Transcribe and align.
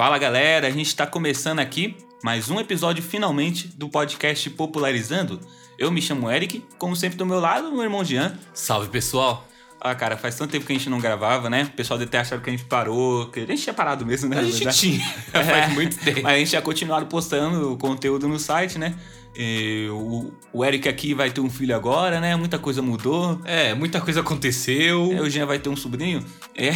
Fala 0.00 0.16
galera, 0.16 0.66
a 0.66 0.70
gente 0.70 0.86
está 0.86 1.06
começando 1.06 1.58
aqui 1.58 1.94
mais 2.24 2.50
um 2.50 2.58
episódio 2.58 3.02
finalmente 3.02 3.68
do 3.68 3.86
podcast 3.86 4.48
Popularizando. 4.48 5.38
Eu 5.78 5.90
me 5.90 6.00
chamo 6.00 6.30
Eric, 6.30 6.64
como 6.78 6.96
sempre 6.96 7.18
do 7.18 7.26
meu 7.26 7.38
lado, 7.38 7.70
meu 7.70 7.82
irmão 7.82 8.02
Jean. 8.02 8.38
Salve 8.54 8.88
pessoal! 8.88 9.49
Ah, 9.80 9.94
cara, 9.94 10.16
faz 10.16 10.36
tanto 10.36 10.50
tempo 10.50 10.66
que 10.66 10.72
a 10.72 10.76
gente 10.76 10.90
não 10.90 11.00
gravava, 11.00 11.48
né? 11.48 11.62
O 11.64 11.76
pessoal 11.76 11.98
deve 11.98 12.10
ter 12.10 12.18
achado 12.18 12.42
que 12.42 12.50
a 12.50 12.52
gente 12.52 12.64
parou, 12.64 13.26
que 13.30 13.40
a 13.40 13.46
gente 13.46 13.62
tinha 13.62 13.72
parado 13.72 14.04
mesmo, 14.04 14.28
né? 14.28 14.38
A 14.40 14.44
gente 14.44 14.68
tinha, 14.76 15.00
É, 15.32 15.42
faz 15.42 15.72
muito 15.72 15.96
tempo. 15.98 16.20
Mas 16.22 16.34
a 16.34 16.38
gente 16.38 16.48
tinha 16.50 16.62
continuado 16.62 17.06
postando 17.06 17.72
o 17.72 17.76
conteúdo 17.78 18.28
no 18.28 18.38
site, 18.38 18.78
né? 18.78 18.94
E 19.34 19.88
o, 19.90 20.32
o 20.52 20.64
Eric 20.64 20.88
aqui 20.88 21.14
vai 21.14 21.30
ter 21.30 21.40
um 21.40 21.48
filho 21.48 21.74
agora, 21.74 22.20
né? 22.20 22.36
Muita 22.36 22.58
coisa 22.58 22.82
mudou. 22.82 23.40
É, 23.44 23.72
muita 23.74 24.00
coisa 24.00 24.20
aconteceu. 24.20 25.12
É, 25.12 25.20
O 25.22 25.30
Jean 25.30 25.46
vai 25.46 25.58
ter 25.58 25.68
um 25.68 25.76
sobrinho. 25.76 26.22
É. 26.54 26.72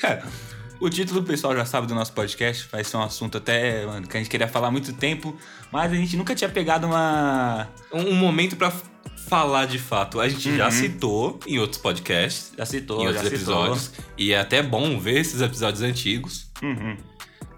Cara, 0.00 0.26
o 0.80 0.88
título 0.88 1.20
o 1.20 1.24
pessoal 1.24 1.54
já 1.56 1.64
sabe 1.64 1.86
do 1.86 1.94
nosso 1.94 2.12
podcast. 2.12 2.68
Vai 2.70 2.84
ser 2.84 2.96
um 2.96 3.02
assunto 3.02 3.38
até, 3.38 3.84
mano, 3.86 4.06
que 4.06 4.16
a 4.16 4.20
gente 4.20 4.30
queria 4.30 4.48
falar 4.48 4.68
há 4.68 4.70
muito 4.70 4.92
tempo. 4.92 5.36
Mas 5.72 5.92
a 5.92 5.94
gente 5.94 6.16
nunca 6.16 6.34
tinha 6.34 6.48
pegado 6.50 6.86
uma. 6.86 7.68
Um, 7.92 8.10
um 8.10 8.14
momento 8.14 8.56
pra 8.56 8.72
falar 9.28 9.66
de 9.66 9.78
fato. 9.78 10.20
A 10.20 10.28
gente 10.28 10.56
já 10.56 10.66
Uhum. 10.66 10.70
citou 10.70 11.40
em 11.46 11.58
outros 11.58 11.80
podcasts, 11.80 12.52
Já 12.56 12.64
citou, 12.64 13.00
em 13.00 13.12
já 13.12 13.20
outros 13.20 13.38
citou. 13.38 13.64
episódios. 13.64 13.92
E 14.16 14.32
é 14.32 14.40
até 14.40 14.62
bom 14.62 14.98
ver 14.98 15.20
esses 15.20 15.40
episódios 15.40 15.82
antigos. 15.82 16.50
Uhum. 16.62 16.96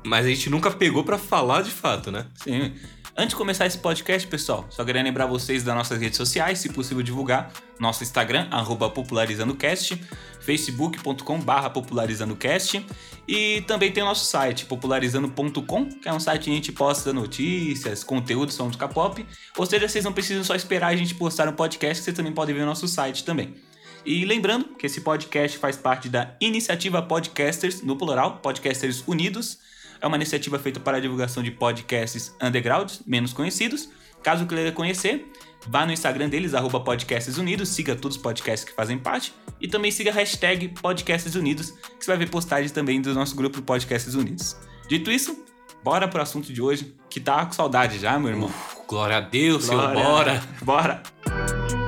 Mas 0.04 0.24
a 0.26 0.28
gente 0.30 0.48
nunca 0.50 0.70
pegou 0.70 1.04
pra 1.04 1.18
falar 1.18 1.62
de 1.62 1.70
fato, 1.70 2.10
né? 2.10 2.26
Sim. 2.42 2.72
Antes 3.20 3.34
de 3.34 3.36
começar 3.36 3.66
esse 3.66 3.76
podcast, 3.76 4.26
pessoal, 4.26 4.64
só 4.70 4.82
queria 4.82 5.02
lembrar 5.02 5.26
vocês 5.26 5.62
das 5.62 5.74
nossas 5.74 6.00
redes 6.00 6.16
sociais, 6.16 6.58
se 6.58 6.70
possível 6.70 7.02
divulgar. 7.02 7.52
Nosso 7.78 8.02
Instagram, 8.02 8.48
popularizandocast, 8.94 10.02
facebook.com 10.40 11.38
popularizandocast 11.70 12.82
e 13.28 13.60
também 13.66 13.92
tem 13.92 14.02
o 14.02 14.06
nosso 14.06 14.24
site, 14.24 14.64
popularizando.com, 14.64 15.90
que 15.90 16.08
é 16.08 16.12
um 16.14 16.18
site 16.18 16.44
que 16.44 16.50
a 16.50 16.54
gente 16.54 16.72
posta 16.72 17.12
notícias, 17.12 18.02
conteúdo, 18.02 18.52
som 18.52 18.64
música 18.64 18.88
pop. 18.88 19.26
Ou 19.54 19.66
seja, 19.66 19.86
vocês 19.86 20.02
não 20.02 20.14
precisam 20.14 20.42
só 20.42 20.54
esperar 20.54 20.88
a 20.88 20.96
gente 20.96 21.14
postar 21.14 21.46
um 21.46 21.52
podcast, 21.52 22.02
vocês 22.02 22.16
também 22.16 22.32
podem 22.32 22.54
ver 22.54 22.62
no 22.62 22.68
nosso 22.68 22.88
site 22.88 23.22
também. 23.22 23.54
E 24.02 24.24
lembrando 24.24 24.64
que 24.78 24.86
esse 24.86 25.02
podcast 25.02 25.58
faz 25.58 25.76
parte 25.76 26.08
da 26.08 26.34
iniciativa 26.40 27.02
Podcasters, 27.02 27.82
no 27.82 27.98
plural, 27.98 28.38
Podcasters 28.38 29.04
Unidos. 29.06 29.58
É 30.00 30.06
uma 30.06 30.16
iniciativa 30.16 30.58
feita 30.58 30.80
para 30.80 30.96
a 30.96 31.00
divulgação 31.00 31.42
de 31.42 31.50
podcasts 31.50 32.34
underground, 32.40 32.92
menos 33.06 33.32
conhecidos. 33.32 33.88
Caso 34.22 34.46
queira 34.46 34.70
conhecer, 34.72 35.30
vá 35.66 35.86
no 35.86 35.92
Instagram 35.92 36.28
deles, 36.28 36.54
arroba 36.54 36.80
Podcasts 36.80 37.38
Unidos, 37.38 37.70
siga 37.70 37.96
todos 37.96 38.16
os 38.16 38.22
podcasts 38.22 38.68
que 38.68 38.74
fazem 38.74 38.98
parte 38.98 39.32
e 39.60 39.66
também 39.66 39.90
siga 39.90 40.10
a 40.10 40.14
hashtag 40.14 40.68
Podcasts 40.68 41.34
Unidos, 41.34 41.70
que 41.70 42.04
você 42.04 42.10
vai 42.10 42.18
ver 42.18 42.28
postagens 42.28 42.70
também 42.70 43.00
do 43.00 43.14
nosso 43.14 43.34
grupo 43.34 43.62
Podcasts 43.62 44.14
Unidos. 44.14 44.56
Dito 44.88 45.10
isso, 45.10 45.44
bora 45.82 46.06
pro 46.06 46.20
assunto 46.20 46.52
de 46.52 46.60
hoje, 46.60 46.94
que 47.08 47.18
tá 47.18 47.46
com 47.46 47.52
saudade 47.52 47.98
já, 47.98 48.18
meu 48.18 48.28
irmão. 48.28 48.50
Glória 48.86 49.16
a 49.16 49.20
Deus, 49.20 49.64
Senhor, 49.64 49.92
Glória. 49.92 50.42
bora! 50.62 51.02
Bora! 51.22 51.79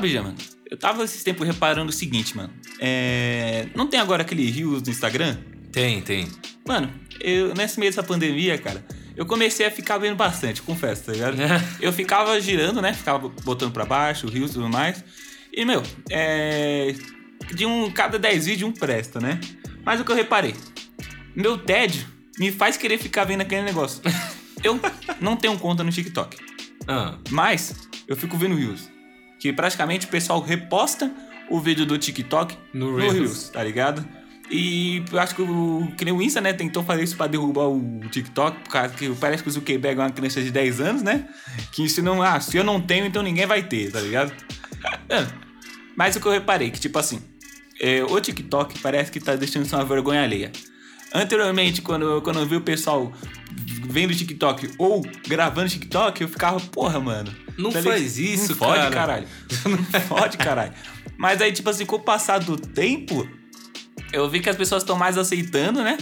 Sabe, 0.00 0.12
já, 0.14 0.22
mano? 0.22 0.36
Eu 0.70 0.78
tava 0.78 1.04
esses 1.04 1.22
tempos 1.22 1.46
reparando 1.46 1.90
o 1.90 1.92
seguinte, 1.92 2.34
mano. 2.34 2.50
É... 2.78 3.66
Não 3.74 3.86
tem 3.86 4.00
agora 4.00 4.22
aquele 4.22 4.50
Rios 4.50 4.82
no 4.82 4.88
Instagram? 4.88 5.36
Tem, 5.70 6.00
tem. 6.00 6.26
Mano, 6.66 6.90
eu, 7.20 7.54
nesse 7.54 7.78
meio 7.78 7.92
dessa 7.92 8.02
pandemia, 8.02 8.56
cara, 8.56 8.82
eu 9.14 9.26
comecei 9.26 9.66
a 9.66 9.70
ficar 9.70 9.98
vendo 9.98 10.16
bastante, 10.16 10.62
confesso, 10.62 11.04
tá 11.04 11.12
ligado? 11.12 11.36
Eu 11.82 11.92
ficava 11.92 12.40
girando, 12.40 12.80
né? 12.80 12.94
Ficava 12.94 13.28
botando 13.44 13.72
pra 13.74 13.84
baixo, 13.84 14.26
Rios 14.26 14.52
e 14.52 14.54
tudo 14.54 14.70
mais. 14.70 15.04
E, 15.52 15.66
meu, 15.66 15.82
é. 16.08 16.94
De 17.52 17.66
um. 17.66 17.90
Cada 17.90 18.18
10 18.18 18.46
vídeos, 18.46 18.70
um 18.70 18.72
presta, 18.72 19.20
né? 19.20 19.38
Mas 19.84 20.00
o 20.00 20.04
que 20.04 20.10
eu 20.10 20.16
reparei? 20.16 20.54
Meu 21.36 21.58
tédio 21.58 22.06
me 22.38 22.50
faz 22.50 22.78
querer 22.78 22.96
ficar 22.96 23.24
vendo 23.24 23.42
aquele 23.42 23.62
negócio. 23.62 24.00
Eu 24.64 24.80
não 25.20 25.36
tenho 25.36 25.58
conta 25.58 25.84
no 25.84 25.90
TikTok. 25.90 26.36
Ah, 26.86 27.18
Mas 27.30 27.88
eu 28.06 28.14
fico 28.14 28.36
vendo 28.36 28.54
Reels. 28.56 28.90
Que 29.40 29.52
praticamente 29.52 30.06
o 30.06 30.08
pessoal 30.08 30.40
reposta 30.40 31.10
o 31.48 31.58
vídeo 31.58 31.84
do 31.84 31.98
TikTok 31.98 32.56
No 32.72 32.92
no, 32.92 32.96
Reels. 32.98 33.14
Reels. 33.14 33.48
tá 33.48 33.64
ligado? 33.64 34.06
E 34.50 35.02
eu 35.12 35.18
acho 35.20 35.34
que 35.34 35.42
o, 35.42 35.92
que 35.96 36.04
nem 36.04 36.12
o 36.12 36.20
Insta, 36.20 36.40
né, 36.40 36.52
tentou 36.52 36.82
fazer 36.82 37.04
isso 37.04 37.16
pra 37.16 37.26
derrubar 37.28 37.68
o 37.68 38.00
TikTok, 38.10 38.58
por 38.64 38.70
causa 38.70 38.92
que 38.94 39.08
parece 39.14 39.42
que 39.44 39.48
o 39.48 39.52
Zuckerberg 39.52 40.00
é 40.00 40.02
uma 40.04 40.10
criança 40.10 40.42
de 40.42 40.50
10 40.50 40.80
anos, 40.80 41.02
né? 41.02 41.28
Que 41.72 41.82
ensinam, 41.82 42.20
ah, 42.22 42.38
se 42.40 42.56
eu 42.56 42.64
não 42.64 42.80
tenho, 42.80 43.06
então 43.06 43.22
ninguém 43.22 43.46
vai 43.46 43.62
ter, 43.62 43.90
tá 43.90 44.00
ligado? 44.00 44.32
É. 45.08 45.26
Mas 45.96 46.16
o 46.16 46.20
que 46.20 46.26
eu 46.26 46.32
reparei, 46.32 46.70
que 46.70 46.80
tipo 46.80 46.98
assim, 46.98 47.20
é, 47.80 48.02
o 48.02 48.18
TikTok 48.20 48.78
parece 48.78 49.10
que 49.12 49.20
tá 49.20 49.36
deixando 49.36 49.66
isso 49.66 49.76
uma 49.76 49.84
vergonha 49.84 50.22
alheia. 50.22 50.50
Anteriormente, 51.12 51.82
quando, 51.82 52.02
eu- 52.08 52.22
quando 52.22 52.38
eu 52.38 52.46
vi 52.46 52.56
o 52.56 52.60
pessoal 52.60 53.12
vendo 53.88 54.14
TikTok 54.14 54.70
ou 54.78 55.02
gravando 55.28 55.68
TikTok, 55.68 56.22
eu 56.22 56.28
ficava, 56.28 56.58
porra, 56.60 56.98
mano. 57.00 57.30
Não 57.60 57.70
tá 57.70 57.82
faz 57.82 58.18
isso, 58.18 58.50
não 58.50 58.56
fode, 58.56 58.78
cara. 58.78 58.90
caralho. 58.90 59.26
Não 59.66 60.00
fode, 60.02 60.38
caralho. 60.38 60.72
Mas 61.16 61.40
aí, 61.42 61.52
tipo 61.52 61.68
assim, 61.68 61.84
com 61.84 61.96
o 61.96 62.00
passar 62.00 62.38
do 62.38 62.56
tempo, 62.56 63.28
eu 64.12 64.28
vi 64.28 64.40
que 64.40 64.48
as 64.48 64.56
pessoas 64.56 64.82
estão 64.82 64.96
mais 64.96 65.18
aceitando, 65.18 65.82
né? 65.82 65.98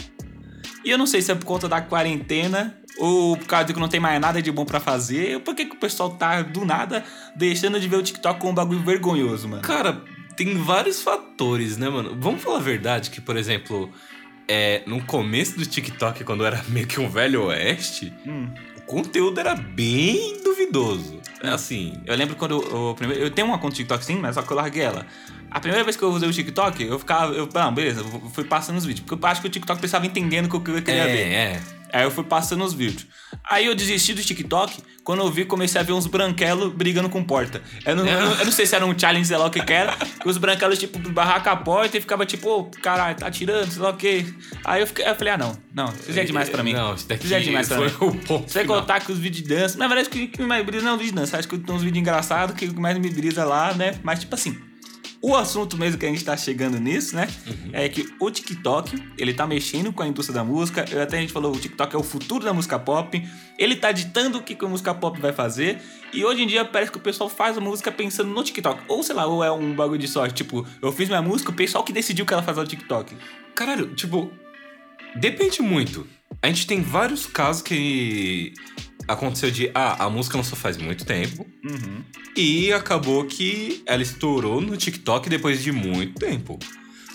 E 0.85 0.91
eu 0.91 0.97
não 0.97 1.07
sei 1.07 1.21
se 1.21 1.33
é 1.33 1.35
por 1.35 1.45
conta 1.45 1.69
da 1.69 1.81
quarentena 1.81 2.79
ou 2.99 3.37
por 3.37 3.47
causa 3.47 3.67
de 3.67 3.75
que 3.75 3.81
não 3.81 3.89
tem 3.89 4.01
mais 4.01 4.21
nada 4.21 4.41
de 4.41 4.51
bom 4.51 4.65
pra 4.65 4.81
fazer. 4.81 5.41
Por 5.41 5.55
que, 5.55 5.65
que 5.67 5.75
o 5.75 5.79
pessoal 5.79 6.11
tá, 6.11 6.43
do 6.43 6.65
nada, 6.65 7.05
deixando 7.37 7.79
de 7.81 7.89
ver 7.89 7.97
o 7.97 8.03
TikTok 8.03 8.39
como 8.41 8.53
um 8.53 8.55
bagulho 8.55 8.81
vergonhoso, 8.81 9.49
mano? 9.49 9.63
Cara, 9.63 10.03
tem 10.37 10.57
vários 10.57 11.03
fatores, 11.03 11.77
né, 11.77 11.89
mano? 11.89 12.17
Vamos 12.19 12.43
falar 12.43 12.59
a 12.59 12.63
verdade 12.63 13.11
que, 13.11 13.21
por 13.21 13.37
exemplo, 13.37 13.91
é, 14.47 14.83
no 14.87 15.03
começo 15.05 15.59
do 15.59 15.67
TikTok, 15.67 16.25
quando 16.25 16.45
era 16.45 16.65
meio 16.69 16.87
que 16.87 17.01
um 17.01 17.09
velho 17.11 17.45
oeste, 17.47 18.13
Hum. 18.27 18.49
Conteúdo 18.89 19.39
era 19.39 19.55
bem 19.55 20.41
duvidoso. 20.43 21.21
É 21.43 21.51
assim. 21.51 22.01
Eu 22.05 22.17
lembro 22.17 22.35
quando 22.35 22.61
eu, 22.61 22.95
primeiro, 22.97 23.23
eu 23.23 23.31
tenho 23.31 23.47
uma 23.47 23.59
conta 23.59 23.77
TikTok 23.77 24.05
sim, 24.05 24.17
mas 24.17 24.35
só 24.35 24.43
que 24.43 24.51
eu 24.51 24.57
larguei 24.57 24.83
ela. 24.83 25.07
A 25.51 25.61
primeira 25.61 25.85
vez 25.85 25.97
que 25.97 26.03
eu 26.03 26.11
usei 26.11 26.29
o 26.29 26.33
TikTok, 26.33 26.83
eu 26.83 26.99
ficava, 26.99 27.33
eu, 27.33 27.49
não, 27.55 27.73
beleza, 27.73 28.01
eu 28.01 28.31
fui 28.31 28.45
passando 28.45 28.77
os 28.77 28.85
vídeos, 28.85 29.07
porque 29.07 29.25
eu 29.25 29.29
acho 29.29 29.41
que 29.41 29.47
o 29.47 29.51
TikTok 29.51 29.79
precisava 29.79 30.07
entendendo 30.07 30.47
o 30.47 30.61
que 30.61 30.71
eu 30.71 30.83
queria 30.83 31.05
é, 31.05 31.07
ver. 31.07 31.33
é. 31.33 31.78
Aí 31.93 32.05
eu 32.05 32.11
fui 32.11 32.25
passando 32.25 32.65
os 32.65 32.73
vídeos. 32.73 33.07
Aí 33.49 33.67
eu 33.67 33.75
desisti 33.75 34.13
do 34.15 34.23
TikTok, 34.23 34.83
quando 35.05 35.21
eu 35.21 35.31
vi, 35.31 35.45
comecei 35.45 35.81
a 35.81 35.85
ver 35.85 35.93
uns 35.93 36.07
branquelos 36.07 36.73
brigando 36.73 37.09
com 37.09 37.25
porta. 37.25 37.63
Eu 37.85 37.97
não, 37.97 38.07
eu 38.07 38.21
eu 38.33 38.45
não 38.45 38.53
sei 38.53 38.67
se 38.67 38.75
era 38.77 38.85
um 38.85 38.99
challenge, 38.99 39.27
sei 39.27 39.37
lá 39.37 39.47
o 39.47 39.51
que 39.51 39.63
que 39.63 39.73
era, 39.73 39.97
que 39.97 40.29
os 40.29 40.37
branquelos, 40.37 40.79
tipo, 40.79 40.99
barraca 41.11 41.51
a 41.53 41.57
porta 41.57 41.97
e 41.97 42.01
ficava 42.01 42.27
tipo, 42.27 42.49
ô, 42.49 42.65
caralho, 42.65 43.17
tá 43.17 43.31
tirando, 43.31 43.71
sei 43.71 43.83
lá 43.83 43.91
o 43.91 43.97
que. 43.97 44.27
Aí 44.65 44.83
eu, 44.83 44.87
fiquei, 44.87 45.09
eu 45.09 45.15
falei, 45.15 45.33
ah, 45.33 45.39
não, 45.39 45.59
não, 45.75 45.89
isso 45.95 46.13
já 46.13 46.23
é 46.23 46.25
demais 46.25 46.49
pra 46.51 46.63
mim. 46.63 46.75
Não, 46.75 46.95
isso 46.95 47.09
daqui 47.09 47.23
Isso 47.23 47.31
já 47.31 47.39
é 47.39 47.41
demais 47.41 47.69
pra 47.69 47.79
mim. 47.81 47.87
o 48.01 48.15
ponto 48.15 48.51
final. 48.51 48.81
contar 48.81 49.01
que 49.01 49.11
os 49.11 49.19
vídeos 49.19 49.43
de 49.43 49.55
dança. 49.55 49.79
Na 49.79 49.89
verdade, 49.89 50.09
o 50.09 50.11
que, 50.11 50.27
que 50.29 50.43
mais 50.43 50.65
brisa 50.65 50.85
não 50.85 50.93
é 50.93 50.95
o 50.95 50.99
vídeo 50.99 51.13
de 51.13 51.21
dança. 51.21 51.39
Acho 51.39 51.49
que 51.49 51.59
tem 51.59 51.75
uns 51.75 51.83
vídeos 51.83 52.01
engraçados 52.01 52.55
que 52.55 52.67
o 52.67 52.75
que 52.75 52.81
mais 52.81 52.99
me 52.99 53.09
brisa 53.09 53.45
lá, 53.45 53.73
né? 53.73 53.95
Mas, 54.03 54.21
tipo 54.21 54.35
assim, 54.35 54.59
o 55.21 55.35
assunto 55.35 55.77
mesmo 55.77 55.99
que 55.99 56.07
a 56.07 56.09
gente 56.09 56.25
tá 56.25 56.37
chegando 56.37 56.79
nisso, 56.79 57.17
né? 57.17 57.29
É 57.73 57.89
que 57.89 58.09
o 58.21 58.31
TikTok, 58.31 59.03
ele 59.17 59.35
tá 59.35 59.47
mexendo 59.47 59.93
com 59.93 60.03
a 60.03 60.07
indústria 60.07 60.35
da 60.35 60.45
música. 60.45 60.85
Eu 60.91 61.03
até 61.03 61.19
a 61.19 61.21
gente 61.21 61.33
falou, 61.33 61.55
o 61.55 61.59
TikTok 61.59 61.95
é 61.95 61.99
o 61.99 62.03
futuro 62.03 62.45
da 62.45 62.53
música 62.53 62.79
pop. 62.79 63.23
Ele 63.59 63.75
tá 63.75 63.91
ditando 63.91 64.39
o 64.39 64.43
que 64.43 64.57
a 64.65 64.69
música 64.69 64.95
pop 64.95 65.21
vai 65.21 65.33
fazer. 65.33 65.81
E 66.13 66.25
hoje 66.25 66.43
em 66.43 66.47
dia 66.47 66.65
parece 66.65 66.93
que 66.93 66.99
o 66.99 67.01
pessoal 67.01 67.29
faz 67.29 67.59
a 67.59 67.61
música 67.61 67.91
pensando 67.91 68.31
no 68.31 68.43
TikTok. 68.45 68.83
Ou 68.87 69.03
sei 69.03 69.15
lá, 69.15 69.27
ou 69.27 69.43
é 69.43 69.51
um 69.51 69.75
bagulho 69.75 69.99
de 69.99 70.09
sorte. 70.09 70.35
Tipo, 70.35 70.67
eu 70.81 70.93
fiz 70.93 71.09
minha 71.09 71.23
música, 71.23 71.51
o 71.51 71.55
pessoal 71.55 71.83
que 71.83 71.93
decidiu 71.93 72.25
que 72.25 72.33
ela 72.33 72.43
faz 72.43 72.57
no 72.57 72.67
TikTok. 72.67 73.17
Caralho, 73.55 73.95
tipo, 73.95 74.31
depende 75.17 75.61
muito. 75.61 76.07
A 76.41 76.47
gente 76.47 76.67
tem 76.67 76.81
vários 76.81 77.27
casos 77.27 77.63
que 77.63 78.53
aconteceu 79.09 79.51
de, 79.51 79.71
ah, 79.75 80.05
a 80.05 80.11
música 80.11 80.37
lançou 80.37 80.57
faz 80.57 80.77
muito 80.77 81.05
tempo 81.05 81.45
Uhum. 81.65 82.03
e 82.37 82.73
acabou 82.73 83.25
que 83.25 83.83
ela 83.87 84.03
estourou 84.03 84.61
no 84.61 84.77
TikTok 84.77 85.29
depois 85.29 85.63
de 85.63 85.73
muito 85.73 86.15
tempo. 86.21 86.59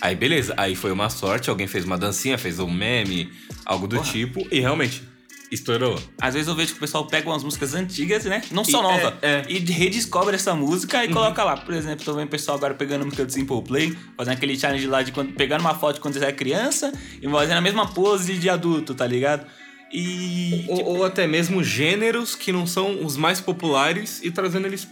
Aí 0.00 0.14
beleza, 0.14 0.52
aí 0.58 0.74
foi 0.74 0.92
uma 0.92 1.08
sorte, 1.08 1.48
alguém 1.48 1.66
fez 1.66 1.84
uma 1.84 1.96
dancinha, 1.96 2.36
fez 2.36 2.58
um 2.58 2.70
meme, 2.70 3.30
algo 3.64 3.86
do 3.86 3.96
Porra. 3.96 4.10
tipo, 4.12 4.46
e 4.50 4.60
realmente 4.60 5.02
estourou. 5.50 5.98
Às 6.20 6.34
vezes 6.34 6.48
eu 6.48 6.54
vejo 6.54 6.72
que 6.72 6.78
o 6.78 6.80
pessoal 6.80 7.06
pega 7.06 7.30
umas 7.30 7.44
músicas 7.44 7.74
antigas, 7.74 8.24
né? 8.24 8.42
Não 8.50 8.64
só 8.64 8.80
E- 8.80 8.82
nova. 8.82 9.18
é, 9.22 9.30
é. 9.30 9.44
E 9.48 9.58
redescobre 9.60 10.34
essa 10.34 10.52
música 10.54 11.04
e 11.04 11.08
coloca 11.10 11.44
lá. 11.44 11.56
Por 11.56 11.72
exemplo, 11.74 12.04
tô 12.04 12.12
vendo 12.14 12.26
o 12.26 12.30
pessoal 12.30 12.56
agora 12.58 12.74
pegando 12.74 13.02
a 13.02 13.04
música 13.04 13.24
do 13.24 13.30
Simple 13.32 13.62
Play, 13.62 13.96
fazendo 14.16 14.34
aquele 14.34 14.58
challenge 14.58 14.86
lá 14.88 15.02
de 15.02 15.12
quando, 15.12 15.32
pegando 15.34 15.60
uma 15.60 15.74
foto 15.74 15.94
de 15.96 16.00
quando 16.00 16.14
você 16.14 16.20
era 16.24 16.32
criança 16.32 16.92
e 17.22 17.28
fazendo 17.30 17.58
a 17.58 17.60
mesma 17.60 17.86
pose 17.86 18.34
de 18.36 18.50
adulto, 18.50 18.94
tá 18.94 19.06
ligado? 19.06 19.46
E. 19.96 20.64
Ou, 20.68 20.84
ou 20.98 21.04
até 21.04 21.24
mesmo 21.26 21.62
gêneros 21.62 22.34
que 22.34 22.50
não 22.50 22.66
são 22.66 23.04
os 23.04 23.16
mais 23.16 23.40
populares 23.40 24.20
e 24.24 24.30
trazendo 24.30 24.66
eles 24.66 24.88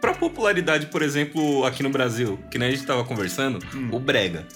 pra 0.00 0.14
popularidade, 0.14 0.86
por 0.86 1.02
exemplo, 1.02 1.64
aqui 1.66 1.82
no 1.82 1.90
Brasil, 1.90 2.38
que 2.50 2.58
nem 2.58 2.68
a 2.68 2.70
gente 2.70 2.84
tava 2.86 3.04
conversando, 3.04 3.58
Hum. 3.74 3.90
o 3.92 4.00
Brega. 4.00 4.46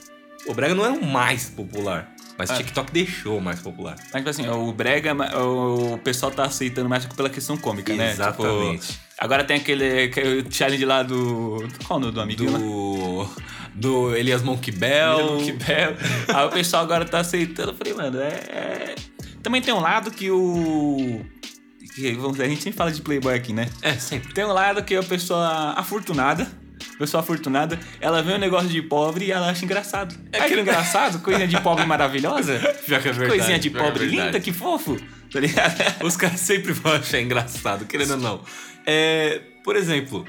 O 0.47 0.55
Brega 0.55 0.75
não 0.75 0.87
é 0.87 0.91
o 0.91 1.05
mais 1.05 1.51
popular, 1.51 2.11
mas 2.39 2.49
o 2.49 2.55
Ah. 2.55 2.57
TikTok 2.57 2.91
deixou 2.93 3.37
o 3.39 3.41
mais 3.43 3.61
popular. 3.61 3.97
Mas, 4.13 4.13
tipo 4.25 4.31
assim, 4.31 4.49
o 4.49 4.73
Brega, 4.73 5.13
o 5.39 5.99
pessoal 5.99 6.33
tá 6.33 6.45
aceitando 6.45 6.89
mais 6.89 7.05
pela 7.05 7.29
questão 7.29 7.59
cômica, 7.59 7.93
né? 7.95 8.13
Exatamente. 8.13 8.87
Tipo, 8.87 9.01
agora 9.19 9.45
tem 9.45 9.59
aquele, 9.59 10.05
aquele 10.05 10.47
challenge 10.51 10.85
lá 10.87 11.03
do. 11.03 11.69
Qual 11.87 11.99
o 12.01 12.11
nome 12.11 12.35
do 12.37 12.51
lá? 12.51 12.59
Do. 12.59 13.29
Do 13.75 14.17
Elias 14.17 14.43
Monkey 14.43 14.73
Bell. 14.73 15.39
Que 15.45 15.53
belo. 15.53 15.97
Aí 16.35 16.47
o 16.47 16.51
pessoal 16.51 16.83
agora 16.85 17.05
tá 17.05 17.21
aceitando. 17.21 17.71
Eu 17.73 17.75
falei, 17.77 17.93
mano, 17.95 18.19
é. 18.21 18.95
É- 19.41 19.43
Também 19.43 19.63
tem 19.63 19.73
um 19.75 19.81
lado 19.81 20.11
que 20.11 20.31
o. 20.31 21.25
que, 21.95 22.13
vamos 22.13 22.39
a 22.41 22.47
gente 22.47 22.63
sempre 22.63 22.77
fala 22.77 22.93
de 22.93 23.01
Playboy 23.01 23.35
aqui, 23.35 23.53
né? 23.53 23.69
É, 23.83 23.95
sempre. 23.95 24.33
Tem 24.33 24.45
um 24.45 24.53
lado 24.53 24.83
que 24.83 24.95
a 24.95 25.03
pessoa 25.03 25.75
afortunada. 25.77 26.47
Pessoa 26.99 27.23
afortunada, 27.23 27.81
ela 27.99 28.23
vê 28.23 28.35
um 28.35 28.39
negócio 28.39 28.69
de 28.69 28.83
pobre 28.83 29.27
e 29.27 29.33
ela 29.33 29.49
acha 29.49 29.65
engraçado. 29.65 30.15
É 30.33 30.47
que 30.47 30.61
engraçado, 30.61 31.19
coisinha 31.21 31.49
de 31.49 31.59
pobre 31.63 31.87
maravilhosa. 31.87 32.59
Pior 32.85 33.01
que 33.01 33.09
é 33.09 33.13
verdade. 33.13 33.39
coisinha 33.39 33.59
de 33.59 33.69
é 33.69 33.71
pobre 33.71 34.07
verdade. 34.07 34.27
linda, 34.27 34.41
que 34.41 34.53
fofo. 34.53 34.99
Tá 35.33 35.41
ligado? 35.41 35.79
Os 36.05 36.15
caras 36.17 36.41
sempre 36.41 36.75
vão 36.75 36.93
achar 36.93 37.21
engraçado, 37.21 37.87
querendo 37.87 38.13
ou 38.13 38.17
não. 38.19 38.45
É, 38.85 39.41
por 39.65 39.77
exemplo, 39.77 40.27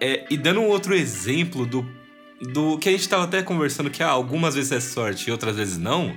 é, 0.00 0.24
e 0.30 0.36
dando 0.36 0.60
um 0.60 0.66
outro 0.66 0.94
exemplo 0.94 1.64
do, 1.64 1.88
do 2.40 2.76
que 2.78 2.88
a 2.88 2.92
gente 2.92 3.08
tava 3.08 3.24
até 3.24 3.40
conversando, 3.42 3.88
que 3.90 4.02
ah, 4.02 4.08
algumas 4.08 4.54
vezes 4.56 4.72
é 4.72 4.80
sorte 4.80 5.28
e 5.28 5.30
outras 5.30 5.56
vezes 5.56 5.78
não. 5.78 6.16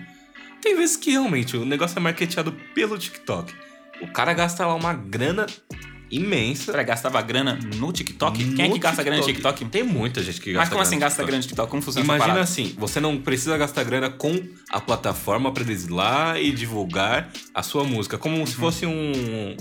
Tem 0.64 0.76
vezes 0.78 0.96
que 0.96 1.12
realmente 1.12 1.58
o 1.58 1.66
negócio 1.66 1.98
é 2.00 2.02
marketeado 2.02 2.54
pelo 2.74 2.98
TikTok. 2.98 3.54
O 4.02 4.08
cara 4.08 4.34
gasta 4.34 4.66
lá 4.66 4.74
uma 4.74 4.94
grana 4.94 5.46
imensa. 6.10 6.72
Peraí, 6.72 6.86
gastava 6.86 7.22
grana 7.22 7.60
no 7.76 7.92
TikTok? 7.92 8.38
Quem 8.56 8.66
é 8.66 8.68
no 8.70 8.76
que 8.76 8.80
gasta 8.80 9.04
grana 9.04 9.20
no 9.20 9.26
TikTok? 9.26 9.66
Tem 9.66 9.84
muita 9.84 10.24
gente 10.24 10.40
que 10.40 10.54
gasta 10.54 10.62
Mas 10.62 10.70
como 10.70 10.82
assim 10.82 10.96
no 10.96 11.02
gasta 11.02 11.16
TikTok. 11.16 11.28
grana 11.28 11.42
no 11.42 11.48
TikTok? 11.48 11.70
Como 11.70 11.82
funciona 11.82 12.06
Imagina 12.06 12.40
assim, 12.40 12.74
você 12.78 13.00
não 13.02 13.18
precisa 13.18 13.58
gastar 13.58 13.84
grana 13.84 14.10
com 14.10 14.42
a 14.70 14.80
plataforma 14.80 15.52
para 15.52 15.64
eles 15.64 15.88
lá 15.90 16.40
e 16.40 16.52
divulgar 16.52 17.30
a 17.54 17.62
sua 17.62 17.84
música, 17.84 18.18
como 18.18 18.38
Uhum. 18.38 18.46
se 18.46 18.56
fosse 18.56 18.86
um 18.86 19.58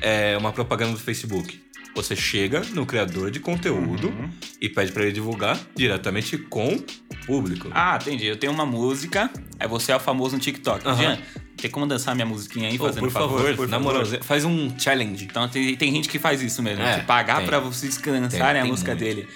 é, 0.00 0.36
uma 0.38 0.52
propaganda 0.52 0.92
do 0.92 0.98
Facebook. 0.98 1.63
Você 1.94 2.16
chega 2.16 2.60
no 2.72 2.84
criador 2.84 3.30
de 3.30 3.38
conteúdo 3.40 4.08
Uhum. 4.08 4.28
e 4.60 4.68
pede 4.68 4.90
para 4.92 5.04
ele 5.04 5.12
divulgar 5.12 5.58
diretamente 5.76 6.36
com 6.36 6.74
o 6.74 7.26
público. 7.26 7.68
Ah, 7.72 7.96
entendi. 8.00 8.26
Eu 8.26 8.36
tenho 8.36 8.52
uma 8.52 8.66
música, 8.66 9.30
aí 9.60 9.68
você 9.68 9.92
é 9.92 9.96
o 9.96 10.00
famoso 10.00 10.34
no 10.34 10.40
TikTok. 10.40 10.86
Aham. 10.86 10.96
Jean, 10.96 11.18
tem 11.56 11.70
como 11.70 11.86
dançar 11.86 12.14
minha 12.14 12.26
musiquinha 12.26 12.68
aí, 12.68 12.76
Pô, 12.76 12.86
fazendo 12.86 13.00
por 13.04 13.10
favor, 13.12 13.54
por 13.54 13.68
na 13.68 13.78
favor? 13.78 13.94
moral, 14.04 14.22
faz 14.22 14.44
um 14.44 14.76
challenge. 14.78 15.24
Então 15.24 15.48
tem, 15.48 15.76
tem 15.76 15.92
gente 15.92 16.08
que 16.08 16.18
faz 16.18 16.42
isso 16.42 16.62
mesmo, 16.62 16.82
É, 16.82 16.98
que 17.00 17.06
pagar 17.06 17.44
pra 17.44 17.60
vocês 17.60 17.96
dançarem 17.96 18.60
Tem, 18.60 18.62
a 18.62 18.64
música 18.64 18.90
muito. 18.92 19.04
dele. 19.04 19.28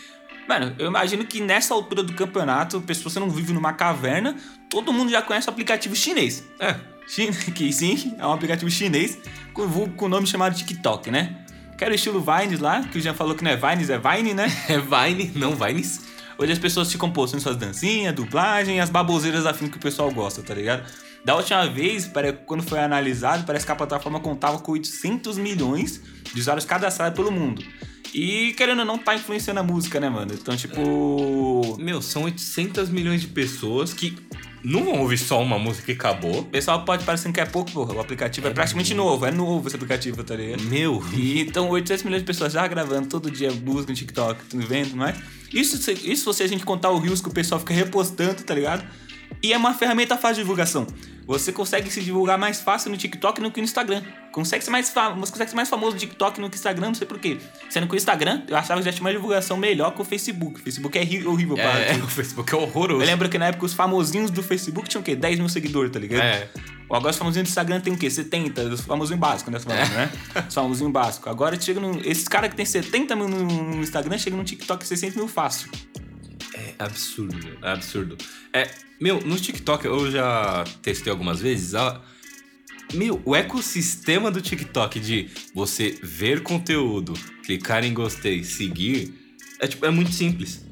Mano, 0.49 0.75
eu 0.79 0.87
imagino 0.89 1.25
que 1.27 1.41
nessa 1.41 1.75
altura 1.75 2.03
do 2.03 2.13
campeonato, 2.15 2.81
pessoa 2.81 3.11
você 3.13 3.21
não 3.21 3.31
vive 3.31 3.53
numa 3.53 3.73
caverna, 3.73 4.35
todo 4.69 4.93
mundo 4.93 5.11
já 5.11 5.23
conhece 5.23 5.47
o 5.47 5.51
aplicativo 5.51 5.95
chinês. 5.95 6.43
É, 6.59 6.75
Chin- 7.07 7.31
que 7.55 7.73
sim, 7.73 8.15
é 8.19 8.27
um 8.27 8.33
aplicativo 8.33 8.71
chinês 8.71 9.17
com 9.55 10.07
o 10.07 10.09
nome 10.09 10.27
chamado 10.27 10.57
TikTok, 10.57 11.11
né? 11.11 11.45
Que 11.79 11.85
era 11.85 11.93
o 11.93 11.95
estilo 11.95 12.21
Vines 12.21 12.59
lá, 12.59 12.83
que 12.83 12.99
o 12.99 13.01
Jean 13.01 13.15
falou 13.15 13.37
que 13.37 13.45
não 13.45 13.53
é 13.53 13.57
Vines, 13.57 13.89
é 13.89 13.99
Vine, 13.99 14.35
né? 14.35 14.49
é 14.69 14.79
Vine, 14.79 15.31
não 15.37 15.55
Vines. 15.55 16.07
Onde 16.37 16.51
as 16.51 16.59
pessoas 16.59 16.91
ficam 16.91 17.11
postando 17.11 17.41
suas 17.43 17.57
dancinhas, 17.57 18.13
dublagem, 18.15 18.81
as 18.81 18.91
baboseiras 18.91 19.47
afins 19.47 19.71
que 19.71 19.77
o 19.77 19.81
pessoal 19.81 20.11
gosta, 20.11 20.43
tá 20.43 20.55
ligado? 20.55 20.83
Da 21.25 21.37
última 21.37 21.67
vez, 21.69 22.11
quando 22.47 22.63
foi 22.63 22.81
analisado, 22.81 23.45
parece 23.45 23.65
que 23.65 23.71
a 23.71 23.77
plataforma 23.77 24.19
contava 24.19 24.59
com 24.59 24.73
800 24.73 25.39
milhões 25.39 26.03
de 26.33 26.41
usuários 26.41 26.65
cadastrados 26.65 27.17
pelo 27.17 27.31
mundo. 27.31 27.63
E 28.15 28.55
querendo 28.57 28.81
ou 28.81 28.85
não, 28.85 28.99
tá 28.99 29.15
influenciando 29.15 29.61
a 29.61 29.63
música, 29.63 30.01
né, 30.01 30.09
mano? 30.09 30.33
Então, 30.33 30.57
tipo. 30.57 31.77
Meu, 31.79 32.03
são 32.03 32.25
800 32.25 32.89
milhões 32.89 33.21
de 33.21 33.29
pessoas 33.29 33.93
que 33.93 34.17
não 34.65 34.85
vão 34.85 35.01
ouvir 35.01 35.19
só 35.19 35.41
uma 35.43 35.59
música 35.59 35.91
e 35.91 35.95
acabou. 35.95 36.41
O 36.41 36.45
pessoal 36.45 36.85
pode 36.85 37.05
parecer 37.05 37.33
que 37.33 37.41
é 37.41 37.45
pouco, 37.47 37.71
porra. 37.73 37.95
O 37.95 38.01
aplicativo 38.01 38.47
é, 38.47 38.51
É 38.51 38.55
praticamente 38.55 38.95
muito. 38.95 39.05
novo, 39.11 39.27
é 39.27 39.31
novo 39.31 39.67
esse 39.67 39.77
aplicativo, 39.77 40.23
tá 40.25 40.35
ligado? 40.35 40.63
Meu, 40.65 41.03
E 41.15 41.41
então 41.41 41.69
800 41.69 42.05
milhões 42.05 42.23
de 42.23 42.27
pessoas 42.27 42.53
já 42.53 42.67
gravando 42.67 43.09
todo 43.09 43.31
dia 43.31 43.51
música 43.53 43.93
no 43.93 43.97
TikTok, 43.99 44.41
tu 44.51 44.59
vendo, 44.59 44.97
não 44.97 45.07
é? 45.07 45.15
Isso, 45.53 45.77
se- 45.79 45.93
isso 46.05 46.33
se 46.33 46.43
a 46.43 46.47
gente 46.47 46.65
contar 46.65 46.91
o 46.91 46.99
rios 46.99 47.21
que 47.21 47.29
o 47.29 47.33
pessoal 47.33 47.59
fica 47.61 47.73
repostando, 47.73 48.43
tá 48.43 48.55
ligado? 48.55 48.85
E 49.43 49.53
é 49.53 49.57
uma 49.57 49.73
ferramenta 49.75 50.17
fácil 50.17 50.37
de 50.37 50.41
divulgação. 50.43 50.87
Você 51.27 51.53
consegue 51.53 51.91
se 51.91 52.01
divulgar 52.01 52.39
mais 52.39 52.61
fácil 52.61 52.91
no 52.91 52.97
TikTok 52.97 53.41
do 53.43 53.51
que 53.51 53.61
no 53.61 53.65
Instagram. 53.65 54.03
Consegue 54.33 54.65
ser 54.65 54.71
mais, 54.71 54.89
fa- 54.89 55.11
você 55.11 55.31
consegue 55.31 55.51
ser 55.51 55.57
mais 55.57 55.69
famoso 55.69 55.93
no 55.93 55.99
TikTok 55.99 56.31
do 56.31 56.35
que 56.35 56.41
no 56.41 56.55
Instagram, 56.55 56.87
não 56.89 56.95
sei 56.95 57.07
porquê. 57.07 57.37
Sendo 57.69 57.87
que 57.87 57.95
o 57.95 57.97
Instagram, 57.97 58.43
eu 58.49 58.57
achava 58.57 58.81
que 58.81 58.87
já 58.87 58.93
tinha 58.93 59.03
uma 59.05 59.13
divulgação 59.13 59.57
melhor 59.59 59.95
que 59.95 60.01
o 60.01 60.05
Facebook. 60.05 60.59
O 60.59 60.63
Facebook 60.63 60.99
é 60.99 61.03
horrível 61.29 61.55
para 61.57 61.79
é, 61.81 61.93
o 62.03 62.09
Facebook 62.09 62.53
é 62.53 62.57
horroroso. 62.57 63.03
Eu 63.03 63.07
lembro 63.07 63.29
que 63.29 63.37
na 63.39 63.49
época 63.49 63.67
os 63.67 63.75
famosinhos 63.75 64.31
do 64.31 64.43
Facebook 64.43 64.89
tinham 64.89 65.03
o 65.03 65.05
quê? 65.05 65.15
10 65.15 65.39
mil 65.39 65.49
seguidores, 65.51 65.93
tá 65.93 65.99
ligado? 65.99 66.23
É. 66.23 66.49
Agora 66.91 67.11
os 67.11 67.19
famosinhos 67.19 67.47
do 67.47 67.51
Instagram 67.51 67.81
tem 67.81 67.93
o 67.93 67.99
quê? 67.99 68.09
70, 68.09 68.63
os 68.63 68.81
famosinhos 68.81 69.21
básicos, 69.21 69.53
né? 69.53 69.61
Falando, 69.61 69.91
né? 69.93 70.11
Os 70.49 70.55
famosinhos 70.55 70.91
básicos. 70.93 71.31
Agora 71.31 71.61
chega 71.61 71.79
no. 71.79 72.01
Esses 72.09 72.27
caras 72.27 72.49
que 72.49 72.57
tem 72.57 72.65
70 72.65 73.15
mil 73.15 73.29
no 73.29 73.45
no 73.45 73.83
Instagram 73.83 74.17
chegam 74.17 74.39
no 74.39 74.45
TikTok 74.45 74.87
60 74.87 75.17
mil 75.17 75.29
fácil. 75.29 75.71
É 76.59 76.75
absurdo, 76.79 77.59
é 77.63 77.71
absurdo. 77.71 78.19
É, 78.53 78.71
meu, 79.01 79.21
no 79.21 79.37
TikTok 79.37 79.85
eu 79.87 80.11
já 80.11 80.65
testei 80.83 81.11
algumas 81.11 81.41
vezes. 81.41 81.75
A, 81.75 82.01
meu, 82.93 83.23
o 83.25 83.37
ecossistema 83.37 84.31
do 84.31 84.41
TikTok 84.41 84.99
de 84.99 85.31
você 85.55 85.99
ver 86.03 86.43
conteúdo, 86.43 87.15
clicar 87.45 87.85
em 87.85 87.95
gostei, 87.95 88.43
seguir, 88.45 89.15
é 89.61 89.67
tipo, 89.67 89.85
é 89.87 89.91
muito 89.91 90.13
simples. 90.13 90.65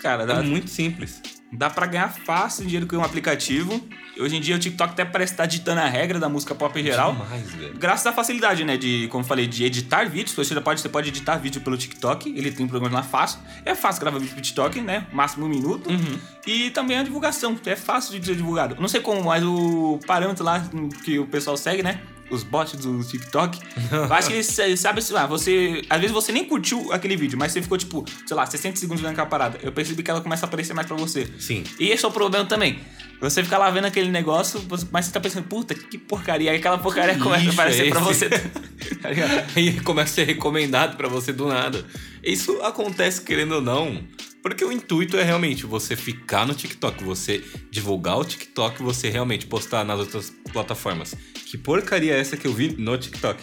Cara, 0.00 0.24
É 0.24 0.42
muito 0.42 0.70
simples. 0.70 1.20
Dá 1.52 1.68
pra 1.68 1.86
ganhar 1.86 2.08
fácil 2.08 2.64
dinheiro 2.64 2.86
com 2.86 2.96
um 2.96 3.04
aplicativo. 3.04 3.80
Hoje 4.18 4.36
em 4.36 4.40
dia 4.40 4.54
o 4.54 4.58
TikTok 4.58 4.92
até 4.92 5.04
parece 5.04 5.32
estar 5.32 5.46
ditando 5.46 5.80
a 5.80 5.86
regra 5.86 6.18
da 6.18 6.28
música 6.28 6.54
pop 6.54 6.78
em 6.78 6.84
geral. 6.84 7.12
Demais, 7.12 7.50
velho. 7.52 7.74
Graças 7.78 8.06
à 8.06 8.12
facilidade, 8.12 8.64
né? 8.64 8.76
De, 8.76 9.08
como 9.08 9.24
eu 9.24 9.28
falei, 9.28 9.46
de 9.46 9.64
editar 9.64 10.08
vídeos. 10.08 10.34
Você 10.34 10.54
já 10.54 10.60
pode, 10.60 10.80
você 10.80 10.88
pode 10.88 11.08
editar 11.08 11.36
vídeo 11.38 11.60
pelo 11.60 11.76
TikTok. 11.76 12.28
Ele 12.28 12.52
tem 12.52 12.66
um 12.66 12.68
programa 12.68 12.98
lá 12.98 13.02
fácil. 13.02 13.40
É 13.64 13.74
fácil 13.74 14.00
gravar 14.00 14.18
vídeo 14.18 14.34
pro 14.34 14.42
TikTok, 14.42 14.80
né? 14.80 15.06
Máximo 15.12 15.46
um 15.46 15.48
minuto. 15.48 15.88
Uhum. 15.88 16.18
E 16.46 16.70
também 16.70 16.98
a 16.98 17.02
divulgação. 17.02 17.58
É 17.64 17.76
fácil 17.76 18.18
de 18.18 18.26
ser 18.26 18.36
divulgado. 18.36 18.76
Não 18.78 18.88
sei 18.88 19.00
como, 19.00 19.24
mas 19.24 19.42
o 19.42 19.98
parâmetro 20.06 20.44
lá 20.44 20.62
que 21.04 21.18
o 21.18 21.26
pessoal 21.26 21.56
segue, 21.56 21.82
né? 21.82 22.00
Os 22.30 22.42
bots 22.44 22.74
do 22.80 23.02
TikTok. 23.02 23.58
eu 23.90 24.12
acho 24.14 24.28
que 24.28 24.34
eles 24.34 24.46
sa- 24.46 24.76
sabem, 24.76 25.02
sei 25.02 25.14
lá, 25.14 25.26
você. 25.26 25.82
Às 25.90 26.00
vezes 26.00 26.14
você 26.14 26.30
nem 26.30 26.44
curtiu 26.44 26.92
aquele 26.92 27.16
vídeo, 27.16 27.36
mas 27.38 27.50
você 27.52 27.60
ficou, 27.60 27.76
tipo, 27.76 28.04
sei 28.26 28.36
lá, 28.36 28.46
60 28.46 28.76
segundos 28.76 29.02
vendo 29.02 29.10
aquela 29.12 29.26
parada. 29.26 29.58
Eu 29.62 29.72
percebi 29.72 30.02
que 30.02 30.10
ela 30.10 30.20
começa 30.20 30.46
a 30.46 30.48
aparecer 30.48 30.72
mais 30.72 30.86
pra 30.86 30.96
você. 30.96 31.28
Sim. 31.38 31.64
E 31.78 31.88
esse 31.88 32.04
é 32.04 32.08
o 32.08 32.12
problema 32.12 32.44
também. 32.46 32.78
Você 33.20 33.42
fica 33.44 33.58
lá 33.58 33.68
vendo 33.70 33.84
aquele 33.86 34.08
negócio, 34.10 34.64
mas 34.90 35.04
você 35.06 35.12
tá 35.12 35.20
pensando, 35.20 35.44
puta, 35.44 35.74
que 35.74 35.98
porcaria. 35.98 36.50
Aí 36.52 36.56
aquela 36.56 36.78
porcaria 36.78 37.14
Que 37.14 37.20
começa 37.20 37.48
a 37.50 37.52
aparecer 37.52 37.86
é 37.88 37.90
pra 37.90 38.00
você. 38.00 38.28
tá 39.02 39.08
ligado? 39.10 39.44
Aí 39.56 39.80
começa 39.80 40.12
a 40.12 40.14
ser 40.14 40.24
recomendado 40.24 40.96
pra 40.96 41.06
você 41.08 41.32
do 41.32 41.46
nada. 41.46 41.84
Isso 42.24 42.62
acontece 42.62 43.20
querendo 43.22 43.56
ou 43.56 43.60
não, 43.60 44.02
porque 44.42 44.64
o 44.64 44.72
intuito 44.72 45.16
é 45.16 45.22
realmente 45.22 45.66
você 45.66 45.94
ficar 45.96 46.46
no 46.46 46.54
TikTok, 46.54 47.02
você 47.04 47.44
divulgar 47.70 48.18
o 48.18 48.24
TikTok, 48.24 48.82
você 48.82 49.10
realmente 49.10 49.46
postar 49.46 49.84
nas 49.84 50.00
outras 50.00 50.32
plataformas. 50.52 51.14
Que 51.46 51.58
porcaria 51.58 52.14
é 52.14 52.20
essa 52.20 52.36
que 52.36 52.46
eu 52.46 52.52
vi 52.52 52.74
no 52.76 52.96
TikTok? 52.96 53.42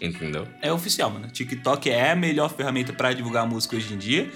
Entendeu? 0.00 0.46
É 0.62 0.72
oficial, 0.72 1.10
mano. 1.10 1.28
TikTok 1.28 1.90
é 1.90 2.12
a 2.12 2.16
melhor 2.16 2.54
ferramenta 2.54 2.92
pra 2.92 3.12
divulgar 3.12 3.46
música 3.46 3.76
hoje 3.76 3.92
em 3.92 3.98
dia. 3.98 4.30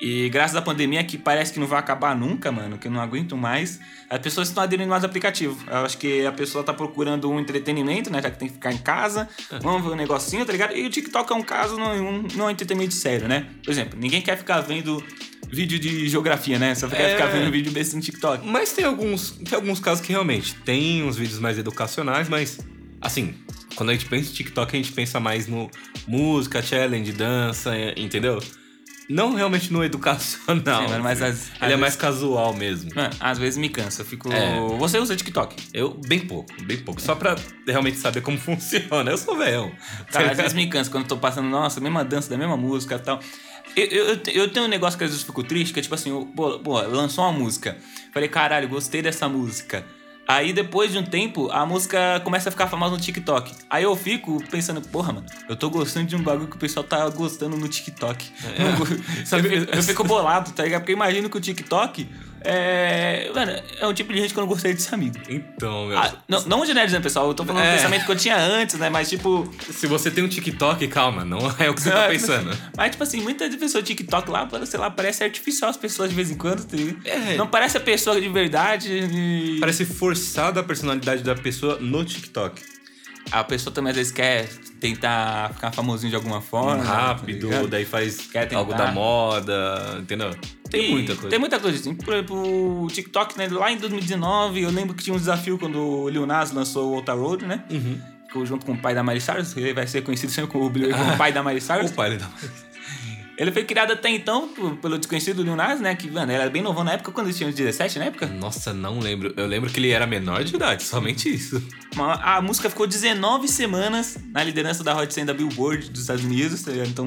E 0.00 0.28
graças 0.28 0.56
à 0.56 0.60
pandemia, 0.60 1.02
que 1.04 1.16
parece 1.16 1.52
que 1.52 1.60
não 1.60 1.66
vai 1.66 1.78
acabar 1.78 2.16
nunca, 2.16 2.50
mano, 2.52 2.76
que 2.76 2.88
eu 2.88 2.92
não 2.92 3.00
aguento 3.00 3.36
mais, 3.36 3.80
as 4.10 4.18
pessoas 4.18 4.48
estão 4.48 4.62
aderindo 4.62 4.88
mais 4.90 5.04
aplicativo. 5.04 5.56
Eu 5.68 5.78
acho 5.78 5.96
que 5.96 6.26
a 6.26 6.32
pessoa 6.32 6.62
tá 6.64 6.74
procurando 6.74 7.30
um 7.30 7.38
entretenimento, 7.40 8.10
né? 8.10 8.20
Já 8.20 8.30
que 8.30 8.38
tem 8.38 8.48
que 8.48 8.54
ficar 8.54 8.72
em 8.72 8.78
casa, 8.78 9.28
vamos 9.62 9.82
ver 9.86 9.92
um 9.92 9.96
negocinho, 9.96 10.44
tá 10.44 10.52
ligado? 10.52 10.76
E 10.76 10.84
o 10.84 10.90
TikTok 10.90 11.32
é 11.32 11.36
um 11.36 11.42
caso, 11.42 11.76
não, 11.78 11.94
um, 11.94 12.28
não 12.34 12.44
é 12.46 12.48
um 12.48 12.50
entretenimento 12.50 12.92
sério, 12.92 13.28
né? 13.28 13.46
Por 13.64 13.70
exemplo, 13.70 13.98
ninguém 13.98 14.20
quer 14.20 14.36
ficar 14.36 14.60
vendo 14.60 15.02
vídeo 15.48 15.78
de 15.78 16.08
geografia, 16.08 16.58
né? 16.58 16.74
Só 16.74 16.88
quer 16.88 17.00
É. 17.00 17.08
ficar 17.10 17.26
vendo 17.26 17.50
vídeo 17.50 17.70
desse 17.72 17.94
no 17.94 18.02
TikTok. 18.02 18.44
Mas 18.46 18.72
tem 18.72 18.84
alguns, 18.84 19.30
tem 19.30 19.54
alguns 19.54 19.78
casos 19.78 20.04
que 20.04 20.10
realmente 20.12 20.54
tem 20.56 21.02
uns 21.04 21.16
vídeos 21.16 21.38
mais 21.38 21.56
educacionais, 21.56 22.28
mas 22.28 22.58
assim, 23.00 23.34
quando 23.76 23.90
a 23.90 23.92
gente 23.92 24.06
pensa 24.06 24.28
em 24.28 24.32
TikTok, 24.34 24.74
a 24.74 24.76
gente 24.82 24.92
pensa 24.92 25.20
mais 25.20 25.46
no 25.46 25.70
música, 26.08 26.60
challenge, 26.60 27.12
dança, 27.12 27.76
é, 27.76 27.94
entendeu? 27.96 28.40
Não 29.08 29.34
realmente 29.34 29.72
no 29.72 29.84
educacional. 29.84 30.88
Sim, 30.88 30.98
mas 31.02 31.20
às- 31.22 31.50
Ele 31.60 31.72
é 31.74 31.76
mais 31.76 31.94
casual 31.96 32.54
mesmo. 32.54 32.90
Mano, 32.94 33.14
às 33.20 33.38
vezes 33.38 33.58
me 33.58 33.68
cansa. 33.68 34.02
Eu 34.02 34.06
fico. 34.06 34.32
É. 34.32 34.58
Você 34.78 34.98
usa 34.98 35.14
TikTok? 35.14 35.56
Eu, 35.74 35.90
bem 36.06 36.20
pouco, 36.20 36.50
bem 36.62 36.78
pouco. 36.78 37.00
Só 37.02 37.14
pra 37.14 37.36
realmente 37.66 37.98
saber 37.98 38.20
como 38.22 38.36
funciona. 38.40 39.10
Eu 39.10 39.18
sou 39.18 39.36
velhão. 39.36 39.70
Cara, 40.10 40.30
às 40.30 40.36
vezes 40.38 40.52
me 40.54 40.66
cansa 40.68 40.90
quando 40.90 41.02
eu 41.04 41.08
tô 41.08 41.16
passando, 41.18 41.48
nossa, 41.48 41.80
mesma 41.80 42.04
dança 42.04 42.30
da 42.30 42.38
mesma 42.38 42.56
música 42.56 42.94
e 42.94 42.98
tal. 42.98 43.20
Eu, 43.76 43.84
eu, 43.86 44.04
eu 44.10 44.16
te- 44.18 44.36
eu 44.36 44.48
tenho 44.50 44.66
um 44.66 44.68
negócio 44.68 44.96
que 44.98 45.04
às 45.04 45.10
vezes 45.10 45.22
eu 45.22 45.26
fico 45.26 45.42
triste, 45.42 45.72
que 45.74 45.80
é 45.80 45.82
tipo 45.82 45.94
assim, 45.94 46.10
eu- 46.10 46.26
pô, 46.34 46.58
pô, 46.60 46.80
lançou 46.80 47.24
uma 47.24 47.32
música. 47.32 47.76
Falei, 48.12 48.28
caralho, 48.28 48.68
gostei 48.68 49.02
dessa 49.02 49.28
música. 49.28 49.84
Aí 50.26 50.52
depois 50.52 50.90
de 50.92 50.98
um 50.98 51.04
tempo, 51.04 51.50
a 51.50 51.66
música 51.66 52.20
começa 52.24 52.48
a 52.48 52.52
ficar 52.52 52.66
famosa 52.66 52.94
no 52.94 53.00
TikTok. 53.00 53.52
Aí 53.68 53.84
eu 53.84 53.94
fico 53.94 54.42
pensando, 54.50 54.80
porra, 54.80 55.12
mano, 55.12 55.26
eu 55.48 55.54
tô 55.56 55.68
gostando 55.68 56.06
de 56.06 56.16
um 56.16 56.22
bagulho 56.22 56.48
que 56.48 56.56
o 56.56 56.58
pessoal 56.58 56.82
tá 56.84 57.06
gostando 57.10 57.56
no 57.56 57.68
TikTok. 57.68 58.30
Sabe- 59.26 59.54
eu, 59.54 59.60
fico- 59.60 59.76
eu 59.76 59.82
fico 59.82 60.04
bolado, 60.04 60.50
tá 60.52 60.62
ligado? 60.64 60.80
Porque 60.80 60.92
eu 60.92 60.96
imagino 60.96 61.28
que 61.28 61.36
o 61.36 61.40
TikTok 61.40 62.08
é. 62.44 63.30
Mano, 63.34 63.52
é 63.80 63.86
um 63.86 63.92
tipo 63.94 64.12
de 64.12 64.20
gente 64.20 64.32
que 64.32 64.38
eu 64.38 64.42
não 64.42 64.48
gostaria 64.48 64.74
de 64.76 64.82
ser 64.82 64.94
amigo. 64.94 65.16
Então, 65.28 65.86
meu. 65.86 65.98
Ah, 65.98 66.12
não, 66.28 66.42
não 66.42 66.66
generalizando, 66.66 67.02
pessoal, 67.02 67.26
eu 67.28 67.34
tô 67.34 67.44
falando 67.44 67.64
É. 67.64 67.70
do 67.72 67.76
pensamento 67.76 68.04
que 68.06 68.12
eu 68.12 68.16
tinha 68.16 68.36
antes, 68.36 68.78
né? 68.78 68.88
Mas 68.90 69.08
tipo. 69.08 69.50
Se 69.72 69.86
você 69.86 70.10
tem 70.10 70.22
um 70.22 70.28
TikTok, 70.28 70.86
calma, 70.88 71.24
não 71.24 71.38
é 71.58 71.68
o 71.70 71.74
que 71.74 71.80
você 71.82 71.90
tá 71.90 72.08
pensando. 72.08 72.56
Mas, 72.76 72.90
tipo 72.92 73.02
assim, 73.02 73.20
muitas 73.20 73.54
pessoas 73.56 73.84
TikTok 73.84 74.30
lá, 74.30 74.48
sei 74.66 74.78
lá, 74.78 74.90
parece 74.90 75.24
artificial 75.24 75.70
as 75.70 75.76
pessoas 75.76 76.10
de 76.10 76.14
vez 76.14 76.30
em 76.30 76.36
quando, 76.36 76.64
tá? 76.64 76.76
É. 77.04 77.36
Não 77.36 77.46
parece 77.46 77.76
a 77.76 77.80
pessoa 77.80 78.20
de 78.20 78.28
verdade. 78.28 78.92
e- 78.92 79.58
Parece 79.60 79.84
forçada 79.84 80.60
a 80.60 80.62
personalidade 80.62 81.22
da 81.22 81.34
pessoa 81.34 81.78
no 81.80 82.04
TikTok. 82.04 82.60
A 83.32 83.42
pessoa 83.42 83.72
também 83.72 83.90
às 83.90 83.96
vezes 83.96 84.12
quer 84.12 84.46
tentar 84.78 85.50
ficar 85.54 85.72
famosinho 85.72 86.10
de 86.10 86.16
alguma 86.16 86.42
forma. 86.42 86.84
Rápido, 86.84 87.48
tá 87.48 87.62
daí 87.70 87.84
faz 87.86 88.18
Quer 88.30 88.54
algo 88.54 88.74
da 88.74 88.92
moda, 88.92 89.96
entendeu? 89.98 90.30
Tem 90.80 90.90
muita 90.90 91.14
coisa. 91.14 91.28
Tem 91.30 91.38
muita 91.38 91.58
coisa, 91.60 91.78
assim. 91.78 91.94
Por 91.94 92.14
exemplo, 92.14 92.82
o 92.84 92.86
TikTok, 92.88 93.36
né? 93.38 93.48
Lá 93.50 93.70
em 93.72 93.76
2019, 93.78 94.62
eu 94.62 94.70
lembro 94.70 94.94
que 94.94 95.02
tinha 95.04 95.14
um 95.14 95.18
desafio 95.18 95.58
quando 95.58 95.78
o 95.78 96.08
Lil 96.08 96.26
Nas 96.26 96.50
lançou 96.52 96.90
o 96.92 96.94
Outer 96.94 97.16
Road, 97.16 97.44
né? 97.46 97.62
Uhum. 97.70 97.98
Ficou 98.26 98.44
junto 98.46 98.66
com 98.66 98.72
o 98.72 98.78
pai 98.78 98.94
da 98.94 99.02
Miley 99.02 99.20
Cyrus, 99.20 99.56
ele 99.56 99.72
vai 99.72 99.86
ser 99.86 100.02
conhecido 100.02 100.32
sempre 100.32 100.50
como 100.50 100.64
o 100.64 100.68
o 100.68 101.16
pai 101.16 101.32
da 101.32 101.42
Miley 101.42 101.60
Cyrus. 101.60 101.90
Opa, 101.92 102.06
ele 102.08 102.16
dá... 102.16 102.28
Ele 103.36 103.50
foi 103.50 103.64
criado 103.64 103.92
até 103.92 104.08
então 104.10 104.48
pelo 104.80 104.96
desconhecido 104.96 105.42
Lil 105.42 105.56
Nas, 105.56 105.80
né? 105.80 105.96
Que, 105.96 106.08
mano, 106.08 106.30
ele 106.30 106.40
era 106.40 106.48
bem 106.48 106.62
novo 106.62 106.84
na 106.84 106.92
época, 106.92 107.10
quando 107.10 107.26
ele 107.26 107.34
tinha 107.36 107.48
uns 107.48 107.54
17 107.56 107.98
na 107.98 108.04
época. 108.04 108.26
Nossa, 108.28 108.72
não 108.72 109.00
lembro. 109.00 109.34
Eu 109.36 109.46
lembro 109.46 109.68
que 109.68 109.80
ele 109.80 109.90
era 109.90 110.06
menor 110.06 110.44
de 110.44 110.54
idade, 110.54 110.84
somente 110.84 111.34
isso. 111.34 111.60
Uma- 111.96 112.14
A 112.14 112.40
música 112.40 112.70
ficou 112.70 112.86
19 112.86 113.48
semanas 113.48 114.16
na 114.32 114.44
liderança 114.44 114.84
da 114.84 114.96
Hot 114.96 115.12
100 115.12 115.24
da 115.26 115.34
Billboard 115.34 115.90
dos 115.90 116.02
Estados 116.02 116.24
Unidos, 116.24 116.62
tá? 116.62 116.70
Então, 116.86 117.06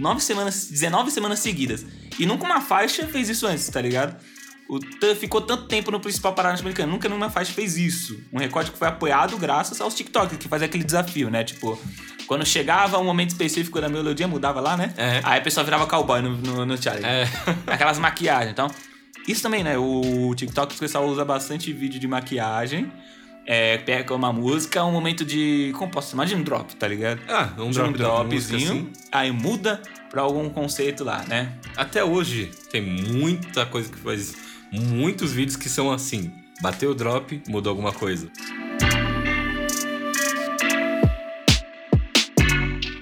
9 0.00 0.20
semanas, 0.20 0.66
19 0.68 1.12
semanas 1.12 1.38
seguidas. 1.38 1.86
E 2.20 2.26
nunca 2.26 2.44
uma 2.44 2.60
faixa 2.60 3.06
fez 3.06 3.30
isso 3.30 3.46
antes, 3.46 3.66
tá 3.68 3.80
ligado? 3.80 4.14
O 4.68 4.78
ficou 5.16 5.40
tanto 5.40 5.66
tempo 5.66 5.90
no 5.90 5.98
principal 5.98 6.32
parada 6.32 6.52
norte-americano, 6.52 6.92
nunca 6.92 7.08
nenhuma 7.08 7.28
faixa 7.28 7.52
fez 7.52 7.76
isso. 7.76 8.22
Um 8.32 8.38
recorde 8.38 8.70
que 8.70 8.78
foi 8.78 8.86
apoiado 8.86 9.36
graças 9.36 9.80
aos 9.80 9.94
TikTok, 9.94 10.36
que 10.36 10.46
fazia 10.46 10.66
aquele 10.66 10.84
desafio, 10.84 11.28
né? 11.28 11.42
Tipo, 11.42 11.76
quando 12.28 12.46
chegava 12.46 12.98
um 12.98 13.04
momento 13.04 13.30
específico 13.30 13.80
da 13.80 13.88
melodia, 13.88 14.28
mudava 14.28 14.60
lá, 14.60 14.76
né? 14.76 14.94
É. 14.96 15.20
Aí 15.24 15.40
a 15.40 15.42
pessoa 15.42 15.64
virava 15.64 15.86
cowboy 15.86 16.22
no, 16.22 16.36
no, 16.36 16.66
no 16.66 16.80
challenge. 16.80 17.04
É. 17.04 17.26
Aquelas 17.66 17.98
maquiagens, 17.98 18.52
então. 18.52 18.70
Isso 19.26 19.42
também, 19.42 19.64
né? 19.64 19.76
O 19.76 20.32
TikTok, 20.36 20.76
o 20.76 20.78
pessoal 20.78 21.08
usa 21.08 21.24
bastante 21.24 21.72
vídeo 21.72 21.98
de 21.98 22.06
maquiagem. 22.06 22.92
É, 23.46 23.78
pega 23.78 24.14
uma 24.14 24.32
música, 24.32 24.84
um 24.84 24.92
momento 24.92 25.24
de. 25.24 25.72
Como 25.76 25.90
posso 25.90 26.10
chamar? 26.10 26.26
De 26.26 26.34
um 26.34 26.42
drop, 26.42 26.74
tá 26.76 26.86
ligado? 26.86 27.20
Ah, 27.28 27.50
um 27.58 27.70
De 27.70 27.74
drop 27.78 27.90
música, 27.90 28.04
dropzinho. 28.56 28.72
assim. 28.72 28.92
Aí 29.10 29.32
muda 29.32 29.80
pra 30.08 30.22
algum 30.22 30.48
conceito 30.50 31.02
lá, 31.02 31.24
né? 31.26 31.52
Até 31.76 32.04
hoje 32.04 32.50
tem 32.70 32.80
muita 32.80 33.66
coisa 33.66 33.90
que 33.90 33.98
faz. 33.98 34.34
Muitos 34.72 35.32
vídeos 35.32 35.56
que 35.56 35.68
são 35.68 35.90
assim. 35.90 36.32
Bateu 36.62 36.90
o 36.90 36.94
drop, 36.94 37.42
mudou 37.48 37.70
alguma 37.70 37.92
coisa. 37.92 38.28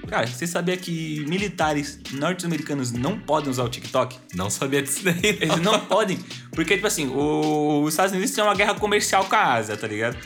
Cara, 0.09 0.27
você 0.27 0.47
sabia 0.47 0.75
que 0.75 1.23
militares 1.27 1.99
norte-americanos 2.13 2.91
não 2.91 3.17
podem 3.19 3.49
usar 3.49 3.63
o 3.63 3.69
TikTok? 3.69 4.17
Não 4.33 4.49
sabia 4.49 4.81
disso 4.81 5.03
daí. 5.03 5.19
Eles 5.23 5.57
não 5.61 5.79
podem. 5.79 6.17
Porque, 6.51 6.75
tipo 6.75 6.87
assim, 6.87 7.07
o- 7.07 7.83
os 7.83 7.93
Estados 7.93 8.11
Unidos 8.13 8.31
têm 8.31 8.43
uma 8.43 8.55
guerra 8.55 8.73
comercial 8.75 9.25
com 9.25 9.35
a 9.35 9.53
Ásia, 9.53 9.77
tá 9.77 9.87
ligado? 9.87 10.17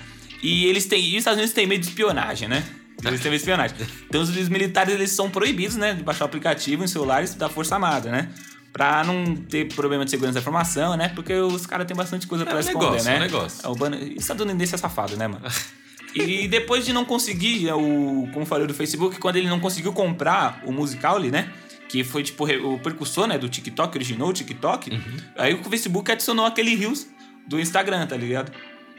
E 0.41 0.65
eles 0.65 0.85
têm. 0.85 1.01
E 1.03 1.11
os 1.13 1.17
Estados 1.19 1.37
Unidos 1.37 1.53
têm 1.53 1.67
medo 1.67 1.81
de 1.81 1.87
espionagem, 1.89 2.47
né? 2.47 2.63
Eles 3.05 3.19
têm 3.21 3.29
medo 3.31 3.39
de 3.43 3.49
espionagem. 3.49 3.75
Então 4.07 4.21
os 4.21 4.29
militares 4.49 4.93
eles 4.93 5.11
são 5.11 5.29
proibidos, 5.29 5.75
né? 5.75 5.93
De 5.93 6.03
baixar 6.03 6.23
o 6.23 6.27
aplicativo 6.27 6.83
em 6.83 6.87
celulares 6.87 7.33
da 7.35 7.49
Força 7.49 7.75
Armada, 7.75 8.09
né? 8.09 8.29
Pra 8.71 9.03
não 9.03 9.35
ter 9.35 9.67
problema 9.73 10.03
de 10.05 10.09
segurança 10.11 10.35
da 10.35 10.39
informação, 10.39 10.95
né? 10.97 11.09
Porque 11.09 11.33
os 11.33 11.65
caras 11.65 11.85
têm 11.85 11.95
bastante 11.95 12.25
coisa 12.25 12.45
pra 12.45 12.55
um 12.55 12.59
esconder, 12.59 12.85
negócio, 12.85 13.05
né? 13.09 13.15
é 13.15 13.19
um 13.19 13.21
negócio. 13.21 13.59
É, 13.65 13.69
o. 13.69 14.17
Estadunidense 14.17 14.73
é 14.75 14.77
safado, 14.77 15.15
né, 15.17 15.27
mano? 15.27 15.45
E 16.15 16.48
depois 16.48 16.86
de 16.86 16.93
não 16.93 17.05
conseguir, 17.05 17.67
é, 17.67 17.74
o, 17.74 18.27
como 18.34 18.46
falei 18.46 18.67
do 18.67 18.74
Facebook, 18.74 19.17
quando 19.20 19.38
ele 19.38 19.48
não 19.48 19.60
conseguiu 19.60 19.91
comprar 19.93 20.62
o 20.65 20.72
Musical.ly, 20.72 21.32
né? 21.32 21.51
Que 21.89 22.03
foi, 22.03 22.24
tipo, 22.24 22.46
o 22.46 22.79
precursor, 22.79 23.27
né? 23.27 23.38
Do 23.38 23.50
TikTok, 23.50 23.98
originou 23.98 24.29
o 24.29 24.34
TikTok. 24.34 24.91
Uhum. 24.91 25.17
Aí 25.38 25.53
o 25.53 25.63
Facebook 25.63 26.12
adicionou 26.12 26.46
aquele 26.46 26.75
Reels 26.75 27.08
do 27.48 27.60
Instagram, 27.60 28.05
tá 28.08 28.15
ligado? 28.15 28.51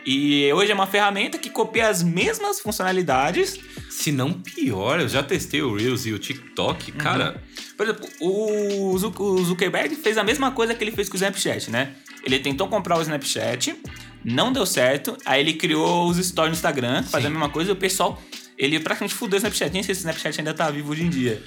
E 0.06 0.52
hoje 0.52 0.71
é 0.71 0.75
uma 0.75 0.87
ferramenta 0.87 1.38
que 1.38 1.49
copia 1.49 1.88
as 1.88 2.02
mesmas 2.02 2.61
funcionalidades. 2.61 3.59
Se 3.88 4.12
não 4.12 4.33
pior, 4.35 5.00
eu 5.00 5.09
já 5.09 5.23
testei 5.23 5.62
o 5.62 5.75
Reels 5.75 6.04
e 6.04 6.12
o 6.12 6.18
TikTok, 6.18 6.92
Uhum. 6.92 6.99
cara. 6.99 7.42
Por 7.76 7.87
exemplo, 7.87 8.06
o 8.21 8.97
Zuckerberg 8.99 9.94
fez 9.97 10.18
a 10.18 10.23
mesma 10.25 10.50
coisa 10.50 10.75
que 10.75 10.85
ele 10.85 10.90
fez 10.92 11.09
com 11.09 11.14
o 11.14 11.16
Snapchat, 11.16 11.71
né? 11.71 11.94
Ele 12.23 12.38
tentou 12.38 12.68
comprar 12.68 12.99
o 12.99 13.02
Snapchat, 13.02 13.75
não 14.24 14.52
deu 14.52 14.64
certo, 14.64 15.16
aí 15.24 15.40
ele 15.40 15.54
criou 15.54 16.08
os 16.08 16.16
stories 16.16 16.52
no 16.52 16.56
Instagram, 16.56 17.02
fazendo 17.02 17.28
a 17.28 17.30
mesma 17.30 17.48
coisa, 17.48 17.70
e 17.70 17.72
o 17.72 17.76
pessoal, 17.76 18.20
ele 18.56 18.80
praticamente 18.80 19.14
fudeu 19.14 19.36
o 19.36 19.38
Snapchat, 19.38 19.72
nem 19.72 19.82
sei 19.82 19.94
se 19.94 20.00
o 20.00 20.02
Snapchat 20.02 20.40
ainda 20.40 20.54
tá 20.54 20.70
vivo 20.70 20.92
hoje 20.92 21.04
em 21.04 21.10
dia. 21.10 21.42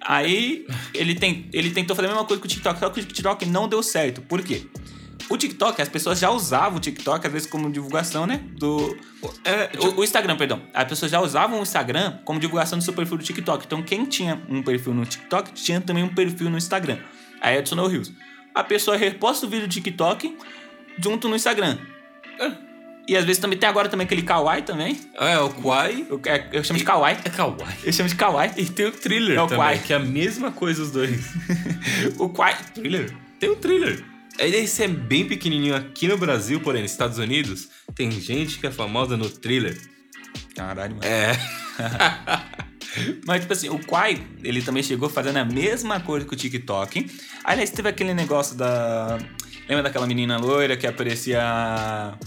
Aí 0.00 0.66
ele, 0.94 1.14
tem, 1.14 1.48
ele 1.52 1.70
tentou 1.70 1.94
fazer 1.96 2.06
a 2.06 2.10
mesma 2.10 2.24
coisa 2.24 2.40
com 2.40 2.46
o 2.46 2.48
TikTok, 2.48 2.78
só 2.78 2.90
que 2.90 3.00
o 3.00 3.04
TikTok 3.04 3.46
não 3.46 3.68
deu 3.68 3.82
certo. 3.82 4.22
Por 4.22 4.42
quê? 4.42 4.66
O 5.28 5.36
TikTok, 5.36 5.82
as 5.82 5.88
pessoas 5.88 6.20
já 6.20 6.30
usavam 6.30 6.78
o 6.78 6.80
TikTok, 6.80 7.26
às 7.26 7.32
vezes, 7.32 7.48
como 7.48 7.70
divulgação, 7.70 8.26
né? 8.26 8.44
Do. 8.52 8.96
É, 9.44 9.70
O, 9.80 10.00
o 10.00 10.04
Instagram, 10.04 10.36
perdão. 10.36 10.62
As 10.72 10.86
pessoas 10.86 11.10
já 11.10 11.20
usavam 11.20 11.58
o 11.58 11.62
Instagram 11.62 12.18
como 12.24 12.38
divulgação 12.38 12.78
do 12.78 12.84
seu 12.84 12.94
perfil 12.94 13.18
do 13.18 13.24
TikTok. 13.24 13.64
Então, 13.66 13.82
quem 13.82 14.04
tinha 14.04 14.40
um 14.48 14.62
perfil 14.62 14.94
no 14.94 15.04
TikTok 15.04 15.52
tinha 15.52 15.80
também 15.80 16.04
um 16.04 16.14
perfil 16.14 16.48
no 16.48 16.56
Instagram. 16.56 16.98
Aí 17.40 17.58
adicionou 17.58 17.86
o 17.86 17.88
Reels. 17.88 18.12
A 18.54 18.62
pessoa 18.62 18.96
reposta 18.96 19.46
o 19.46 19.48
vídeo 19.48 19.66
do 19.66 19.72
TikTok 19.72 20.36
junto 21.02 21.28
no 21.28 21.34
Instagram. 21.34 21.76
E 23.08 23.16
às 23.16 23.24
vezes 23.24 23.40
também 23.40 23.56
tem 23.58 23.68
agora 23.68 23.88
também 23.88 24.04
aquele 24.04 24.22
Kawaii 24.22 24.62
também. 24.62 24.98
é, 25.14 25.38
o 25.38 25.48
Quai 25.50 26.04
Eu, 26.10 26.20
é- 26.26 26.48
eu 26.52 26.64
chamo 26.64 26.76
de 26.78 26.84
Kawaii. 26.84 27.16
é 27.24 27.30
kawaii. 27.30 27.76
Eu 27.84 27.92
chamo 27.92 28.08
de 28.08 28.16
Kawaii. 28.16 28.50
E 28.56 28.64
tem 28.66 28.86
o 28.86 28.92
thriller 28.92 29.36
É 29.38 29.42
o 29.42 29.46
também, 29.46 29.58
Quai. 29.58 29.78
que 29.78 29.92
é 29.92 29.96
a 29.96 30.00
mesma 30.00 30.50
coisa 30.50 30.82
os 30.82 30.90
dois. 30.90 31.24
o 32.18 32.28
Kawaii. 32.28 32.56
Thriller? 32.74 33.14
Tem 33.38 33.48
o 33.48 33.54
thriller. 33.56 34.02
Ele 34.38 34.56
esse 34.56 34.82
é 34.82 34.88
bem 34.88 35.24
pequenininho 35.26 35.74
aqui 35.76 36.08
no 36.08 36.18
Brasil, 36.18 36.60
porém 36.60 36.82
nos 36.82 36.90
Estados 36.90 37.18
Unidos, 37.18 37.68
tem 37.94 38.10
gente 38.10 38.58
que 38.58 38.66
é 38.66 38.70
famosa 38.72 39.16
no 39.16 39.30
thriller. 39.30 39.78
Caralho, 40.56 40.96
mano. 40.96 41.06
É. 41.06 41.32
Mas, 43.26 43.40
tipo 43.42 43.52
assim, 43.52 43.68
o 43.68 43.78
Quai, 43.78 44.20
ele 44.42 44.62
também 44.62 44.82
chegou 44.82 45.08
fazendo 45.08 45.36
a 45.36 45.44
mesma 45.44 46.00
coisa 46.00 46.26
que 46.26 46.32
o 46.32 46.36
TikTok. 46.36 47.10
Aliás, 47.44 47.70
teve 47.70 47.88
aquele 47.88 48.14
negócio 48.14 48.56
da. 48.56 49.18
Lembra 49.68 49.82
daquela 49.82 50.06
menina 50.06 50.36
loira 50.38 50.76
que 50.76 50.86
aparecia. 50.86 51.40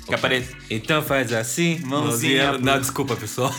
Que 0.05 0.13
aparecia. 0.13 0.55
Então 0.69 1.01
faz 1.01 1.31
assim, 1.31 1.79
Mãozinha 1.85 2.53
pro- 2.53 2.61
Não, 2.61 2.79
desculpa, 2.79 3.15
pessoal. 3.15 3.53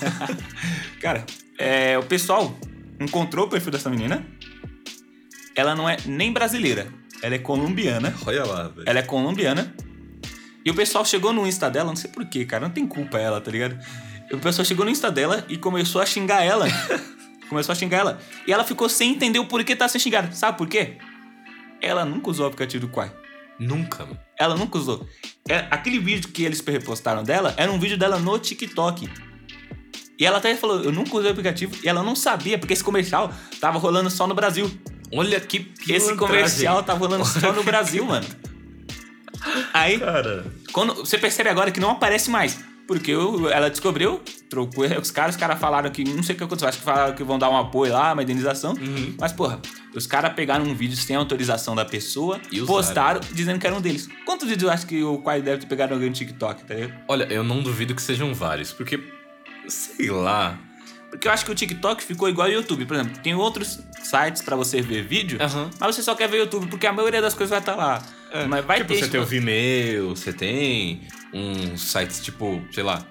Cara, 1.00 1.24
é, 1.58 1.98
o 1.98 2.02
pessoal 2.02 2.54
encontrou 3.00 3.46
o 3.46 3.48
perfil 3.48 3.72
dessa 3.72 3.88
menina. 3.88 4.26
Ela 5.56 5.74
não 5.74 5.88
é 5.88 5.96
nem 6.06 6.32
brasileira. 6.32 6.88
Ela 7.22 7.34
é 7.36 7.38
colombiana. 7.38 8.14
Olha 8.26 8.44
lá, 8.44 8.68
velho. 8.68 8.82
Ela 8.88 8.98
é 8.98 9.02
colombiana. 9.02 9.74
E 10.64 10.70
o 10.70 10.74
pessoal 10.74 11.04
chegou 11.04 11.32
no 11.32 11.46
Insta 11.46 11.70
dela, 11.70 11.88
não 11.88 11.96
sei 11.96 12.10
porquê, 12.10 12.44
cara, 12.44 12.66
não 12.66 12.74
tem 12.74 12.86
culpa 12.86 13.18
ela, 13.18 13.40
tá 13.40 13.50
ligado? 13.50 13.78
E 14.30 14.34
o 14.34 14.38
pessoal 14.38 14.64
chegou 14.64 14.84
no 14.84 14.90
Insta 14.90 15.10
dela 15.10 15.44
e 15.48 15.56
começou 15.56 16.02
a 16.02 16.06
xingar 16.06 16.42
ela. 16.44 16.66
começou 17.48 17.72
a 17.72 17.76
xingar 17.76 17.98
ela. 17.98 18.18
E 18.46 18.52
ela 18.52 18.62
ficou 18.62 18.88
sem 18.88 19.10
entender 19.12 19.38
o 19.38 19.46
porquê 19.46 19.74
tá 19.74 19.88
sendo 19.88 20.02
xingada. 20.02 20.32
Sabe 20.32 20.58
por 20.58 20.68
quê? 20.68 20.98
Ela 21.80 22.04
nunca 22.04 22.28
usou 22.30 22.44
o 22.44 22.48
aplicativo 22.48 22.86
do 22.86 22.92
Quai. 22.92 23.10
Nunca, 23.60 24.04
mano. 24.06 24.18
Ela 24.38 24.56
nunca 24.56 24.78
usou. 24.78 25.06
É, 25.48 25.66
aquele 25.70 25.98
vídeo 25.98 26.30
que 26.30 26.42
eles 26.42 26.60
repostaram 26.60 27.22
dela 27.22 27.54
era 27.58 27.70
um 27.70 27.78
vídeo 27.78 27.98
dela 27.98 28.18
no 28.18 28.38
TikTok. 28.38 29.08
E 30.18 30.24
ela 30.26 30.38
até 30.38 30.54
falou, 30.56 30.82
eu 30.82 30.90
nunca 30.92 31.14
usei 31.16 31.28
o 31.28 31.32
aplicativo. 31.32 31.76
E 31.84 31.88
ela 31.88 32.02
não 32.02 32.16
sabia, 32.16 32.58
porque 32.58 32.72
esse 32.72 32.82
comercial 32.84 33.32
tava 33.60 33.78
rolando 33.78 34.10
só 34.10 34.26
no 34.26 34.34
Brasil. 34.34 34.70
Olha 35.12 35.38
que 35.40 35.58
Esse 35.58 35.84
pilantragem. 35.86 36.16
comercial 36.16 36.82
tava 36.82 36.98
rolando 37.00 37.24
só 37.24 37.52
no 37.52 37.62
Brasil, 37.64 38.04
mano. 38.04 38.26
Aí, 39.72 39.98
Cara. 39.98 40.44
quando 40.72 40.94
você 40.94 41.16
percebe 41.18 41.48
agora 41.48 41.70
que 41.70 41.80
não 41.80 41.90
aparece 41.90 42.30
mais. 42.30 42.58
Porque 42.90 43.12
ela 43.12 43.70
descobriu, 43.70 44.20
trocou 44.48 44.84
os 44.84 45.12
caras, 45.12 45.36
os 45.36 45.40
caras 45.40 45.60
falaram 45.60 45.88
que. 45.90 46.02
Não 46.02 46.24
sei 46.24 46.34
o 46.34 46.38
que 46.38 46.42
aconteceu, 46.42 46.68
acho 46.68 46.78
que 46.78 46.84
falaram 46.84 47.14
que 47.14 47.22
vão 47.22 47.38
dar 47.38 47.48
um 47.48 47.56
apoio 47.56 47.92
lá, 47.92 48.12
uma 48.12 48.20
indenização. 48.24 48.72
Uhum. 48.72 49.14
Mas, 49.16 49.32
porra, 49.32 49.60
os 49.94 50.08
caras 50.08 50.32
pegaram 50.32 50.64
um 50.64 50.74
vídeo 50.74 50.96
sem 50.96 51.14
autorização 51.14 51.76
da 51.76 51.84
pessoa, 51.84 52.40
E 52.50 52.60
usaram. 52.60 52.66
postaram 52.66 53.20
dizendo 53.32 53.60
que 53.60 53.66
era 53.68 53.76
um 53.76 53.80
deles. 53.80 54.08
Quantos 54.26 54.48
vídeos 54.48 54.64
eu 54.64 54.70
acho 54.74 54.88
que 54.88 55.04
o 55.04 55.18
Quai 55.18 55.40
deve 55.40 55.58
ter 55.60 55.66
pegado 55.68 55.94
alguém 55.94 56.08
no 56.08 56.16
TikTok, 56.16 56.64
tá 56.64 56.74
ligado? 56.74 56.94
Olha, 57.06 57.32
eu 57.32 57.44
não 57.44 57.62
duvido 57.62 57.94
que 57.94 58.02
sejam 58.02 58.34
vários, 58.34 58.72
porque. 58.72 58.98
Sei 59.68 60.10
lá. 60.10 60.58
Porque 61.10 61.26
eu 61.28 61.32
acho 61.32 61.44
que 61.44 61.50
o 61.50 61.54
TikTok 61.54 62.02
ficou 62.02 62.28
igual 62.28 62.46
ao 62.46 62.52
YouTube. 62.52 62.86
Por 62.86 62.94
exemplo, 62.94 63.18
tem 63.22 63.34
outros 63.34 63.80
sites 64.02 64.42
pra 64.42 64.56
você 64.56 64.80
ver 64.80 65.02
vídeo, 65.02 65.38
Aham. 65.42 65.68
mas 65.78 65.94
você 65.96 66.02
só 66.02 66.14
quer 66.14 66.28
ver 66.28 66.38
YouTube, 66.38 66.68
porque 66.68 66.86
a 66.86 66.92
maioria 66.92 67.20
das 67.20 67.34
coisas 67.34 67.50
vai 67.50 67.58
estar 67.58 67.74
lá. 67.74 68.02
mas 68.48 68.64
vai 68.64 68.78
tipo, 68.78 68.88
ter. 68.88 68.94
você 68.94 69.00
tipo, 69.02 69.12
tem 69.12 69.20
o 69.20 69.26
Vimeo, 69.26 70.10
você 70.16 70.32
tem 70.32 71.02
uns 71.34 71.80
sites 71.80 72.22
tipo, 72.22 72.62
sei 72.72 72.82
lá. 72.84 73.04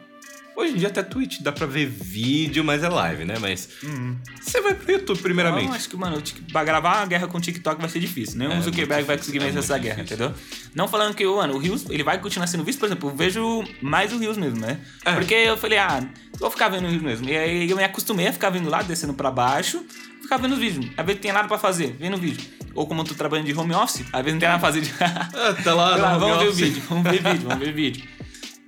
Hoje 0.60 0.74
em 0.74 0.76
dia 0.76 0.90
até 0.90 1.02
Twitch 1.02 1.40
dá 1.40 1.52
pra 1.54 1.66
ver 1.66 1.86
vídeo, 1.86 2.64
mas 2.66 2.84
é 2.84 2.90
live, 2.90 3.24
né? 3.24 3.36
Mas 3.40 3.70
Uhum. 3.82 4.18
você 4.42 4.60
vai 4.60 4.74
pro 4.74 4.92
YouTube 4.92 5.22
primeiramente. 5.22 5.68
Não, 5.68 5.74
acho 5.74 5.88
que, 5.88 5.96
mano, 5.96 6.22
pra 6.52 6.64
gravar 6.66 6.98
uma 6.98 7.06
guerra 7.06 7.28
com 7.28 7.38
o 7.38 7.42
TikTok 7.42 7.80
vai 7.80 7.90
ser 7.90 8.00
difícil. 8.02 8.38
Nenhum 8.38 8.52
É, 8.52 8.62
Zuckerberg 8.62 9.04
vai 9.06 9.18
conseguir 9.18 9.38
é 9.38 9.42
vencer 9.42 9.54
muito 9.54 9.64
essa 9.66 9.78
guerra, 9.78 10.04
difícil. 10.04 10.26
entendeu? 10.26 10.42
Não 10.76 10.88
falando 10.88 11.16
que, 11.16 11.26
mano, 11.26 11.54
o 11.56 11.58
Rios, 11.58 11.86
ele 11.90 12.04
vai 12.04 12.20
continuar 12.20 12.48
sendo 12.48 12.64
visto, 12.66 12.78
por 12.80 12.88
exemplo, 12.88 13.10
eu 13.10 13.16
vejo 13.16 13.64
mais 13.82 14.12
o 14.12 14.18
Rios 14.18 14.38
mesmo, 14.38 14.60
né? 14.60 14.80
É. 15.06 15.14
Porque 15.14 15.34
eu 15.34 15.56
falei, 15.56 15.78
ah, 15.78 16.04
vou 16.38 16.52
ficar 16.52 16.68
vendo 16.68 16.88
o 16.88 16.90
Rios 16.90 17.02
mesmo. 17.02 17.30
E 17.30 17.38
aí 17.38 17.70
eu 17.70 17.78
me 17.78 17.84
acostumei 17.86 18.28
a 18.28 18.34
ficar 18.34 18.50
vendo 18.50 18.70
lá, 18.70 18.82
descendo 18.82 19.14
pra 19.14 19.32
baixo, 19.32 19.82
ficar 20.22 20.36
vendo 20.38 20.54
os 20.54 20.60
vídeos. 20.60 20.88
Às 20.98 21.06
vezes 21.06 21.16
não 21.16 21.22
tem 21.22 21.32
nada 21.32 21.48
pra 21.48 21.58
fazer, 21.58 21.96
vendo 21.98 22.18
o 22.18 22.20
vídeo. 22.20 22.46
Ou 22.76 22.86
como 22.86 23.00
eu 23.02 23.06
tô 23.06 23.14
trabalhando 23.16 23.46
de 23.48 23.54
home 23.58 23.74
office, 23.74 24.02
às 24.12 24.22
vezes 24.24 24.34
não 24.34 24.40
tem 24.40 24.50
nada 24.50 24.60
pra 24.60 24.68
fazer. 24.68 24.82
De... 24.82 24.94
Ah, 25.00 25.54
tá 25.64 25.74
lá, 25.74 25.94
Sei 25.94 26.02
lá, 26.02 26.14
no 26.16 26.20
vamos 26.20 26.38
ver 26.40 26.50
o 26.50 26.54
vídeo, 26.54 26.84
vamos 26.90 27.04
ver 27.10 27.24
vídeo, 27.24 27.48
vamos 27.48 27.60
ver 27.66 27.74
vídeo. 27.74 28.19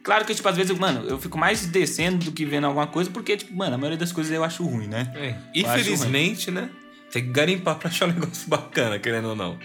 Claro 0.03 0.25
que, 0.25 0.33
tipo, 0.33 0.47
às 0.47 0.55
vezes, 0.57 0.77
mano, 0.77 1.07
eu 1.07 1.19
fico 1.19 1.37
mais 1.37 1.65
descendo 1.67 2.25
do 2.25 2.31
que 2.31 2.45
vendo 2.45 2.65
alguma 2.65 2.87
coisa, 2.87 3.09
porque, 3.09 3.37
tipo, 3.37 3.55
mano, 3.55 3.75
a 3.75 3.77
maioria 3.77 3.97
das 3.97 4.11
coisas 4.11 4.33
eu 4.33 4.43
acho 4.43 4.63
ruim, 4.63 4.87
né? 4.87 5.11
É, 5.15 5.35
Infelizmente, 5.53 6.49
né? 6.49 6.69
Tem 7.11 7.23
que 7.23 7.29
garimpar 7.29 7.75
pra 7.75 7.89
achar 7.89 8.07
um 8.07 8.13
negócio 8.13 8.49
bacana, 8.49 8.97
querendo 8.97 9.29
ou 9.29 9.35
não. 9.35 9.59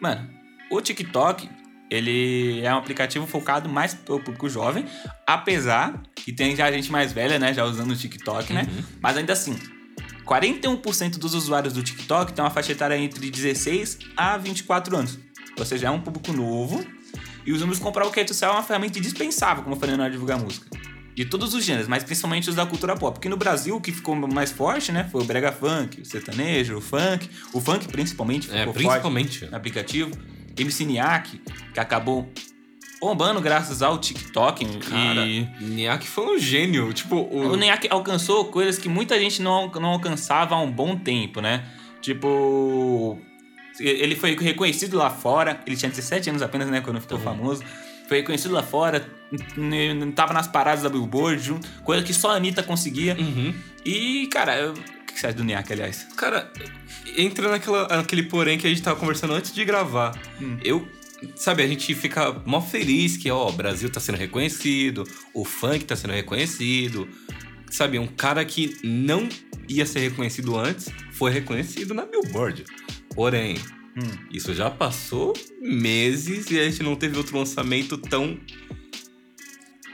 Mano, 0.00 0.28
o 0.70 0.80
TikTok, 0.80 1.48
ele 1.90 2.60
é 2.62 2.74
um 2.74 2.78
aplicativo 2.78 3.26
focado 3.26 3.68
mais 3.68 3.94
pro 3.94 4.20
público 4.20 4.48
jovem, 4.50 4.84
apesar 5.26 6.02
que 6.14 6.32
tem 6.32 6.54
já 6.54 6.70
gente 6.70 6.90
mais 6.90 7.12
velha, 7.12 7.38
né, 7.38 7.54
já 7.54 7.64
usando 7.64 7.92
o 7.92 7.96
TikTok, 7.96 8.52
né? 8.52 8.66
Mas 9.00 9.16
ainda 9.16 9.32
assim, 9.32 9.58
41% 10.24 11.18
dos 11.18 11.34
usuários 11.34 11.74
do 11.74 11.82
TikTok 11.82 12.32
tem 12.32 12.44
uma 12.44 12.50
faixa 12.50 12.72
etária 12.72 12.96
entre 12.96 13.30
16 13.30 13.98
a 14.16 14.36
24 14.36 14.96
anos. 14.96 15.18
Ou 15.58 15.64
seja, 15.64 15.86
é 15.86 15.90
um 15.90 16.00
público 16.00 16.32
novo. 16.32 16.84
E 17.46 17.52
os 17.52 17.60
números 17.60 17.78
comprar 17.78 18.06
é 18.06 18.26
social 18.26 18.52
é 18.52 18.56
uma 18.56 18.62
ferramenta 18.62 18.98
indispensável, 18.98 19.62
como 19.62 19.76
eu 19.76 19.80
falei 19.80 19.96
na 19.96 20.04
hora 20.04 20.10
de 20.10 20.16
divulgar 20.16 20.38
música. 20.38 20.66
De 21.14 21.24
todos 21.24 21.54
os 21.54 21.64
gêneros, 21.64 21.86
mas 21.86 22.02
principalmente 22.02 22.50
os 22.50 22.56
da 22.56 22.66
cultura 22.66 22.96
pop. 22.96 23.14
Porque 23.14 23.28
no 23.28 23.36
Brasil, 23.36 23.76
o 23.76 23.80
que 23.80 23.92
ficou 23.92 24.16
mais 24.16 24.50
forte, 24.50 24.90
né? 24.90 25.08
Foi 25.12 25.22
o 25.22 25.24
brega 25.24 25.52
funk, 25.52 26.00
o 26.00 26.04
sertanejo, 26.04 26.76
o 26.76 26.80
funk. 26.80 27.30
O 27.52 27.60
funk, 27.60 27.86
principalmente, 27.86 28.46
ficou 28.48 28.60
É, 28.60 28.64
forte 28.64 28.78
principalmente. 28.78 29.46
no 29.46 29.56
aplicativo. 29.56 30.10
MC 30.56 30.84
Niak, 30.84 31.40
que 31.72 31.78
acabou 31.80 32.32
bombando 33.00 33.40
graças 33.40 33.82
ao 33.82 33.98
TikTok. 33.98 34.64
Cara, 34.78 35.26
e 35.26 35.48
Niak 35.60 36.06
foi 36.08 36.36
um 36.36 36.38
gênio. 36.38 36.92
Tipo, 36.92 37.16
o. 37.16 37.52
o 37.52 37.56
Niak 37.56 37.86
alcançou 37.90 38.46
coisas 38.46 38.76
que 38.78 38.88
muita 38.88 39.18
gente 39.18 39.40
não, 39.40 39.70
não 39.70 39.90
alcançava 39.90 40.54
há 40.56 40.60
um 40.60 40.70
bom 40.70 40.96
tempo, 40.96 41.40
né? 41.40 41.64
Tipo. 42.00 43.18
Ele 43.80 44.14
foi 44.16 44.36
reconhecido 44.36 44.96
lá 44.96 45.10
fora. 45.10 45.60
Ele 45.66 45.76
tinha 45.76 45.90
17 45.90 46.30
anos 46.30 46.42
apenas, 46.42 46.68
né? 46.68 46.80
Quando 46.80 47.00
ficou 47.00 47.18
famoso. 47.18 47.62
Foi 48.08 48.18
reconhecido 48.18 48.52
lá 48.52 48.62
fora. 48.62 49.06
Tava 50.14 50.32
nas 50.32 50.46
paradas 50.46 50.82
da 50.84 50.88
Billboard, 50.90 51.42
junto, 51.42 51.68
coisa 51.82 52.02
que 52.04 52.12
só 52.14 52.30
a 52.30 52.34
Anitta 52.36 52.62
conseguia. 52.62 53.16
Uhum. 53.18 53.54
E, 53.84 54.26
cara, 54.28 54.56
eu- 54.58 54.72
o 54.72 55.06
que 55.06 55.18
você 55.18 55.26
acha 55.28 55.36
do 55.36 55.44
Niak, 55.44 55.72
aliás? 55.72 56.06
Cara, 56.16 56.52
entra 57.16 57.48
naquela, 57.50 57.88
naquele 57.88 58.24
porém 58.24 58.58
que 58.58 58.66
a 58.66 58.70
gente 58.70 58.82
tava 58.82 58.98
conversando 58.98 59.32
antes 59.32 59.52
de 59.54 59.64
gravar. 59.64 60.16
Hum. 60.40 60.58
Eu. 60.62 60.88
Sabe, 61.36 61.62
a 61.62 61.66
gente 61.66 61.94
fica 61.94 62.42
mó 62.44 62.60
feliz 62.60 63.16
que, 63.16 63.30
ó, 63.30 63.48
o 63.48 63.52
Brasil 63.52 63.88
tá 63.88 63.98
sendo 63.98 64.18
reconhecido, 64.18 65.08
o 65.32 65.42
funk 65.44 65.84
tá 65.84 65.96
sendo 65.96 66.12
reconhecido. 66.12 67.08
Sabe, 67.70 67.98
um 67.98 68.06
cara 68.06 68.44
que 68.44 68.76
não 68.84 69.26
ia 69.66 69.86
ser 69.86 70.00
reconhecido 70.00 70.54
antes 70.58 70.90
foi 71.12 71.30
reconhecido 71.30 71.94
na 71.94 72.04
Billboard. 72.04 72.64
Porém, 73.14 73.56
Hum. 73.96 74.10
isso 74.32 74.52
já 74.54 74.70
passou 74.70 75.32
meses 75.60 76.50
e 76.50 76.58
a 76.58 76.64
gente 76.68 76.82
não 76.82 76.96
teve 76.96 77.16
outro 77.16 77.38
lançamento 77.38 77.96
tão 77.96 78.38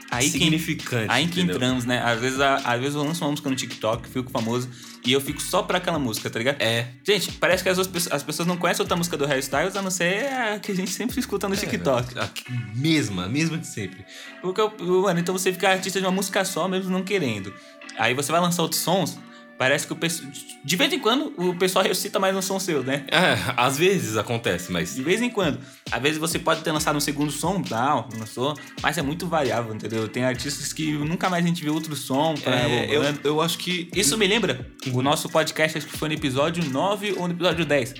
Aí 0.09 0.25
que 0.25 0.31
significante. 0.39 1.05
Aí 1.09 1.25
que 1.27 1.39
entendeu? 1.39 1.55
entramos, 1.55 1.85
né? 1.85 2.01
Às 2.03 2.19
vezes, 2.19 2.39
a- 2.41 2.55
às 2.57 2.79
vezes 2.81 2.95
eu 2.95 3.03
lanço 3.03 3.23
uma 3.23 3.29
música 3.31 3.49
no 3.49 3.55
TikTok, 3.55 4.09
fico 4.09 4.29
famoso, 4.29 4.69
e 5.05 5.13
eu 5.13 5.21
fico 5.21 5.41
só 5.41 5.63
pra 5.63 5.77
aquela 5.77 5.97
música, 5.97 6.29
tá 6.29 6.37
ligado? 6.37 6.61
É. 6.61 6.89
Gente, 7.07 7.31
parece 7.33 7.63
que 7.63 7.69
as, 7.69 7.87
pessoas- 7.87 8.13
as 8.13 8.21
pessoas 8.23 8.45
não 8.47 8.57
conhecem 8.57 8.83
outra 8.83 8.97
música 8.97 9.15
do 9.15 9.25
Harry 9.25 9.39
Styles, 9.39 9.73
a 9.75 9.81
não 9.81 9.89
ser 9.89 10.25
a 10.33 10.59
que 10.59 10.73
a 10.73 10.75
gente 10.75 10.91
sempre 10.91 11.17
escuta 11.17 11.47
no 11.47 11.55
TikTok. 11.55 12.17
É, 12.17 12.21
a 12.23 12.29
mesma, 12.75 13.25
a 13.25 13.29
mesma 13.29 13.57
de 13.57 13.67
sempre. 13.67 14.03
Porque, 14.41 14.61
mano, 14.83 15.17
então 15.19 15.37
você 15.37 15.53
fica 15.53 15.69
artista 15.69 15.99
de 16.01 16.05
uma 16.05 16.11
música 16.11 16.43
só, 16.43 16.67
mesmo 16.67 16.91
não 16.91 17.03
querendo. 17.03 17.53
Aí 17.97 18.13
você 18.13 18.31
vai 18.33 18.41
lançar 18.41 18.63
outros 18.63 18.81
sons, 18.81 19.17
parece 19.61 19.85
que 19.85 19.93
o 19.93 19.95
pessoal... 19.95 20.27
De 20.65 20.75
vez 20.75 20.91
em 20.91 20.97
quando, 20.97 21.35
o 21.37 21.55
pessoal 21.55 21.85
recita 21.85 22.17
mais 22.17 22.35
um 22.35 22.41
som 22.41 22.59
seu, 22.59 22.81
né? 22.81 23.05
É, 23.07 23.37
às 23.55 23.77
vezes 23.77 24.17
acontece, 24.17 24.71
mas 24.71 24.95
De 24.95 25.03
vez 25.03 25.21
em 25.21 25.29
quando. 25.29 25.59
Às 25.91 26.01
vezes 26.01 26.17
você 26.17 26.39
pode 26.39 26.61
ter 26.61 26.71
lançado 26.71 26.95
um 26.95 26.99
segundo 26.99 27.31
som, 27.31 27.61
tal, 27.61 28.09
lançou, 28.17 28.57
mas 28.81 28.97
é 28.97 29.03
muito 29.03 29.27
variável, 29.27 29.75
entendeu? 29.75 30.07
Tem 30.07 30.23
artistas 30.23 30.73
que 30.73 30.93
nunca 30.93 31.29
mais 31.29 31.45
a 31.45 31.47
gente 31.47 31.63
vê 31.63 31.69
outro 31.69 31.95
som 31.95 32.33
pra 32.33 32.59
é, 32.59 32.87
eu, 32.89 33.03
bombando. 33.03 33.19
eu 33.23 33.39
acho 33.39 33.59
que 33.59 33.87
Isso 33.95 34.17
me 34.17 34.25
lembra 34.25 34.65
o 34.91 35.01
nosso 35.03 35.29
podcast, 35.29 35.77
acho 35.77 35.85
que 35.85 35.95
foi 35.95 36.09
no 36.09 36.15
episódio 36.15 36.67
9 36.67 37.13
ou 37.19 37.27
no 37.27 37.35
episódio 37.35 37.63
10. 37.63 37.93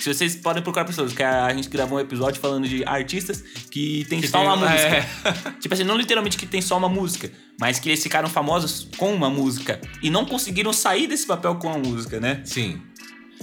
Se 0.00 0.12
vocês 0.12 0.36
podem 0.36 0.62
procurar 0.62 0.84
pessoas, 0.84 1.12
que 1.12 1.22
a 1.22 1.52
gente 1.52 1.68
gravou 1.68 1.98
um 1.98 2.00
episódio 2.00 2.40
falando 2.40 2.68
de 2.68 2.84
artistas 2.84 3.42
que 3.70 4.06
tem 4.08 4.20
Que 4.20 4.28
só 4.28 4.38
tem- 4.38 4.46
uma 4.46 4.56
música. 4.56 4.76
é. 4.96 5.06
tipo 5.60 5.74
assim, 5.74 5.84
não 5.84 5.96
literalmente 5.96 6.36
que 6.36 6.46
tem 6.46 6.60
só 6.62 6.76
uma 6.78 6.88
música, 6.88 7.30
mas 7.60 7.78
que 7.78 7.88
eles 7.88 8.02
ficaram 8.02 8.28
famosos 8.28 8.88
com 8.96 9.12
uma 9.12 9.28
música 9.28 9.80
e 10.02 10.08
não 10.10 10.24
conseguiram 10.24 10.72
sair 10.72 11.06
desse 11.06 11.26
papel 11.26 11.56
com 11.56 11.68
a 11.72 11.78
música, 11.78 12.20
né? 12.20 12.40
Sim. 12.44 12.80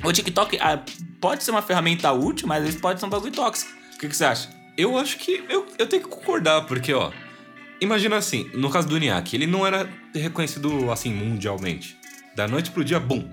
O 0.04 0.12
TikTok 0.12 0.58
ah, 0.62 0.82
pode 1.22 1.44
ser 1.44 1.52
uma 1.52 1.62
ferramenta 1.62 2.12
útil, 2.12 2.48
mas 2.48 2.64
vezes 2.64 2.80
pode 2.80 3.00
ser 3.00 3.06
um 3.06 3.10
bagulho 3.10 3.32
tóxico. 3.32 3.72
O 3.96 3.98
que, 4.00 4.08
que 4.08 4.16
você 4.16 4.26
acha? 4.26 4.50
Eu 4.78 4.98
acho 4.98 5.18
que 5.18 5.44
eu, 5.50 5.66
eu 5.78 5.88
tenho 5.88 6.04
que 6.04 6.10
concordar, 6.10 6.62
porque, 6.66 6.94
ó. 6.94 7.12
Imagina 7.82 8.16
assim, 8.18 8.50
no 8.54 8.70
caso 8.70 8.88
do 8.88 8.98
Niak, 8.98 9.36
ele 9.36 9.46
não 9.48 9.66
era 9.68 9.90
reconhecido 10.14 10.90
assim 10.92 11.14
mundialmente. 11.14 11.98
Da 12.36 12.48
noite 12.48 12.72
pro 12.72 12.84
dia, 12.84 13.00
bum. 13.00 13.30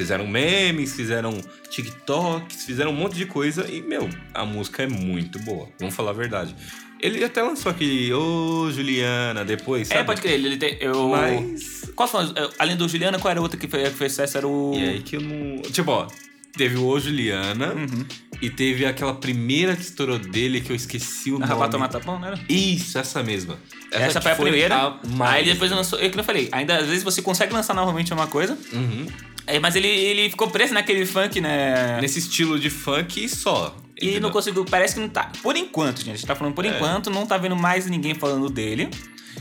Fizeram 0.00 0.26
memes, 0.26 0.94
fizeram 0.94 1.38
TikToks, 1.68 2.64
fizeram 2.64 2.90
um 2.90 2.94
monte 2.94 3.16
de 3.16 3.26
coisa 3.26 3.66
e, 3.70 3.82
meu, 3.82 4.08
a 4.34 4.44
música 4.44 4.82
é 4.82 4.86
muito 4.86 5.38
boa. 5.40 5.68
Vamos 5.78 5.94
falar 5.94 6.10
a 6.10 6.14
verdade. 6.14 6.54
Ele 7.00 7.22
até 7.24 7.42
lançou 7.42 7.70
aquele 7.70 8.12
Ô 8.12 8.70
Juliana 8.70 9.44
depois, 9.44 9.88
sabe? 9.88 10.00
É, 10.00 10.04
pode 10.04 10.20
crer, 10.20 10.34
ele 10.34 10.56
tem. 10.56 10.76
Eu... 10.80 11.08
Mas. 11.10 11.90
Qual 11.94 12.06
foi? 12.08 12.24
eh, 12.36 12.50
Além 12.58 12.76
do 12.76 12.86
Juliana, 12.88 13.18
qual 13.18 13.30
era 13.30 13.40
a 13.40 13.42
outra 13.42 13.58
que 13.58 13.66
foi- 13.68 13.82
que 13.84 13.90
fez 13.90 14.12
sucesso? 14.12 14.36
Era 14.36 14.46
o. 14.46 14.72
E 14.74 14.84
aí 14.88 15.00
que 15.02 15.16
eu 15.16 15.20
não. 15.20 15.62
Tipo, 15.62 15.90
ó. 15.92 16.06
Teve 16.56 16.76
o 16.78 16.84
Ô 16.84 16.98
Juliana 16.98 17.72
Uhum. 17.74 18.04
e 18.42 18.50
teve 18.50 18.84
aquela 18.84 19.14
primeira 19.14 19.76
que 19.76 19.82
estourou 19.82 20.18
dele 20.18 20.60
que 20.60 20.70
eu 20.72 20.74
esqueci 20.76 21.30
o 21.30 21.36
A 21.36 21.38
nome. 21.38 21.52
Rabata 21.52 21.78
Matapão, 21.78 22.18
não 22.18 22.26
era? 22.26 22.40
Isso, 22.48 22.98
essa 22.98 23.22
mesma. 23.22 23.56
Essa, 23.92 24.18
que 24.18 24.24
foi 24.24 24.32
a 24.32 24.36
primeira. 24.36 24.76
a 24.76 24.98
mais. 25.10 25.34
Aí 25.36 25.42
ele 25.44 25.52
depois 25.52 25.70
lançou. 25.70 25.96
Eu 26.00 26.10
que 26.10 26.18
eu 26.18 26.24
falei, 26.24 26.48
ainda 26.50 26.76
às 26.76 26.86
vezes 26.88 27.04
você 27.04 27.22
consegue 27.22 27.52
lançar 27.52 27.72
novamente 27.72 28.12
uma 28.12 28.26
coisa, 28.26 28.58
Uhum. 28.72 29.06
É, 29.54 29.58
mas 29.58 29.76
ele, 29.76 29.88
ele 29.88 30.30
ficou 30.30 30.48
preso 30.48 30.72
naquele 30.74 31.04
funk, 31.06 31.40
né? 31.40 32.00
Nesse 32.00 32.18
estilo 32.18 32.58
de 32.58 32.70
funk 32.70 33.28
só. 33.28 33.76
E 34.00 34.04
entendeu? 34.04 34.22
não 34.22 34.30
conseguiu. 34.30 34.64
Parece 34.64 34.94
que 34.94 35.00
não 35.00 35.08
tá. 35.08 35.30
Por 35.42 35.56
enquanto, 35.56 35.98
gente. 35.98 36.10
A 36.10 36.16
gente 36.16 36.26
tá 36.26 36.34
falando 36.34 36.54
por 36.54 36.64
É. 36.64 36.68
enquanto, 36.68 37.10
não 37.10 37.26
tá 37.26 37.36
vendo 37.36 37.54
mais 37.56 37.86
ninguém 37.86 38.14
falando 38.14 38.48
dele. 38.48 38.88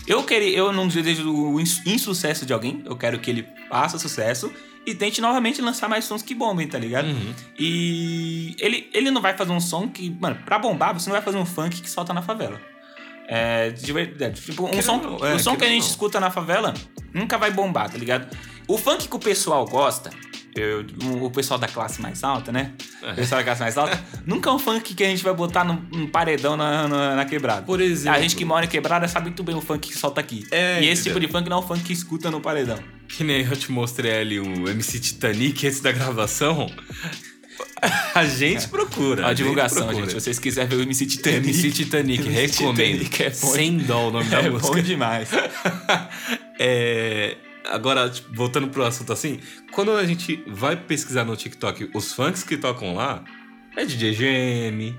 Eu 0.05 0.23
queria, 0.23 0.57
eu 0.57 0.71
não 0.73 0.87
desejo 0.87 1.31
o 1.31 1.59
ins- 1.59 1.81
insucesso 1.85 2.45
de 2.45 2.53
alguém. 2.53 2.81
Eu 2.85 2.95
quero 2.97 3.19
que 3.19 3.29
ele 3.29 3.45
faça 3.69 3.97
sucesso 3.97 4.51
e 4.85 4.93
tente 4.95 5.21
novamente 5.21 5.61
lançar 5.61 5.87
mais 5.87 6.05
sons 6.05 6.21
que 6.21 6.33
bombem, 6.35 6.67
tá 6.67 6.77
ligado? 6.79 7.07
Uhum. 7.07 7.33
E 7.57 8.55
ele, 8.59 8.89
ele 8.93 9.11
não 9.11 9.21
vai 9.21 9.35
fazer 9.37 9.51
um 9.51 9.59
som 9.59 9.87
que, 9.87 10.09
mano, 10.19 10.37
pra 10.45 10.57
bombar, 10.59 10.93
você 10.93 11.09
não 11.09 11.13
vai 11.15 11.21
fazer 11.21 11.37
um 11.37 11.45
funk 11.45 11.81
que 11.81 11.89
solta 11.89 12.13
na 12.13 12.21
favela. 12.21 12.59
É, 13.27 13.69
de 13.69 13.93
verdade. 13.93 14.41
Tipo, 14.41 14.65
um 14.65 14.81
som, 14.81 14.97
não, 14.97 15.25
é, 15.27 15.35
o 15.35 15.39
som 15.39 15.55
que 15.55 15.63
a 15.63 15.67
gente 15.67 15.81
não. 15.83 15.87
escuta 15.89 16.19
na 16.19 16.31
favela 16.31 16.73
nunca 17.13 17.37
vai 17.37 17.51
bombar, 17.51 17.89
tá 17.89 17.97
ligado? 17.97 18.35
O 18.69 18.77
funk 18.77 19.07
que 19.07 19.15
o 19.15 19.19
pessoal 19.19 19.65
gosta, 19.65 20.09
eu- 20.55 20.85
o 21.21 21.29
pessoal 21.31 21.59
da 21.59 21.67
classe 21.67 22.01
mais 22.01 22.23
alta, 22.23 22.51
né? 22.51 22.71
É. 23.03 23.11
O 23.11 23.15
pessoal 23.15 23.39
da 23.41 23.45
classe 23.45 23.61
mais 23.61 23.77
alta, 23.77 23.99
nunca 24.25 24.49
é 24.49 24.53
um 24.53 24.59
funk 24.59 24.93
que 24.93 25.03
a 25.03 25.07
gente 25.07 25.23
vai 25.23 25.33
botar 25.33 25.63
num, 25.63 25.81
num 25.91 26.07
paredão 26.07 26.55
na, 26.55 26.87
na, 26.87 27.15
na 27.15 27.25
quebrada. 27.25 27.63
Por 27.63 27.81
exemplo. 27.81 28.17
A 28.17 28.21
gente 28.21 28.35
que 28.35 28.45
mora 28.45 28.65
em 28.65 28.69
quebrada 28.69 29.07
sabe 29.07 29.25
muito 29.27 29.43
bem 29.43 29.55
o 29.55 29.61
funk 29.61 29.89
que 29.89 29.97
solta 29.97 30.21
aqui. 30.21 30.45
É, 30.51 30.81
e 30.83 30.87
esse 30.87 31.03
tipo 31.03 31.19
de 31.19 31.27
funk 31.27 31.49
não 31.49 31.57
é 31.57 31.59
o 31.59 31.63
funk 31.67 31.81
que 31.83 31.93
escuta 31.93 32.29
no 32.31 32.39
paredão. 32.39 32.77
Que 33.07 33.23
nem 33.23 33.43
eu 33.43 33.55
te 33.57 33.71
mostrei 33.71 34.11
ali 34.19 34.39
o 34.39 34.69
MC 34.69 34.99
Titanic 34.99 35.65
antes 35.67 35.79
da 35.81 35.91
gravação. 35.91 36.71
A 38.13 38.25
gente 38.25 38.67
procura. 38.67 39.25
A 39.25 39.29
gente 39.29 39.37
divulgação, 39.37 39.79
procura. 39.87 40.01
gente. 40.05 40.09
Se 40.09 40.19
vocês 40.21 40.37
quiserem 40.39 40.69
ver 40.69 40.75
o 40.77 40.81
MC 40.83 41.05
Titanic. 41.05 41.47
MC 41.49 41.71
Titanic, 41.71 42.23
recomendo. 42.29 42.99
Titanic 43.03 43.23
é 43.23 43.29
bom. 43.31 43.35
Sem 43.53 43.77
dó 43.79 44.07
o 44.09 44.11
nome 44.11 44.25
da 44.29 44.39
É 44.41 44.49
música. 44.49 44.75
bom 44.75 44.81
demais. 44.81 45.29
É, 46.59 47.35
agora, 47.69 48.09
tipo, 48.09 48.33
voltando 48.33 48.67
pro 48.67 48.83
assunto 48.83 49.13
assim, 49.13 49.39
quando 49.71 49.91
a 49.91 50.05
gente 50.05 50.43
vai 50.47 50.75
pesquisar 50.75 51.23
no 51.23 51.35
TikTok 51.35 51.91
os 51.93 52.13
funks 52.13 52.43
que 52.43 52.57
tocam 52.57 52.95
lá, 52.95 53.23
é 53.75 53.85
DJ 53.85 54.13
GM, 54.13 54.95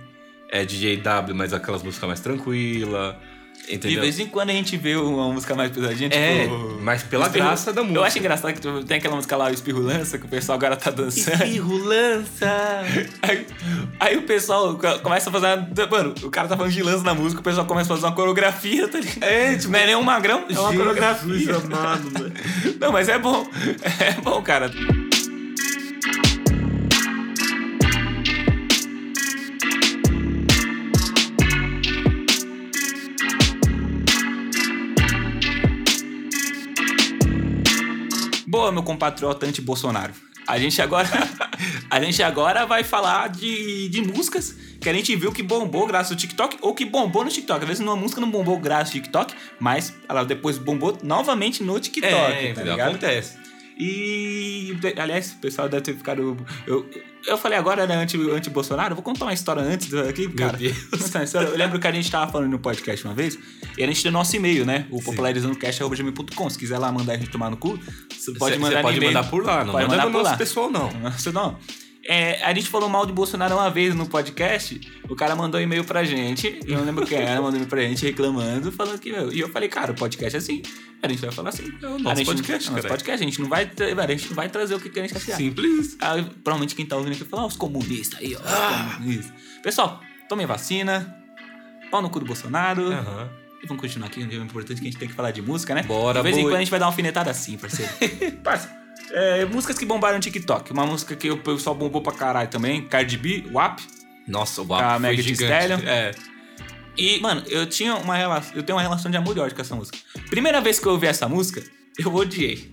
é 0.50 0.64
DJ 0.64 0.96
W, 0.98 1.34
mas 1.36 1.52
aquelas 1.52 1.82
músicas 1.82 2.06
mais 2.08 2.20
tranquilas, 3.50 3.68
De 3.68 3.74
entendeu? 3.74 4.00
vez 4.02 4.18
em 4.18 4.26
quando 4.26 4.50
a 4.50 4.52
gente 4.52 4.76
vê 4.76 4.96
uma 4.96 5.28
música 5.32 5.54
mais 5.54 5.70
pesadinha, 5.70 6.08
É, 6.12 6.42
tipo... 6.42 6.78
mas 6.82 7.02
pela 7.04 7.26
Espirro- 7.26 7.44
graça 7.46 7.72
da 7.72 7.82
música. 7.82 7.98
Eu 8.00 8.04
acho 8.04 8.18
engraçado 8.18 8.52
que 8.54 8.60
tipo, 8.60 8.82
tem 8.84 8.96
aquela 8.96 9.14
música 9.16 9.36
lá, 9.36 9.46
o 9.48 9.52
Espirro 9.52 9.80
Lança, 9.80 10.18
que 10.18 10.24
o 10.24 10.28
pessoal 10.28 10.56
agora 10.58 10.76
tá 10.76 10.90
dançando. 10.90 11.84
Lança! 11.84 12.82
Aí, 13.22 13.46
aí 14.00 14.16
o 14.16 14.22
pessoal 14.22 14.74
co- 14.76 14.98
começa 15.00 15.30
a 15.30 15.32
fazer. 15.32 15.46
uma- 15.46 15.86
Mano, 15.90 16.14
o 16.22 16.30
cara 16.30 16.48
tá 16.48 16.56
falando 16.56 16.72
de 16.72 16.82
lança 16.82 17.04
na 17.04 17.14
música, 17.14 17.40
o 17.40 17.44
pessoal 17.44 17.66
começa 17.66 17.92
a 17.92 17.96
fazer 17.96 18.06
uma 18.08 18.14
coreografia, 18.14 18.88
tá 18.88 18.98
ligado? 18.98 19.22
É, 19.22 19.56
tipo, 19.56 19.70
Não 19.72 19.78
é 19.78 19.86
nem 19.86 19.94
um 19.96 20.02
magrão, 20.02 20.44
é 20.48 20.58
uma 20.58 20.72
coreografia. 20.74 21.56
amado, 21.56 22.10
mano. 22.12 22.32
Não, 22.80 22.90
mas 22.92 23.08
é 23.08 23.18
bom. 23.18 23.46
É 24.00 24.12
bom, 24.20 24.40
cara. 24.42 24.70
Boa, 38.60 38.70
meu 38.70 38.82
compatriota 38.82 39.46
anti-Bolsonaro. 39.46 40.12
A 40.46 40.58
gente 40.58 40.82
agora, 40.82 41.08
a 41.88 41.98
gente 41.98 42.22
agora 42.22 42.66
vai 42.66 42.84
falar 42.84 43.30
de, 43.30 43.88
de 43.88 44.02
músicas 44.02 44.54
que 44.78 44.86
a 44.86 44.92
gente 44.92 45.16
viu 45.16 45.32
que 45.32 45.42
bombou 45.42 45.86
graças 45.86 46.12
ao 46.12 46.18
TikTok 46.18 46.58
ou 46.60 46.74
que 46.74 46.84
bombou 46.84 47.24
no 47.24 47.30
TikTok. 47.30 47.62
Às 47.62 47.66
vezes 47.66 47.82
uma 47.82 47.96
música 47.96 48.20
não 48.20 48.30
bombou 48.30 48.58
graças 48.58 48.88
ao 48.88 48.92
TikTok, 48.92 49.34
mas 49.58 49.94
ela 50.06 50.24
depois 50.24 50.58
bombou 50.58 50.98
novamente 51.02 51.62
no 51.62 51.80
TikTok, 51.80 52.12
É, 52.12 52.52
tá? 52.52 52.86
Acontece. 52.86 53.38
E, 53.78 54.76
aliás, 54.98 55.32
o 55.32 55.36
pessoal 55.36 55.66
deve 55.66 55.82
ter 55.82 55.96
ficado. 55.96 56.36
Eu, 56.66 56.86
eu 57.26 57.36
falei 57.38 57.58
agora, 57.58 57.86
né, 57.86 57.94
anti- 57.96 58.30
anti-Bolsonaro. 58.30 58.94
vou 58.94 59.02
contar 59.04 59.24
uma 59.26 59.32
história 59.34 59.62
antes 59.62 59.92
aqui, 59.94 60.28
cara. 60.28 60.56
Deus. 60.56 60.76
Uma 61.14 61.24
história. 61.24 61.48
Eu 61.48 61.56
lembro 61.56 61.78
que 61.78 61.86
a 61.86 61.92
gente 61.92 62.10
tava 62.10 62.30
falando 62.30 62.50
no 62.50 62.58
podcast 62.58 63.04
uma 63.04 63.14
vez, 63.14 63.38
e 63.76 63.82
a 63.82 63.86
gente 63.86 64.02
tem 64.02 64.10
nosso 64.12 64.34
e-mail, 64.36 64.64
né? 64.66 64.86
O 64.90 65.00
popularizandocast.gmail.com. 65.02 66.50
Se 66.50 66.58
quiser 66.58 66.78
lá 66.78 66.90
mandar 66.92 67.14
a 67.14 67.16
gente 67.16 67.30
tomar 67.30 67.50
no 67.50 67.56
cu, 67.56 67.78
você 68.08 68.32
pode 68.34 68.54
Cê- 68.54 68.60
mandar 68.60 68.76
cê 68.76 68.82
no 68.82 68.88
pode 68.88 69.00
mandar 69.00 69.24
por 69.30 69.44
lá, 69.44 69.64
não 69.64 69.72
Pode 69.72 69.86
manda 69.86 69.96
mandar 69.96 70.04
no 70.06 70.12
por 70.12 70.18
nosso 70.18 70.30
lá. 70.32 70.36
pessoal, 70.36 70.70
não. 70.70 70.90
Nossa, 71.00 71.32
não. 71.32 71.58
É, 72.12 72.42
a 72.42 72.52
gente 72.52 72.68
falou 72.68 72.88
mal 72.88 73.06
de 73.06 73.12
Bolsonaro 73.12 73.54
uma 73.54 73.70
vez 73.70 73.94
no 73.94 74.04
podcast. 74.04 74.80
O 75.08 75.14
cara 75.14 75.36
mandou 75.36 75.60
um 75.60 75.62
e-mail 75.62 75.84
pra 75.84 76.02
gente. 76.02 76.58
Eu 76.66 76.78
não 76.78 76.84
lembro 76.84 77.06
quem 77.06 77.18
era, 77.18 77.36
mandou 77.36 77.52
um 77.52 77.54
e-mail 77.54 77.68
pra 77.68 77.82
gente 77.82 78.04
reclamando, 78.04 78.72
falando 78.72 78.98
que. 78.98 79.12
Meu, 79.12 79.32
e 79.32 79.38
eu 79.38 79.48
falei, 79.48 79.68
cara, 79.68 79.92
o 79.92 79.94
podcast 79.94 80.34
é 80.34 80.38
assim. 80.40 80.60
A 81.00 81.06
gente 81.06 81.20
vai 81.20 81.30
falar 81.30 81.50
assim. 81.50 81.72
É 81.80 81.86
o 81.86 81.94
A 81.94 81.98
nosso 82.00 82.16
gente- 82.16 82.26
podcast, 82.26 82.68
é 82.68 82.72
o 82.72 82.74
nosso 82.74 82.88
podcast. 82.88 83.22
A 83.22 83.26
gente 83.26 83.40
não 83.40 83.48
vai, 83.48 83.62
a 83.62 84.06
gente 84.08 84.26
não 84.28 84.34
vai 84.34 84.48
trazer 84.48 84.74
o 84.74 84.80
que 84.80 84.98
a 84.98 85.02
gente 85.06 85.14
quer 85.24 85.36
Simples. 85.36 85.96
Aí, 86.00 86.24
provavelmente 86.42 86.74
quem 86.74 86.84
tá 86.84 86.96
ouvindo 86.96 87.12
aqui 87.12 87.24
fala, 87.24 87.42
ah, 87.44 87.46
os 87.46 87.56
comunistas 87.56 88.18
aí, 88.18 88.34
ó. 88.34 88.40
Ah. 88.44 88.94
comunistas. 88.96 89.32
Pessoal, 89.62 90.00
tomem 90.28 90.46
vacina. 90.46 91.16
Pau 91.92 92.02
no 92.02 92.10
cu 92.10 92.18
do 92.18 92.26
Bolsonaro. 92.26 92.90
Aham. 92.90 93.30
E 93.62 93.66
vamos 93.68 93.80
continuar 93.82 94.08
aqui, 94.08 94.20
é 94.22 94.34
importante 94.36 94.80
que 94.80 94.88
a 94.88 94.90
gente 94.90 94.98
tem 94.98 95.06
que 95.06 95.14
falar 95.14 95.30
de 95.30 95.42
música, 95.42 95.74
né? 95.76 95.84
Bora, 95.84 96.18
De 96.20 96.22
vez 96.24 96.36
em 96.36 96.42
quando 96.42 96.56
a 96.56 96.58
gente 96.60 96.70
vai 96.70 96.80
dar 96.80 96.86
uma 96.86 96.90
alfinetada 96.92 97.30
assim, 97.30 97.56
parceiro. 97.56 97.92
Parça, 98.42 98.68
é, 99.12 99.44
músicas 99.44 99.78
que 99.78 99.84
bombaram 99.84 100.16
no 100.16 100.20
TikTok. 100.20 100.72
Uma 100.72 100.86
música 100.86 101.14
que 101.16 101.30
o 101.30 101.38
pessoal 101.38 101.74
bombou 101.74 102.02
pra 102.02 102.12
caralho 102.12 102.48
também, 102.48 102.86
Cardi 102.86 103.16
B, 103.16 103.44
WAP. 103.52 103.80
Nossa, 104.26 104.62
o 104.62 104.74
A 104.74 104.98
Megan 104.98 105.16
Thee 105.16 105.34
gigante. 105.34 105.52
Stallion. 105.52 105.80
É. 105.86 106.12
E, 106.96 107.20
mano, 107.20 107.42
eu 107.46 107.66
tinha 107.66 107.94
uma 107.96 108.16
relação, 108.16 108.56
eu 108.56 108.62
tenho 108.62 108.76
uma 108.76 108.82
relação 108.82 109.10
de 109.10 109.16
amor 109.16 109.36
e 109.36 109.40
ódio 109.40 109.54
com 109.54 109.62
essa 109.62 109.74
música. 109.74 109.98
Primeira 110.28 110.60
vez 110.60 110.78
que 110.78 110.86
eu 110.86 110.92
ouvi 110.92 111.06
essa 111.06 111.28
música, 111.28 111.62
eu 111.98 112.14
odiei. 112.14 112.72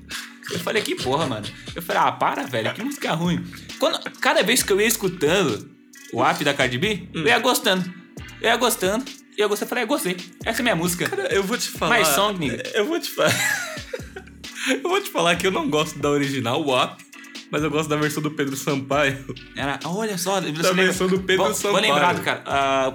Eu 0.51 0.59
falei, 0.59 0.81
que 0.81 0.95
porra, 0.95 1.25
mano. 1.25 1.45
Eu 1.75 1.81
falei, 1.81 2.01
ah, 2.01 2.11
para, 2.11 2.43
velho, 2.43 2.73
que 2.73 2.83
música 2.83 3.13
ruim. 3.13 3.43
Quando, 3.79 3.99
cada 4.19 4.43
vez 4.43 4.63
que 4.63 4.71
eu 4.71 4.79
ia 4.79 4.87
escutando 4.87 5.69
o 6.13 6.23
app 6.23 6.43
da 6.43 6.53
Cardi 6.53 6.77
B, 6.77 7.07
eu 7.13 7.27
ia 7.27 7.39
gostando. 7.39 7.83
Eu 8.41 8.49
ia 8.49 8.55
gostando. 8.55 9.05
E 9.37 9.41
eu 9.41 9.47
gostei, 9.47 9.65
eu 9.65 9.69
falei, 9.69 9.83
eu 9.83 9.87
gostei. 9.87 10.17
Essa 10.43 10.61
é 10.61 10.63
minha 10.63 10.75
música. 10.75 11.07
Cara, 11.07 11.33
eu 11.33 11.43
vou 11.43 11.57
te 11.57 11.67
falar. 11.67 11.89
Mais 11.89 12.07
song, 12.07 12.39
nigga. 12.39 12.63
Eu 12.73 12.85
vou 12.85 12.99
te 12.99 13.09
falar. 13.09 13.31
eu 14.83 14.89
vou 14.89 15.01
te 15.01 15.09
falar 15.09 15.35
que 15.35 15.45
eu 15.47 15.51
não 15.51 15.69
gosto 15.69 15.97
da 15.99 16.09
original, 16.09 16.61
o 16.61 16.67
WAP, 16.71 16.99
mas 17.51 17.63
eu 17.63 17.69
gosto 17.71 17.87
da 17.89 17.95
versão 17.95 18.21
do 18.21 18.31
Pedro 18.31 18.55
Sampaio. 18.57 19.23
Era, 19.55 19.79
olha 19.85 20.17
só, 20.17 20.39
Da 20.41 20.71
versão 20.73 21.07
do 21.07 21.19
Pedro 21.19 21.45
Bom, 21.45 21.53
Sampaio. 21.53 21.75
Bom 21.75 21.81
lembrado, 21.93 22.21
cara. 22.23 22.43
ah, 22.45 22.91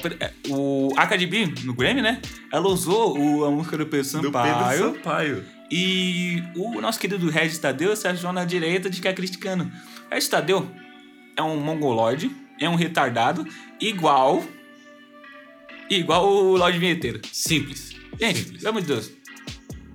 o 0.49 0.93
é, 0.97 1.03
a 1.03 1.07
B, 1.27 1.47
no 1.65 1.73
Grammy, 1.75 2.03
né? 2.03 2.21
Ela 2.53 2.69
usou 2.69 3.19
o- 3.19 3.45
a 3.45 3.51
música 3.51 3.77
do 3.79 3.87
Pedro 3.87 4.07
Do 4.21 4.23
Sampaio. 4.31 4.77
Pedro 4.79 4.95
Sampaio. 4.97 5.45
E 5.71 6.43
o 6.55 6.81
nosso 6.83 6.99
querido 7.01 7.31
Regis 7.31 7.59
Tadeu 7.59 7.97
se 7.97 8.07
achou 8.07 8.31
na 8.33 8.45
direita 8.45 8.91
de 8.91 8.97
ficar 8.97 9.15
criticando. 9.15 9.71
Regis 10.11 10.29
Tadeu 10.29 10.71
é 11.35 11.43
um 11.43 11.57
mongoloide, 11.59 12.31
é 12.61 12.69
um 12.69 12.75
retardado, 12.75 13.47
igual. 13.81 14.45
Igual 15.89 16.29
o 16.31 16.57
Lorde 16.57 16.79
Vinheteiro. 16.79 17.21
Simples. 17.33 17.91
Gente, 18.21 18.39
Simples. 18.41 18.59
pelo 18.63 18.69
amor 18.71 18.81
de 18.83 18.87
Deus. 18.89 19.11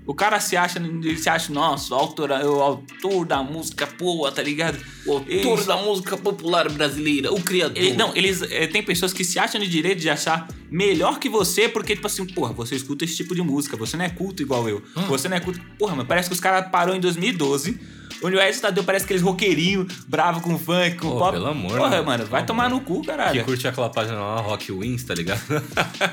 O 0.08 0.16
cara 0.16 0.40
se 0.40 0.56
acha, 0.56 0.80
ele 0.80 1.18
se 1.18 1.30
acha, 1.30 1.52
nossa, 1.52 1.94
o 1.94 1.98
autor, 1.98 2.32
o 2.32 2.62
autor 2.62 3.26
da 3.26 3.44
música 3.44 3.86
boa, 4.00 4.32
tá 4.32 4.42
ligado? 4.42 4.80
O 5.06 5.12
autor 5.14 5.66
da 5.66 5.76
música 5.76 6.16
popular 6.16 6.70
brasileira, 6.72 7.32
o 7.34 7.42
criador. 7.42 7.78
Ele- 7.78 7.98
não, 7.98 8.16
eles 8.16 8.42
é, 8.44 8.66
tem 8.68 8.82
pessoas 8.82 9.12
que 9.12 9.26
se 9.26 9.38
acham 9.38 9.60
de 9.60 9.68
direito 9.68 10.00
de 10.00 10.10
achar 10.10 10.48
melhor 10.72 11.20
que 11.20 11.28
você, 11.28 11.68
porque, 11.68 11.94
tipo 11.94 12.08
assim, 12.08 12.26
porra, 12.26 12.54
você 12.54 12.76
escuta 12.76 13.04
esse 13.04 13.18
tipo 13.18 13.36
de 13.36 13.42
música, 13.42 13.76
você 13.76 13.98
não 13.98 14.06
é 14.06 14.10
culto 14.10 14.42
igual 14.42 14.68
eu. 14.70 14.82
Ah. 14.96 15.02
Você 15.02 15.28
não 15.28 15.36
é 15.36 15.42
culto. 15.42 15.60
Porra, 15.78 15.94
mano, 15.96 16.08
parece 16.08 16.30
que 16.30 16.34
os 16.36 16.40
caras 16.40 16.72
parou 16.72 16.96
em 16.96 17.00
2012. 17.02 17.78
Onde 18.24 18.36
o 18.36 18.42
Edson 18.42 18.62
Tadeu 18.62 18.84
parece 18.84 19.06
aqueles 19.06 19.22
roqueirinho, 19.22 19.86
bravo 20.08 20.42
com 20.42 20.58
funk, 20.58 20.96
com 20.98 21.10
Pô, 21.12 21.18
pop. 21.20 21.34
pelo 21.34 21.46
amor, 21.48 21.78
Porra, 21.78 21.90
mano, 21.90 22.06
mano, 22.06 22.26
vai 22.26 22.44
tomar 22.46 22.66
amor. 22.66 22.80
no 22.80 22.86
cu, 22.86 23.02
Que 23.02 23.08
caralho. 23.08 23.44
curte 23.46 23.68
aquela 23.68 23.90
página 23.92 24.18
lá, 24.20 24.42
Rock 24.42 24.72
Wins, 24.72 25.04
tá 25.04 25.14
ligado? 25.14 25.42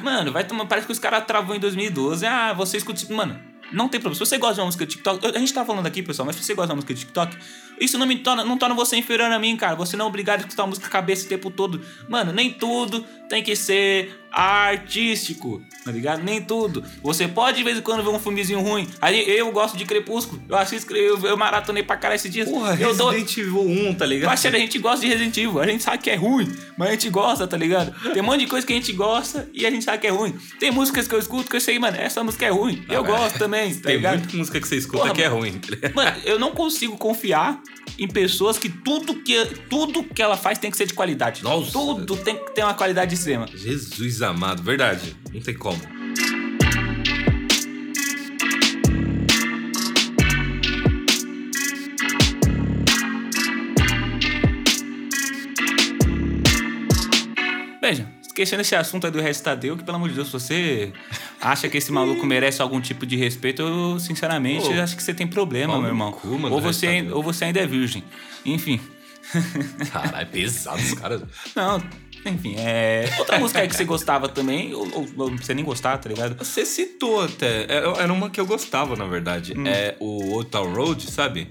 Mano, 0.02 0.30
vai 0.30 0.44
tomar. 0.44 0.66
Parece 0.66 0.86
que 0.86 0.92
os 0.92 0.98
caras 0.98 1.24
travou 1.24 1.54
em 1.56 1.60
2012. 1.60 2.26
Ah, 2.26 2.52
você 2.52 2.76
escuta. 2.76 3.00
Mano, 3.14 3.38
não 3.72 3.88
tem 3.88 4.00
problema. 4.00 4.14
Se 4.14 4.30
você 4.30 4.38
gosta 4.38 4.54
de 4.54 4.60
uma 4.60 4.66
música 4.66 4.86
TikTok. 4.86 5.26
A 5.26 5.38
gente 5.38 5.52
tá 5.52 5.64
falando 5.64 5.86
aqui, 5.86 6.02
pessoal, 6.02 6.26
mas 6.26 6.36
se 6.36 6.44
você 6.44 6.54
gosta 6.54 6.68
de 6.68 6.72
uma 6.72 6.76
música 6.76 6.94
TikTok, 6.94 7.36
isso 7.80 7.98
não 7.98 8.06
me 8.06 8.18
torna, 8.18 8.44
não 8.44 8.56
torna 8.56 8.74
você 8.74 8.96
inferior 8.96 9.30
a 9.30 9.38
mim, 9.38 9.56
cara. 9.56 9.74
Você 9.76 9.96
não 9.96 10.06
é 10.06 10.08
obrigado 10.08 10.40
a 10.40 10.42
escutar 10.44 10.66
música 10.66 10.88
cabeça 10.88 11.26
o 11.26 11.28
tempo 11.28 11.50
todo. 11.50 11.80
Mano, 12.08 12.32
nem 12.32 12.52
tudo 12.52 13.04
tem 13.28 13.42
que 13.42 13.56
ser 13.56 14.23
artístico, 14.34 15.62
tá 15.84 15.90
ligado? 15.92 16.22
Nem 16.22 16.40
tudo. 16.42 16.84
Você 17.02 17.26
pode 17.28 17.58
de 17.58 17.62
vez 17.64 17.78
em 17.78 17.80
quando 17.80 18.02
ver 18.02 18.10
um 18.10 18.18
filmezinho 18.18 18.60
ruim. 18.60 18.88
Aí 19.00 19.28
eu 19.38 19.50
gosto 19.52 19.76
de 19.76 19.84
Crepúsculo. 19.84 20.42
Eu 20.48 20.56
assisto, 20.56 20.94
eu, 20.96 21.18
eu 21.26 21.36
maratonei 21.36 21.82
pra 21.82 21.96
caralho 21.96 22.16
esses 22.16 22.30
dias. 22.30 22.48
Porra, 22.48 22.74
eu 22.80 22.88
Resident 22.94 23.36
Evil 23.38 23.60
1, 23.60 23.94
tá 23.94 24.06
ligado? 24.06 24.28
Parceiro, 24.30 24.56
a 24.56 24.60
gente 24.60 24.78
gosta 24.78 25.00
de 25.00 25.08
Resident 25.12 25.36
Evil. 25.36 25.60
A 25.60 25.66
gente 25.66 25.82
sabe 25.82 25.98
que 25.98 26.10
é 26.10 26.16
ruim, 26.16 26.52
mas 26.76 26.88
a 26.88 26.90
gente 26.92 27.08
gosta, 27.10 27.46
tá 27.46 27.56
ligado? 27.56 27.94
Tem 28.12 28.22
um 28.22 28.26
monte 28.26 28.40
de 28.40 28.46
coisa 28.46 28.66
que 28.66 28.72
a 28.72 28.76
gente 28.76 28.92
gosta 28.92 29.48
e 29.52 29.64
a 29.66 29.70
gente 29.70 29.84
sabe 29.84 29.98
que 29.98 30.06
é 30.06 30.10
ruim. 30.10 30.34
Tem 30.58 30.70
músicas 30.70 31.06
que 31.06 31.14
eu 31.14 31.18
escuto 31.18 31.48
que 31.50 31.56
eu 31.56 31.60
sei, 31.60 31.78
mano, 31.78 31.96
essa 31.96 32.22
música 32.24 32.46
é 32.46 32.50
ruim. 32.50 32.84
Eu 32.88 33.00
Ah, 33.00 33.06
gosto 33.06 33.38
também, 33.38 33.74
tá 33.74 33.88
Tem 33.88 33.96
ligado? 33.96 34.18
muita 34.18 34.36
música 34.36 34.60
que 34.60 34.68
você 34.68 34.76
escuta 34.76 34.98
Porra, 35.04 35.14
que 35.14 35.22
é 35.22 35.26
ruim. 35.28 35.58
tá? 35.58 35.90
Mano, 35.94 36.16
eu 36.24 36.38
não 36.38 36.50
consigo 36.52 36.96
confiar 36.96 37.60
em 37.98 38.08
pessoas 38.08 38.58
que 38.58 38.68
tudo 38.68 39.14
que, 39.16 39.44
tudo 39.68 40.02
que 40.02 40.22
ela 40.22 40.36
faz 40.36 40.58
tem 40.58 40.70
que 40.70 40.76
ser 40.76 40.86
de 40.86 40.94
qualidade. 40.94 41.42
Nossa. 41.42 41.72
Tudo 41.72 42.16
tem 42.16 42.36
que 42.36 42.54
ter 42.54 42.62
uma 42.62 42.74
qualidade 42.74 43.14
extrema. 43.14 43.46
Jesus 43.54 44.22
amado, 44.22 44.62
verdade. 44.62 45.16
Não 45.32 45.40
tem 45.40 45.54
como. 45.54 45.80
Esquecendo 58.34 58.62
esse 58.62 58.74
assunto 58.74 59.06
aí 59.06 59.12
do 59.12 59.20
Regis 59.20 59.40
Tadeu, 59.40 59.76
que 59.76 59.84
pelo 59.84 59.96
amor 59.96 60.08
de 60.08 60.16
Deus, 60.16 60.26
se 60.26 60.32
você 60.32 60.92
acha 61.40 61.68
que 61.68 61.78
esse 61.78 61.92
maluco 61.92 62.26
merece 62.26 62.60
algum 62.60 62.80
tipo 62.80 63.06
de 63.06 63.16
respeito, 63.16 63.62
eu 63.62 64.00
sinceramente 64.00 64.72
acho 64.72 64.96
que 64.96 65.02
você 65.02 65.14
tem 65.14 65.26
problema, 65.26 65.78
meu 65.78 65.88
irmão. 65.88 66.10
cu, 66.10 66.36
mano, 66.36 66.52
ou, 66.52 66.60
você, 66.60 66.86
Tadeu. 66.98 67.16
ou 67.16 67.22
você 67.22 67.44
ainda 67.44 67.60
é 67.60 67.66
virgem. 67.66 68.02
Enfim. 68.44 68.80
Caralho, 69.92 70.26
pesado 70.28 70.82
os 70.82 70.94
caras. 70.94 71.22
Não, 71.54 71.80
enfim, 72.30 72.54
é. 72.58 73.08
Outra 73.18 73.38
música 73.38 73.60
aí 73.60 73.68
que 73.68 73.76
você 73.76 73.84
gostava 73.84 74.28
também, 74.28 74.74
ou, 74.74 74.86
ou, 74.94 75.08
ou 75.18 75.36
você 75.36 75.54
nem 75.54 75.64
gostava, 75.64 75.98
tá 75.98 76.08
ligado? 76.08 76.36
Você 76.44 76.64
citou 76.64 77.22
até. 77.22 77.64
Era 77.68 77.88
era 78.04 78.12
uma 78.12 78.30
que 78.30 78.40
eu 78.40 78.46
gostava, 78.46 78.96
na 78.96 79.06
verdade. 79.06 79.54
Hum. 79.56 79.66
É 79.66 79.94
o 80.00 80.32
Old 80.34 80.50
Town 80.50 80.72
Road, 80.74 81.10
sabe? 81.10 81.48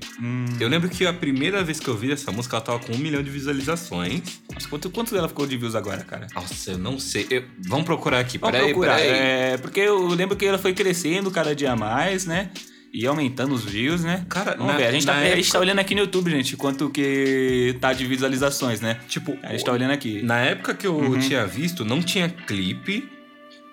Eu 0.59 0.67
lembro 0.67 0.89
que 0.89 1.05
a 1.05 1.13
primeira 1.13 1.63
vez 1.63 1.79
que 1.79 1.87
eu 1.87 1.95
vi 1.97 2.11
essa 2.11 2.31
música, 2.31 2.55
ela 2.57 2.65
tava 2.65 2.79
com 2.79 2.93
um 2.93 2.97
milhão 2.97 3.21
de 3.23 3.29
visualizações. 3.29 4.21
Nossa, 4.53 4.67
quanto, 4.67 4.89
quanto 4.89 5.13
dela 5.13 5.27
ficou 5.27 5.45
de 5.47 5.57
views 5.57 5.75
agora, 5.75 6.03
cara? 6.03 6.27
Nossa, 6.33 6.71
eu 6.71 6.77
não 6.77 6.99
sei. 6.99 7.27
Eu- 7.29 7.43
Vamos 7.67 7.85
procurar 7.85 8.19
aqui. 8.19 8.37
Vamos 8.37 8.55
Peraí, 8.55 8.71
procurar. 8.71 8.97
peraí. 8.97 9.09
É, 9.53 9.57
porque 9.57 9.79
eu 9.79 10.07
lembro 10.07 10.35
que 10.35 10.45
ela 10.45 10.57
foi 10.57 10.73
crescendo 10.73 11.31
cada 11.31 11.55
dia 11.55 11.75
mais, 11.75 12.25
né? 12.25 12.49
E 12.93 13.07
aumentando 13.07 13.55
os 13.55 13.65
views, 13.65 14.03
né? 14.03 14.23
Cara, 14.29 14.55
na- 14.55 14.73
ver. 14.73 14.85
A 14.85 14.91
gente, 14.91 15.05
tá, 15.05 15.13
na 15.13 15.19
a 15.19 15.23
gente 15.23 15.33
época- 15.39 15.51
tá 15.53 15.59
olhando 15.59 15.79
aqui 15.79 15.95
no 15.95 16.01
YouTube, 16.01 16.29
gente, 16.29 16.55
quanto 16.55 16.89
que 16.89 17.75
tá 17.81 17.91
de 17.91 18.05
visualizações, 18.05 18.81
né? 18.81 18.99
Tipo, 19.07 19.35
A 19.41 19.51
gente 19.51 19.65
tá 19.65 19.71
olhando 19.71 19.91
aqui. 19.91 20.21
na 20.21 20.37
época 20.39 20.73
que 20.75 20.85
eu 20.85 20.95
Uhum. 20.95 21.19
tinha 21.19 21.45
visto, 21.47 21.83
não 21.83 22.01
tinha 22.03 22.29
clipe, 22.29 23.09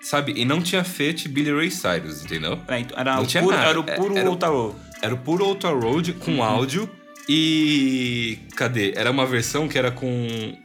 sabe? 0.01 0.33
E 0.35 0.43
não 0.43 0.59
tinha 0.61 0.83
feat 0.83 1.27
Billy 1.29 1.53
Ray 1.53 1.69
Cyrus, 1.69 2.23
entendeu? 2.25 2.59
É, 2.67 2.79
então, 2.79 2.97
era, 2.99 3.15
Não 3.15 3.23
o 3.23 3.27
tinha 3.27 3.43
puro, 3.43 3.55
nada. 3.55 3.69
era 3.69 3.79
o 3.79 3.83
É- 3.87 3.95
puro 3.95 4.17
era 4.17 4.27
o- 4.27 4.31
Ultra 4.31 4.49
Roll. 4.49 4.75
Era 5.03 5.13
o 5.13 5.17
puro 5.17 5.45
Ultra 5.45 5.69
Road 5.69 6.13
com 6.13 6.31
Uhum. 6.37 6.43
áudio 6.43 6.89
e. 7.29 8.39
Cadê? 8.55 8.93
Era 8.95 9.11
uma 9.11 9.25
versão 9.25 9.67
que 9.67 9.77
era 9.77 9.91
com. 9.91 10.57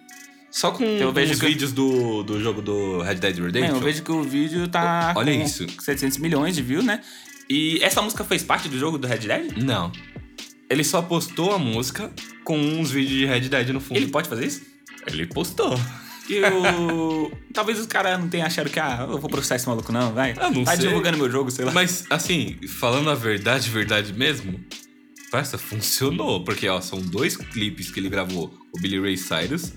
Só 0.51 0.71
com 0.71 0.85
Eu 0.85 1.13
vejo 1.13 1.35
os 1.35 1.41
que- 1.41 1.47
vídeos 1.49 1.71
do, 1.73 2.23
do 2.23 2.41
jogo 2.43 2.63
do 2.63 3.03
Red 3.03 3.17
Dead 3.17 3.37
Redemption. 3.39 3.75
Eu 3.77 3.81
vejo 3.81 4.03
que 4.03 4.11
o 4.11 4.23
vídeo 4.23 4.67
tá 4.69 5.13
Olha 5.15 5.35
com 5.37 5.43
isso. 5.45 5.67
700 5.81 6.17
milhões 6.17 6.55
de 6.57 6.63
views, 6.63 6.83
né? 6.85 7.03
E 7.49 7.79
essa 7.83 8.03
música 8.03 8.25
fez 8.25 8.43
parte 8.43 8.69
do 8.69 8.79
jogo 8.79 8.99
do 8.99 9.07
Red 9.07 9.19
Dead? 9.19 9.57
Não. 9.57 9.93
Ele 10.69 10.83
só 10.83 11.01
postou 11.01 11.53
a 11.53 11.59
música 11.59 12.13
com 12.45 12.59
uns 12.59 12.91
vídeos 12.91 13.19
de 13.19 13.27
Red 13.27 13.49
Dead 13.49 13.69
no 13.69 13.81
fundo. 13.81 13.99
Ele 13.99 14.09
pode 14.09 14.29
fazer 14.29 14.47
isso? 14.47 14.63
Ele 15.07 15.27
postou. 15.27 15.79
E 16.29 16.41
o... 16.43 17.31
Talvez 17.55 17.79
os 17.79 17.87
caras 17.87 18.19
não 18.19 18.29
tenham 18.29 18.47
achado 18.47 18.69
que, 18.69 18.81
ah, 18.81 19.07
eu 19.09 19.19
vou 19.19 19.31
processar 19.31 19.57
esse 19.57 19.69
maluco 19.69 19.93
não, 19.93 20.13
vai. 20.13 20.35
Ah, 20.39 20.51
não 20.51 20.65
tá 20.65 20.77
sei. 20.77 20.87
divulgando 20.87 21.19
meu 21.19 21.31
jogo, 21.31 21.51
sei 21.51 21.65
lá. 21.65 21.73
Mas, 21.73 22.05
assim, 22.11 22.57
falando 22.67 23.09
a 23.11 23.15
verdade, 23.15 23.71
verdade 23.71 24.13
mesmo, 24.13 24.61
parça, 25.31 25.57
funcionou. 25.57 26.43
Porque, 26.45 26.69
ó, 26.69 26.81
são 26.81 27.01
dois 27.01 27.37
clipes 27.37 27.91
que 27.91 28.01
ele 28.01 28.09
gravou, 28.09 28.53
o 28.75 28.81
Billy 28.81 29.01
Ray 29.01 29.17
Cyrus, 29.17 29.73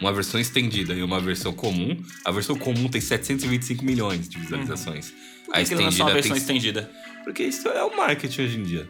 uma 0.00 0.12
versão 0.12 0.40
estendida 0.40 0.92
e 0.92 1.02
uma 1.02 1.20
versão 1.20 1.52
comum. 1.52 1.96
A 2.24 2.32
versão 2.32 2.56
comum 2.56 2.88
tem 2.88 3.00
725 3.00 3.84
milhões 3.84 4.28
de 4.28 4.38
visualizações. 4.38 5.12
Por 5.52 5.58
que, 5.60 5.64
que 5.66 5.74
ele 5.74 5.84
lançou 5.84 6.06
uma 6.06 6.12
versão 6.12 6.36
estendida? 6.36 6.90
Porque 7.24 7.42
isso 7.42 7.68
é 7.68 7.84
o 7.84 7.96
marketing 7.96 8.42
hoje 8.42 8.58
em 8.58 8.62
dia. 8.62 8.88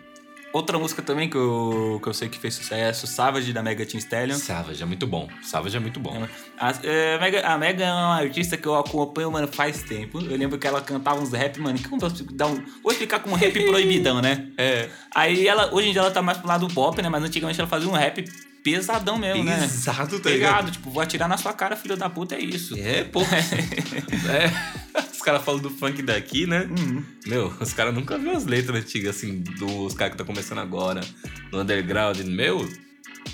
Outra 0.53 0.79
música 0.79 1.01
também 1.01 1.31
que 1.31 1.37
eu, 1.37 1.99
que 2.03 2.09
eu 2.09 2.13
sei 2.13 2.29
que 2.29 2.39
fez 2.39 2.53
sucesso, 2.53 3.07
Savage, 3.07 3.55
da 3.55 3.63
Mega 3.63 3.87
Teen 3.87 3.99
Stallion. 3.99 4.37
Savage 4.37 4.83
é 4.83 4.87
muito 4.87 5.07
bom. 5.07 5.27
Savage 5.43 5.79
é 5.79 5.81
muito 5.81 5.99
bom. 5.99 6.29
A, 6.59 6.75
é, 6.83 7.19
Mega, 7.19 7.47
a 7.47 7.57
Mega 7.57 7.85
é 7.85 7.91
uma 7.91 8.17
artista 8.17 8.59
que 8.59 8.67
eu 8.67 8.75
acompanho, 8.75 9.33
mano, 9.33 9.49
faz 9.49 9.83
tempo. 9.83 10.21
Eu 10.21 10.37
lembro 10.37 10.59
que 10.59 10.67
ela 10.67 10.83
cantava 10.83 11.19
uns 11.19 11.33
rap, 11.33 11.59
mano. 11.59 11.79
Que 11.79 11.89
como 11.89 12.03
dar 12.33 12.49
um, 12.49 12.63
vou 12.83 12.93
explicar 12.93 13.21
como 13.21 13.35
rap 13.35 13.59
proibidão, 13.65 14.21
né? 14.21 14.49
É. 14.59 14.91
Aí 15.15 15.49
ela, 15.49 15.75
hoje 15.75 15.89
em 15.89 15.93
dia 15.93 16.03
ela 16.03 16.11
tá 16.11 16.21
mais 16.21 16.37
pro 16.37 16.47
lado 16.47 16.69
do 16.69 16.75
pop, 16.75 17.01
né? 17.01 17.09
Mas 17.09 17.25
antigamente 17.25 17.59
ela 17.59 17.69
fazia 17.69 17.89
um 17.89 17.93
rap 17.93 18.23
pesadão 18.63 19.17
mesmo, 19.17 19.43
né? 19.43 19.65
Exato, 19.65 20.19
tá 20.19 20.29
Pegado, 20.29 20.35
ligado? 20.35 20.71
tipo, 20.71 20.91
vou 20.91 21.03
atirar 21.03 21.29
na 21.29 21.39
sua 21.39 21.55
cara, 21.55 21.77
filho 21.77 21.97
da 21.97 22.11
puta, 22.11 22.35
é 22.35 22.41
isso. 22.41 22.77
É, 22.79 23.05
pô. 23.05 23.23
é. 24.31 25.02
Os 25.23 25.25
caras 25.25 25.45
falam 25.45 25.61
do 25.61 25.71
funk 25.71 26.03
daqui, 26.03 26.49
né? 26.49 26.69
Uhum. 26.69 27.05
Meu, 27.29 27.55
os 27.61 27.73
caras 27.73 27.95
nunca 27.95 28.19
viram 28.19 28.37
as 28.37 28.45
letras 28.45 28.83
antigas, 28.83 29.15
assim, 29.15 29.39
dos 29.57 29.95
caras 29.95 30.15
que 30.15 30.19
tá 30.19 30.25
começando 30.25 30.59
agora, 30.59 31.01
no 31.53 31.61
underground. 31.61 32.19
Meu, 32.23 32.69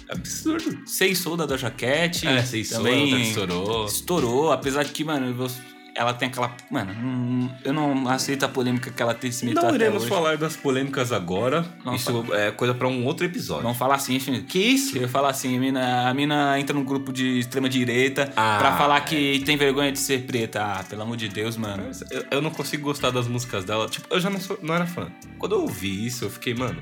absurdo. 0.07 0.83
Sei 0.85 1.15
Sou 1.15 1.35
da 1.35 1.47
Doja 1.47 1.71
Cat. 1.71 2.29
É, 2.29 2.43
sei 2.43 2.63
só, 2.63 2.77
também 2.77 3.11
ela 3.11 3.21
estourou. 3.23 3.87
estourou, 3.87 4.53
apesar 4.53 4.83
de 4.83 4.93
que, 4.93 5.03
mano, 5.03 5.35
eu- 5.43 5.51
ela 5.99 6.15
tem 6.15 6.29
aquela. 6.29 6.55
Mano, 6.71 7.51
eu 7.65 7.73
não 7.73 8.09
aceito 8.09 8.45
a 8.45 8.49
polêmica 8.49 8.89
que 8.89 9.03
ela 9.03 9.15
tem 9.15 9.33
se 9.33 9.45
metido 9.45 9.61
Não 9.61 9.75
iremos 9.75 10.07
falar 10.07 10.37
das 10.37 10.55
polêmicas 10.55 11.11
agora. 11.11 11.67
Vamos 11.85 12.03
Isso 12.03 12.25
é 12.35 12.53
coisa 12.53 12.73
pra 12.73 12.87
um 12.87 13.05
outro 13.05 13.27
episódio. 13.27 13.65
Vamos 13.65 13.77
falar 13.77 13.97
assim. 13.97 14.17
Que 14.43 14.61
isso? 14.61 14.97
Eu 14.97 15.09
falar 15.09 15.31
assim, 15.31 15.57
a 15.57 15.61
mina, 15.61 16.09
a 16.09 16.15
mina 16.15 16.59
entra 16.61 16.73
num 16.73 16.85
grupo 16.85 17.13
de 17.13 17.41
extrema 17.41 17.69
direita 17.69 18.33
Ah, 18.37 18.59
pra 18.61 18.77
falar 18.77 19.01
que 19.01 19.41
tem 19.41 19.57
vergonha 19.57 19.91
de 19.91 19.99
ser 19.99 20.25
preta. 20.25 20.63
Ah, 20.63 20.85
pelo 20.85 21.03
amor 21.03 21.17
de 21.17 21.29
Deus, 21.29 21.57
mano. 21.57 21.91
Eu, 22.13 22.25
eu 22.31 22.41
não 22.41 22.51
consigo 22.51 22.85
gostar 22.85 23.11
das 23.11 23.27
músicas 23.27 23.65
dela. 23.65 23.89
Tipo, 23.89 24.07
eu 24.15 24.21
já 24.21 24.31
não, 24.31 24.41
sou, 24.41 24.57
não 24.63 24.77
era 24.77 24.87
fã. 24.87 25.11
Quando 25.37 25.57
eu 25.57 25.63
ouvi 25.63 26.07
isso, 26.07 26.27
eu 26.27 26.31
fiquei, 26.31 26.55
mano, 26.55 26.81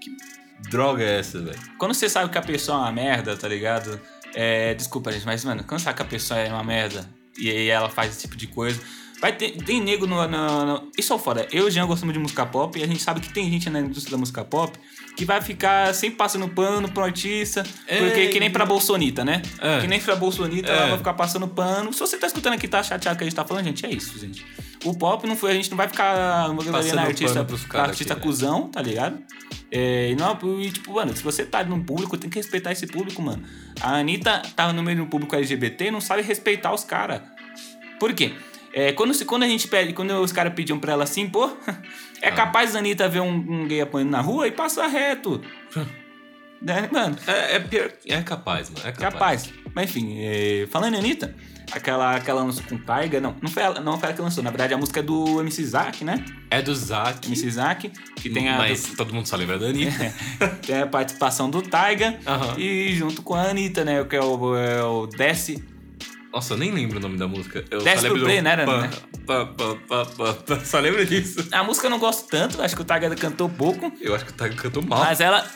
que 0.00 0.10
droga 0.68 1.04
é 1.04 1.20
essa, 1.20 1.40
velho? 1.40 1.58
Quando 1.78 1.94
você 1.94 2.08
sabe 2.08 2.28
que 2.28 2.38
a 2.38 2.42
pessoa 2.42 2.78
é 2.78 2.80
uma 2.80 2.92
merda, 2.92 3.36
tá 3.36 3.46
ligado? 3.46 4.00
É, 4.34 4.74
desculpa, 4.74 5.12
gente, 5.12 5.24
mas, 5.24 5.44
mano, 5.44 5.62
quando 5.62 5.80
sabe 5.80 5.94
que 5.94 6.02
a 6.02 6.06
pessoa 6.06 6.40
é 6.40 6.52
uma 6.52 6.64
merda 6.64 7.08
e 7.38 7.50
aí 7.50 7.68
ela 7.68 7.88
faz 7.88 8.12
esse 8.12 8.22
tipo 8.22 8.36
de 8.36 8.46
coisa. 8.46 8.80
Vai 9.20 9.32
ter, 9.34 9.52
tem 9.52 9.80
nego 9.80 10.06
no, 10.06 10.28
no, 10.28 10.66
no- 10.66 10.90
Isso 10.98 11.10
é 11.12 11.16
o 11.16 11.18
foda. 11.18 11.48
Eu 11.50 11.64
e 11.64 11.68
o 11.68 11.70
Jean 11.70 11.86
gostamos 11.86 12.12
de 12.12 12.18
música 12.18 12.44
pop 12.44 12.78
e 12.78 12.82
a 12.82 12.86
gente 12.86 13.02
sabe 13.02 13.20
que 13.20 13.32
tem 13.32 13.50
gente 13.50 13.70
na 13.70 13.80
indústria 13.80 14.10
da 14.12 14.18
música 14.18 14.44
pop 14.44 14.78
que 15.16 15.24
vai 15.24 15.40
ficar 15.40 15.94
sempre 15.94 16.16
passando 16.18 16.46
pano 16.48 16.90
pro 16.90 17.02
artista. 17.02 17.64
É, 17.86 17.98
porque 17.98 18.26
que 18.28 18.38
nem 18.38 18.50
pra 18.50 18.66
Bolsonita, 18.66 19.24
né? 19.24 19.40
É. 19.58 19.80
Que 19.80 19.86
nem 19.86 19.98
pra 19.98 20.14
Bolsonita, 20.16 20.70
É. 20.70 20.76
ela 20.76 20.86
vai 20.88 20.98
ficar 20.98 21.14
passando 21.14 21.48
pano. 21.48 21.90
Se 21.94 22.00
você 22.00 22.18
tá 22.18 22.26
escutando 22.26 22.52
aqui 22.52 22.68
tá 22.68 22.82
chateado 22.82 23.16
que 23.16 23.24
a 23.24 23.26
gente 23.26 23.34
tá 23.34 23.42
falando, 23.42 23.64
gente, 23.64 23.86
é 23.86 23.90
isso, 23.90 24.18
gente. 24.18 24.44
O 24.84 24.94
pop 24.94 25.26
não 25.26 25.34
foi, 25.34 25.52
a 25.52 25.54
gente 25.54 25.70
não 25.70 25.78
vai 25.78 25.88
ficar 25.88 26.50
Passando 26.70 26.94
na 26.96 27.02
artista, 27.04 27.46
artista 27.72 28.12
aqui, 28.12 28.20
né? 28.20 28.26
cuzão, 28.26 28.68
tá 28.68 28.82
ligado? 28.82 29.18
É, 29.70 30.10
e 30.10 30.14
não, 30.14 30.38
e 30.60 30.70
tipo, 30.70 30.92
mano, 30.94 31.14
se 31.16 31.22
você 31.22 31.44
tá 31.44 31.64
num 31.64 31.82
público, 31.82 32.16
tem 32.16 32.30
que 32.30 32.36
respeitar 32.36 32.70
esse 32.72 32.86
público, 32.86 33.20
mano. 33.20 33.42
A 33.80 33.96
Anitta 33.96 34.40
tava 34.54 34.72
no 34.72 34.82
meio 34.82 34.98
do 34.98 35.06
público 35.06 35.34
LGBT 35.34 35.86
e 35.86 35.90
não 35.90 36.00
sabe 36.00 36.22
respeitar 36.22 36.72
os 36.72 36.84
caras. 36.84 37.20
Por 37.98 38.12
quê? 38.14 38.32
É, 38.72 38.92
quando, 38.92 39.12
se- 39.14 39.24
quando 39.24 39.42
a 39.42 39.48
gente 39.48 39.66
pede, 39.68 39.92
quando 39.92 40.10
os 40.20 40.30
caras 40.32 40.52
pediam 40.54 40.78
pra 40.78 40.92
ela 40.92 41.04
assim, 41.04 41.28
pô, 41.28 41.46
é 42.22 42.28
Ah. 42.28 42.32
capaz 42.32 42.76
a 42.76 42.78
Anitta 42.78 43.08
ver 43.08 43.20
um, 43.20 43.32
um 43.34 43.66
gay 43.66 43.80
apanhando 43.80 44.10
na 44.10 44.20
rua 44.20 44.46
e 44.46 44.52
passar 44.52 44.86
reto. 44.86 45.42
né, 46.60 46.88
mano? 46.92 47.16
É, 47.26 47.56
é, 47.56 47.60
pior- 47.60 47.92
é 48.06 48.22
capaz, 48.22 48.70
mano. 48.70 48.86
É 48.86 48.92
capaz. 48.92 49.42
Capaz. 49.42 49.52
Mas 49.74 49.90
enfim, 49.90 50.16
é, 50.20 50.66
falando 50.70 50.94
em 50.94 50.98
Anitta, 50.98 51.34
aquela, 51.70 52.16
aquela 52.16 52.42
lançou 52.42 52.64
com 52.64 52.78
Taiga, 52.78 53.20
não, 53.20 53.36
não 53.42 53.50
foi, 53.50 53.62
ela, 53.62 53.80
não 53.80 53.98
foi 53.98 54.08
ela 54.08 54.16
que 54.16 54.22
lançou, 54.22 54.42
na 54.42 54.50
verdade 54.50 54.72
a 54.72 54.78
música 54.78 55.00
é 55.00 55.02
do 55.02 55.40
MC 55.40 55.62
Zack, 55.64 56.02
né? 56.04 56.24
É 56.50 56.62
do 56.62 56.74
Zack. 56.74 57.26
MC 57.26 57.50
Zack, 57.50 57.90
que 58.16 58.30
tem 58.30 58.48
a, 58.48 58.56
Mas 58.58 58.84
todo 58.96 59.12
mundo 59.14 59.26
só 59.26 59.36
lembra 59.36 59.58
da 59.58 59.66
Anitta. 59.66 60.14
tem 60.66 60.80
a 60.80 60.86
participação 60.86 61.50
do 61.50 61.60
Taiga 61.60 62.18
Aham. 62.26 62.54
e 62.58 62.94
junto 62.94 63.20
com 63.22 63.34
a 63.34 63.42
Anitta, 63.42 63.84
né? 63.84 64.02
Que 64.04 64.16
é 64.16 64.20
o, 64.22 64.56
é 64.56 64.82
o 64.82 65.06
Desce. 65.06 65.62
Nossa, 66.36 66.52
eu 66.52 66.58
nem 66.58 66.70
lembro 66.70 66.98
o 66.98 67.00
nome 67.00 67.16
da 67.16 67.26
música. 67.26 67.64
Eu 67.70 67.82
Desce 67.82 68.02
só 68.02 68.08
lembro 68.08 68.18
pro 68.18 68.26
play, 68.26 68.40
do... 68.40 68.44
né, 68.44 68.56
né? 68.56 68.90
pá, 69.26 69.46
pá, 69.46 69.74
pá, 69.88 70.04
pá, 70.04 70.34
pá. 70.34 70.60
Só 70.66 70.78
lembro 70.80 71.06
disso. 71.06 71.48
A 71.50 71.64
música 71.64 71.86
eu 71.86 71.90
não 71.90 71.98
gosto 71.98 72.28
tanto, 72.28 72.60
acho 72.60 72.76
que 72.76 72.82
o 72.82 72.84
Taiga 72.84 73.08
cantou 73.16 73.48
pouco, 73.48 73.90
Eu 74.02 74.14
acho 74.14 74.26
que 74.26 74.32
o 74.32 74.34
Tiger 74.34 74.54
cantou 74.54 74.82
mal. 74.82 74.98
mas 74.98 75.18
ela. 75.18 75.46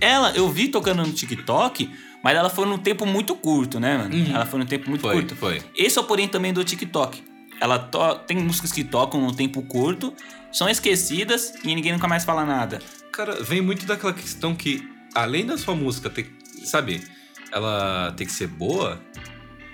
ela, 0.00 0.30
eu 0.36 0.48
vi 0.48 0.68
tocando 0.68 1.04
no 1.04 1.12
TikTok, 1.12 1.90
mas 2.22 2.36
ela 2.36 2.48
foi 2.48 2.64
num 2.66 2.78
tempo 2.78 3.04
muito 3.04 3.34
curto, 3.34 3.80
né, 3.80 3.98
mano? 3.98 4.14
Ela 4.32 4.46
foi 4.46 4.60
num 4.60 4.66
tempo 4.66 4.88
muito 4.88 5.04
Uhum. 5.04 5.10
Foi, 5.10 5.20
curto. 5.22 5.34
foi. 5.34 5.62
Esse 5.74 5.98
é 5.98 6.00
o 6.00 6.04
porém 6.04 6.28
também 6.28 6.52
do 6.52 6.62
TikTok. 6.62 7.20
Ela 7.60 7.80
to... 7.80 8.20
tem 8.24 8.36
músicas 8.36 8.70
que 8.70 8.84
tocam 8.84 9.20
num 9.20 9.34
tempo 9.34 9.62
curto, 9.62 10.14
são 10.52 10.68
esquecidas 10.68 11.54
e 11.64 11.74
ninguém 11.74 11.90
nunca 11.90 12.06
mais 12.06 12.24
fala 12.24 12.44
nada. 12.44 12.78
Cara, 13.10 13.42
vem 13.42 13.60
muito 13.60 13.84
daquela 13.84 14.12
questão 14.12 14.54
que, 14.54 14.80
além 15.12 15.44
da 15.44 15.58
sua 15.58 15.74
música 15.74 16.08
ter, 16.08 16.32
sabe, 16.62 17.02
ela 17.50 18.12
tem 18.16 18.26
que 18.26 18.32
ser 18.32 18.46
boa, 18.46 19.00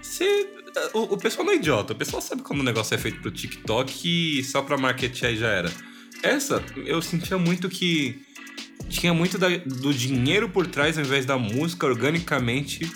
você, 0.04 0.46
o, 0.92 1.14
o 1.14 1.16
pessoal 1.18 1.44
não 1.46 1.52
é 1.52 1.56
idiota, 1.56 1.92
o 1.92 1.96
pessoal 1.96 2.20
sabe 2.22 2.42
como 2.42 2.60
o 2.60 2.64
negócio 2.64 2.94
é 2.94 2.98
feito 2.98 3.20
pro 3.20 3.30
TikTok 3.30 4.38
e 4.38 4.44
só 4.44 4.62
pra 4.62 4.76
marketing 4.76 5.24
aí 5.26 5.36
já 5.36 5.48
era. 5.48 5.72
Essa, 6.22 6.62
eu 6.86 7.00
sentia 7.02 7.36
muito 7.38 7.68
que 7.68 8.22
tinha 8.88 9.12
muito 9.14 9.38
da- 9.38 9.48
do 9.48 9.92
dinheiro 9.92 10.48
por 10.48 10.66
trás 10.66 10.96
ao 10.98 11.04
invés 11.04 11.24
da 11.26 11.38
música 11.38 11.86
organicamente 11.86 12.90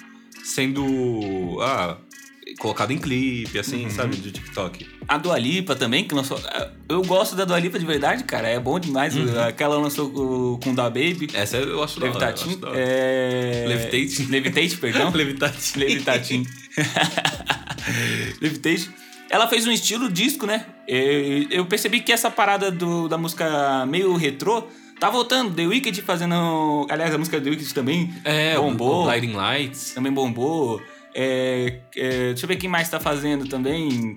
sendo, 0.44 1.58
ah, 1.60 1.96
colocado 2.58 2.90
em 2.90 2.98
clipe, 2.98 3.58
assim, 3.58 3.84
Uhum. 3.84 3.90
sabe, 3.90 4.16
de 4.16 4.30
TikTok. 4.32 4.86
A 5.06 5.18
Dua 5.18 5.38
Lipa 5.38 5.76
também, 5.76 6.04
que 6.04 6.14
lançou. 6.14 6.40
Eu 6.88 7.02
gosto 7.02 7.36
da 7.36 7.44
Dua 7.44 7.58
Lipa 7.58 7.78
de 7.78 7.84
verdade, 7.84 8.24
cara. 8.24 8.48
É 8.48 8.58
bom 8.58 8.78
demais. 8.80 9.14
Uhum. 9.14 9.38
Aquela 9.42 9.76
lançou 9.78 10.10
com, 10.10 10.58
com 10.62 10.74
Da 10.74 10.84
Baby. 10.84 11.28
Essa 11.34 11.58
eu 11.58 11.82
acho 11.82 12.00
da 12.00 12.06
hora, 12.10 12.34
hora. 12.62 12.72
É... 12.74 13.64
Levitate. 13.68 14.22
Levitate, 14.30 14.76
perdão. 14.78 15.10
Levitating. 15.14 15.78
Levitating. 15.78 16.46
Levitation. 18.40 18.90
Ela 19.30 19.46
fez 19.46 19.66
um 19.66 19.70
estilo 19.70 20.10
disco, 20.10 20.46
né? 20.46 20.64
Eu, 20.86 21.48
eu 21.50 21.66
percebi 21.66 22.00
que 22.00 22.12
essa 22.12 22.30
parada 22.30 22.70
do, 22.70 23.08
da 23.08 23.18
música 23.18 23.84
meio 23.86 24.16
retrô 24.16 24.66
tá 24.98 25.10
voltando. 25.10 25.54
The 25.54 25.66
Wicked 25.66 26.00
fazendo. 26.02 26.86
Aliás, 26.88 27.14
a 27.14 27.18
música 27.18 27.40
The 27.40 27.50
Wicked 27.50 27.74
também 27.74 28.12
É, 28.24 28.56
bombou. 28.56 29.04
Blinding 29.10 29.34
Lights. 29.34 29.92
Também 29.92 30.12
bombou. 30.12 30.80
É, 31.14 31.80
é, 31.96 32.10
deixa 32.28 32.44
eu 32.44 32.48
ver 32.48 32.56
quem 32.56 32.70
mais 32.70 32.88
tá 32.88 32.98
fazendo 32.98 33.46
também. 33.48 34.14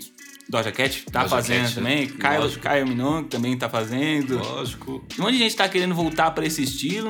Doja 0.47 0.71
Cat 0.71 1.05
tá 1.11 1.23
Doja 1.23 1.35
fazendo 1.35 1.63
Cat, 1.63 1.75
também. 1.75 2.07
Kyle, 2.07 2.37
lógico. 2.37 2.67
Kyle 2.67 2.85
Minogue 2.85 3.27
também 3.29 3.57
tá 3.57 3.69
fazendo. 3.69 4.37
Lógico. 4.37 5.05
Um 5.17 5.23
monte 5.23 5.33
de 5.33 5.39
gente 5.39 5.55
tá 5.55 5.67
querendo 5.67 5.95
voltar 5.95 6.31
pra 6.31 6.45
esse 6.45 6.63
estilo. 6.63 7.09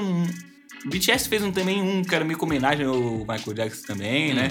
O 0.86 0.90
BTS 0.90 1.30
fez 1.30 1.44
um, 1.44 1.52
também 1.52 1.82
um 1.82 2.04
que 2.04 2.14
era 2.16 2.26
meio 2.26 2.38
que 2.38 2.44
homenagem 2.46 2.86
ao 2.86 3.00
Michael 3.20 3.54
Jackson 3.54 3.86
também, 3.86 4.34
né? 4.34 4.50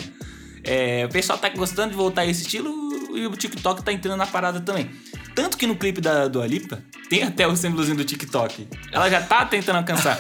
É, 0.65 1.05
o 1.07 1.09
pessoal 1.09 1.39
tá 1.39 1.49
gostando 1.49 1.91
de 1.91 1.97
voltar 1.97 2.23
a 2.23 2.27
esse 2.27 2.43
estilo 2.43 3.17
e 3.17 3.27
o 3.27 3.31
TikTok 3.33 3.83
tá 3.83 3.93
entrando 3.93 4.17
na 4.19 4.27
parada 4.27 4.61
também. 4.61 4.91
Tanto 5.35 5.57
que 5.57 5.67
no 5.67 5.77
clipe 5.77 6.01
da 6.01 6.29
Dua 6.29 6.47
Lipa 6.47 6.83
tem 7.09 7.23
até 7.23 7.47
o 7.47 7.57
símbolozinho 7.57 7.97
do 7.97 8.05
TikTok. 8.05 8.69
Ela 8.93 9.09
já 9.09 9.23
tá 9.23 9.45
tentando 9.47 9.77
alcançar. 9.77 10.19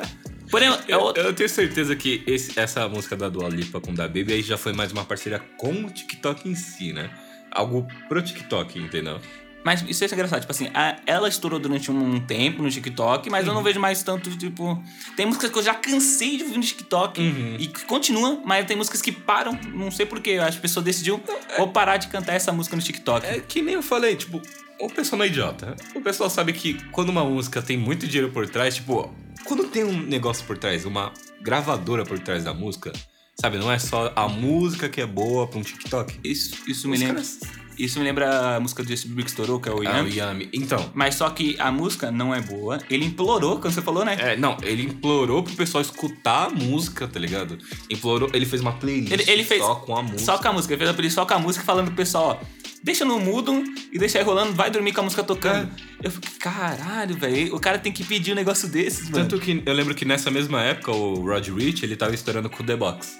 Porém, 0.50 0.68
é 0.68 0.76
Eu, 0.88 1.12
eu 1.14 1.32
tenho 1.32 1.48
certeza 1.48 1.94
que 1.94 2.22
esse- 2.26 2.58
essa 2.58 2.88
música 2.88 3.16
da 3.16 3.28
Dua 3.28 3.48
Lipa 3.48 3.80
com 3.80 3.94
da 3.94 4.06
Baby 4.08 4.32
aí 4.34 4.42
já 4.42 4.58
foi 4.58 4.72
mais 4.72 4.90
uma 4.92 5.04
parceria 5.04 5.38
com 5.56 5.72
o 5.84 5.90
TikTok 5.90 6.48
em 6.48 6.54
si, 6.54 6.92
né? 6.92 7.08
Algo 7.52 7.86
pro 8.08 8.20
TikTok, 8.22 8.78
entendeu? 8.78 9.20
Mas 9.64 9.84
isso 9.86 10.02
é 10.02 10.06
engraçado, 10.06 10.40
tipo 10.40 10.50
assim, 10.52 10.68
a- 10.72 10.96
ela 11.06 11.28
estourou 11.28 11.58
durante 11.58 11.90
um 11.90 12.18
tempo 12.20 12.62
no 12.62 12.70
TikTok, 12.70 13.28
mas 13.28 13.46
eu 13.46 13.52
não 13.52 13.62
vejo 13.62 13.78
mais 13.78 14.02
tanto, 14.02 14.30
tipo. 14.36 14.82
Tem 15.16 15.26
músicas 15.26 15.50
que 15.50 15.58
eu 15.58 15.62
já 15.62 15.74
cansei 15.74 16.38
de 16.38 16.44
ouvir 16.44 16.56
no 16.56 16.62
TikTok 16.62 17.20
Uhum. 17.20 17.56
e 17.58 17.66
que 17.66 17.84
continua, 17.84 18.40
mas 18.44 18.64
tem 18.66 18.76
músicas 18.76 19.02
que 19.02 19.12
param, 19.12 19.58
não 19.74 19.90
sei 19.90 20.06
porquê. 20.06 20.30
Eu 20.30 20.42
acho 20.42 20.52
que 20.52 20.58
a 20.58 20.62
pessoa 20.62 20.82
decidiu 20.82 21.22
vou 21.58 21.68
parar 21.68 21.98
de 21.98 22.08
cantar 22.08 22.32
essa 22.34 22.50
música 22.52 22.74
no 22.74 22.80
TikTok. 22.82 23.26
É 23.26 23.40
que 23.40 23.60
nem 23.60 23.74
eu 23.74 23.82
falei, 23.82 24.16
tipo, 24.16 24.40
o 24.80 24.88
pessoal 24.88 25.18
não 25.18 25.24
é 25.26 25.28
idiota. 25.28 25.76
O 25.94 26.00
pessoal 26.00 26.30
sabe 26.30 26.54
que 26.54 26.74
quando 26.90 27.10
uma 27.10 27.24
música 27.24 27.60
tem 27.60 27.76
muito 27.76 28.06
dinheiro 28.06 28.32
por 28.32 28.48
trás, 28.48 28.76
tipo, 28.76 29.14
quando 29.44 29.64
tem 29.64 29.84
um 29.84 30.00
negócio 30.00 30.42
por 30.46 30.56
trás, 30.56 30.86
uma 30.86 31.12
gravadora 31.42 32.04
por 32.04 32.18
trás 32.18 32.44
da 32.44 32.54
música, 32.54 32.92
sabe? 33.38 33.58
Não 33.58 33.70
é 33.70 33.78
só 33.78 34.10
a 34.16 34.26
música 34.26 34.88
que 34.88 35.00
é 35.02 35.06
boa 35.06 35.46
pra 35.46 35.58
um 35.58 35.62
TikTok. 35.62 36.18
Isso, 36.24 36.56
isso 36.66 36.88
me 36.88 36.96
lembra. 36.96 37.16
caras- 37.16 37.40
Isso 37.78 37.98
me 37.98 38.04
lembra 38.04 38.56
a 38.56 38.60
música 38.60 38.82
do 38.82 38.88
Justin 38.88 39.08
Bieber 39.08 39.24
que 39.24 39.30
estourou, 39.30 39.58
que 39.60 39.68
é 39.68 39.72
o 39.72 39.76
Ah, 39.76 39.78
o 39.78 39.84
Yami. 39.84 40.14
Yami. 40.16 40.48
Então, 40.52 40.90
Mas 40.94 41.14
só 41.14 41.30
que 41.30 41.56
a 41.58 41.72
música 41.72 42.10
não 42.10 42.34
é 42.34 42.40
boa. 42.40 42.78
Ele 42.90 43.04
implorou, 43.06 43.58
quando 43.58 43.72
você 43.74 43.80
falou, 43.82 44.04
né? 44.04 44.16
é, 44.20 44.36
não, 44.36 44.56
ele 44.62 44.82
implorou 44.82 45.42
pro 45.42 45.54
pessoal 45.54 45.80
escutar 45.80 46.46
a 46.46 46.50
música, 46.50 47.08
tá 47.08 47.18
ligado? 47.18 47.56
Implorou, 47.88 48.28
ele 48.34 48.44
fez 48.44 48.60
uma 48.60 48.72
playlist 48.72 49.12
Ele- 49.12 49.24
ele 49.26 49.44
fez 49.44 49.62
só 49.62 49.76
com 49.76 49.96
a 49.96 50.02
música. 50.02 50.20
Só 50.20 50.38
com 50.38 50.48
a 50.48 50.52
música. 50.52 50.74
Ele 50.74 50.78
fez 50.78 50.90
a 50.90 50.94
playlist 50.94 51.14
só 51.14 51.24
com 51.24 51.34
a 51.34 51.38
música, 51.38 51.64
falando 51.64 51.86
pro 51.86 51.94
pessoal, 51.96 52.38
ó. 52.42 52.60
Deixa 52.82 53.04
no 53.04 53.18
mudo 53.20 53.62
e 53.92 53.98
deixa 53.98 54.18
aí 54.18 54.24
rolando, 54.24 54.54
vai 54.54 54.70
dormir 54.70 54.92
com 54.92 55.00
a 55.02 55.04
música 55.04 55.22
tocando. 55.22 55.70
Eu 56.02 56.10
fiquei, 56.10 56.30
caralho, 56.38 57.14
velho. 57.14 57.54
O 57.54 57.60
cara 57.60 57.78
tem 57.78 57.92
que 57.92 58.02
pedir 58.02 58.32
um 58.32 58.34
negócio 58.34 58.68
desses, 58.68 59.10
mano. 59.10 59.26
Tanto 59.28 59.38
que 59.38 59.62
eu 59.66 59.72
lembro 59.74 59.94
que 59.94 60.06
nessa 60.06 60.30
mesma 60.30 60.62
época 60.62 60.90
o 60.90 61.14
Rod 61.26 61.46
Rich, 61.48 61.84
ele 61.84 61.94
tava 61.94 62.14
estourando 62.14 62.48
com 62.48 62.62
o 62.62 62.66
The 62.66 62.76
Box. 62.76 63.18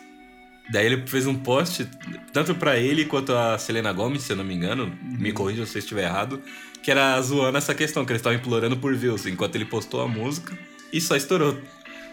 Daí 0.73 0.87
ele 0.87 1.07
fez 1.07 1.27
um 1.27 1.35
post, 1.35 1.89
tanto 2.33 2.55
pra 2.55 2.77
ele 2.79 3.05
quanto 3.05 3.33
a 3.35 3.59
Selena 3.59 3.93
Gomez, 3.93 4.23
se 4.23 4.33
eu 4.33 4.37
não 4.37 4.45
me 4.45 4.55
engano, 4.55 4.85
Uhum. 4.85 5.17
me 5.19 5.33
corrija 5.33 5.67
se 5.67 5.77
eu 5.77 5.81
estiver 5.81 6.05
errado, 6.05 6.41
que 6.83 6.91
era 6.91 7.21
zoando 7.21 7.59
essa 7.59 7.75
questão, 7.75 8.05
que 8.05 8.13
eles 8.13 8.21
estavam 8.21 8.39
implorando 8.39 8.77
por 8.77 8.95
views, 8.95 9.27
enquanto 9.27 9.57
ele 9.57 9.65
postou 9.65 10.01
a 10.01 10.09
música 10.09 10.57
e 10.93 11.01
só 11.01 11.17
estourou. 11.17 11.59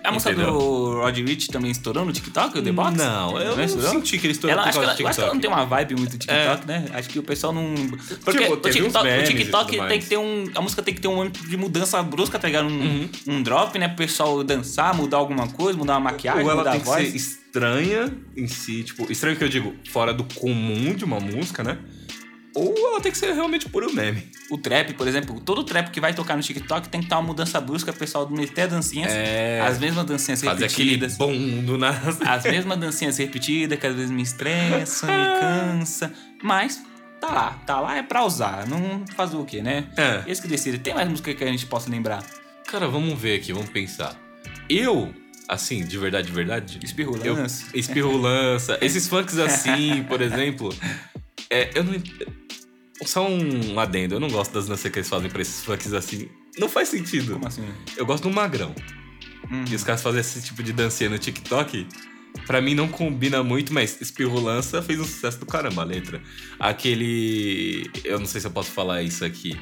A 0.08 0.12
música 0.12 0.32
entendeu? 0.32 0.52
do 0.54 0.94
Rod 1.00 1.18
Rich 1.18 1.48
também 1.50 1.72
estourou 1.72 2.06
no 2.06 2.12
TikTok, 2.12 2.58
o 2.60 2.62
The 2.62 2.72
Box? 2.72 2.98
Não, 2.98 3.40
eu 3.40 3.56
não 3.58 3.68
senti 3.68 4.18
que 4.18 4.26
ele 4.28 4.32
estourou 4.34 4.54
Ela, 4.54 4.64
por 4.64 4.70
acho, 4.70 4.80
que 4.80 4.84
ela, 4.86 4.96
eu 5.02 5.08
acho 5.08 5.16
que 5.18 5.22
ela 5.24 5.34
não 5.34 5.40
TikTok. 5.40 5.42
tem 5.42 5.50
uma 5.50 5.66
vibe 5.66 5.96
muito 5.96 6.18
TikTok, 6.18 6.68
né? 6.68 6.86
Acho 6.94 7.10
que 7.10 7.20
o 7.20 7.24
pessoal 7.24 7.54
não. 7.54 7.76
Porque 8.24 8.40
Tipo, 8.40 8.54
o 8.54 8.58
TikTok, 8.58 9.08
o 9.08 9.24
TikTok 9.24 9.88
tem 9.88 10.00
que 10.00 10.06
ter 10.08 10.18
um. 10.18 10.50
A 10.56 10.62
música 10.62 10.82
tem 10.82 10.94
que 10.94 11.02
ter 11.02 11.08
um 11.08 11.16
momento 11.16 11.40
de 11.48 11.58
mudança 11.58 12.02
brusca, 12.04 12.40
tá 12.40 12.48
ligado? 12.48 12.68
Um, 12.68 12.78
Uhum. 12.88 13.10
um 13.28 13.44
drop, 13.44 13.78
né? 13.78 13.88
Pro 13.88 13.98
pessoal 13.98 14.44
dançar, 14.44 14.96
mudar 14.96 15.18
alguma 15.18 15.48
coisa, 15.48 15.78
mudar 15.78 15.94
uma 15.94 16.12
maquiagem, 16.12 16.44
Ou 16.44 16.50
ela 16.52 16.60
mudar 16.60 16.72
tem 16.72 16.80
a 16.80 16.84
que 16.84 16.90
voz. 16.90 17.10
ser 17.10 17.16
estranha 17.16 18.14
em 18.36 18.48
si, 18.48 18.84
tipo, 18.84 19.12
estranho 19.12 19.36
que 19.36 19.44
eu 19.44 19.50
digo, 19.50 19.74
fora 19.90 20.14
do 20.14 20.24
comum 20.24 20.94
de 20.94 21.04
uma 21.04 21.20
música, 21.20 21.64
né? 21.64 21.78
Ou 22.58 22.74
ela 22.88 23.00
tem 23.02 23.12
que 23.12 23.18
ser 23.18 23.32
realmente 23.34 23.70
puro 23.70 23.94
meme. 23.94 24.24
O 24.50 24.58
trap, 24.58 24.94
por 24.94 25.08
exemplo, 25.08 25.40
todo 25.40 25.64
trap 25.64 25.92
que 25.92 26.00
vai 26.02 26.14
tocar 26.14 26.36
no 26.36 26.42
TikTok 26.42 26.90
tem 26.90 27.02
que 27.02 27.08
ter 27.08 27.16
uma 27.16 27.22
mudança 27.22 27.60
brusca, 27.62 27.92
o 27.92 27.94
pessoal 27.94 28.28
meter 28.30 28.68
dancinhas. 28.68 29.12
É. 29.12 29.62
As 29.62 29.78
mesmas 29.78 30.06
dancinhas 30.06 30.42
Fazer 30.42 30.68
repetidas. 30.68 31.18
bondo 31.18 31.78
na. 31.78 31.90
As 32.26 32.44
mesmas 32.44 32.78
dancinhas 32.80 33.18
repetidas, 33.18 33.78
que 33.80 33.86
às 33.86 33.94
vezes 33.96 34.10
me 34.12 34.22
estressa, 34.24 35.06
me 35.08 35.40
cansa. 35.40 36.12
Mas 36.42 36.82
tá 37.22 37.28
lá, 37.28 37.52
tá 37.66 37.80
lá 37.80 37.98
é 37.98 38.04
pra 38.04 38.24
usar. 38.26 38.66
Não 38.68 39.04
fazer 39.16 39.38
o 39.38 39.46
quê, 39.46 39.62
né? 39.62 39.86
É. 39.98 40.24
Esse 40.26 40.42
que 40.42 40.48
decide. 40.48 40.80
Tem 40.80 40.94
mais 40.94 41.08
música 41.08 41.34
que 41.34 41.44
a 41.44 41.48
gente 41.48 41.66
possa 41.66 41.90
lembrar? 41.90 42.24
Cara, 42.68 42.88
vamos 42.88 43.18
ver 43.20 43.38
aqui, 43.40 43.54
vamos 43.54 43.70
pensar. 43.70 44.16
Eu, 44.70 45.14
assim, 45.48 45.86
de 45.86 45.98
verdade, 45.98 46.28
de 46.28 46.34
verdade. 46.34 46.80
Espirro 46.84 47.18
Eu, 47.24 47.36
Lance. 47.36 47.66
espirro 47.74 48.18
lança. 48.18 48.78
Esses 48.82 49.08
funks 49.08 49.38
assim, 49.38 50.04
por 50.04 50.20
exemplo. 50.24 50.74
É, 51.50 51.72
eu 51.78 51.84
não. 51.84 51.94
Só 53.04 53.28
um 53.28 53.80
adendo, 53.80 54.16
eu 54.16 54.20
não 54.20 54.30
gosto 54.30 54.54
das 54.54 54.68
danças 54.68 54.92
que 54.92 54.98
eles 54.98 55.10
fazem 55.10 55.30
pra 55.30 55.42
esses 55.42 55.64
funks 55.64 55.94
assim. 55.94 56.30
Não 56.58 56.68
faz 56.68 56.90
sentido. 56.90 57.34
Como 57.34 57.48
assim? 57.48 57.68
Eu 57.96 58.06
gosto 58.06 58.24
do 58.24 58.32
magrão. 58.32 58.74
Hum. 59.52 59.66
E 59.70 59.76
os 59.76 59.84
caras 59.84 60.02
fazem 60.02 60.20
esse 60.20 60.42
tipo 60.42 60.64
de 60.64 60.74
dancinha 60.74 61.10
no 61.10 61.18
TikTok. 61.18 61.88
Pra 62.46 62.62
mim 62.62 62.76
não 62.76 62.88
combina 62.88 63.44
muito, 63.44 63.74
mas 63.74 64.00
Espirro 64.02 64.40
Lança 64.40 64.82
fez 64.82 65.00
um 65.00 65.06
sucesso 65.06 65.40
do 65.40 65.46
caramba 65.46 65.84
a 65.84 65.86
letra. 65.86 66.22
Aquele. 66.60 67.90
Eu 68.04 68.20
não 68.20 68.26
sei 68.26 68.42
se 68.42 68.48
eu 68.48 68.52
posso 68.52 68.72
falar 68.72 69.04
isso 69.04 69.24
aqui. 69.24 69.58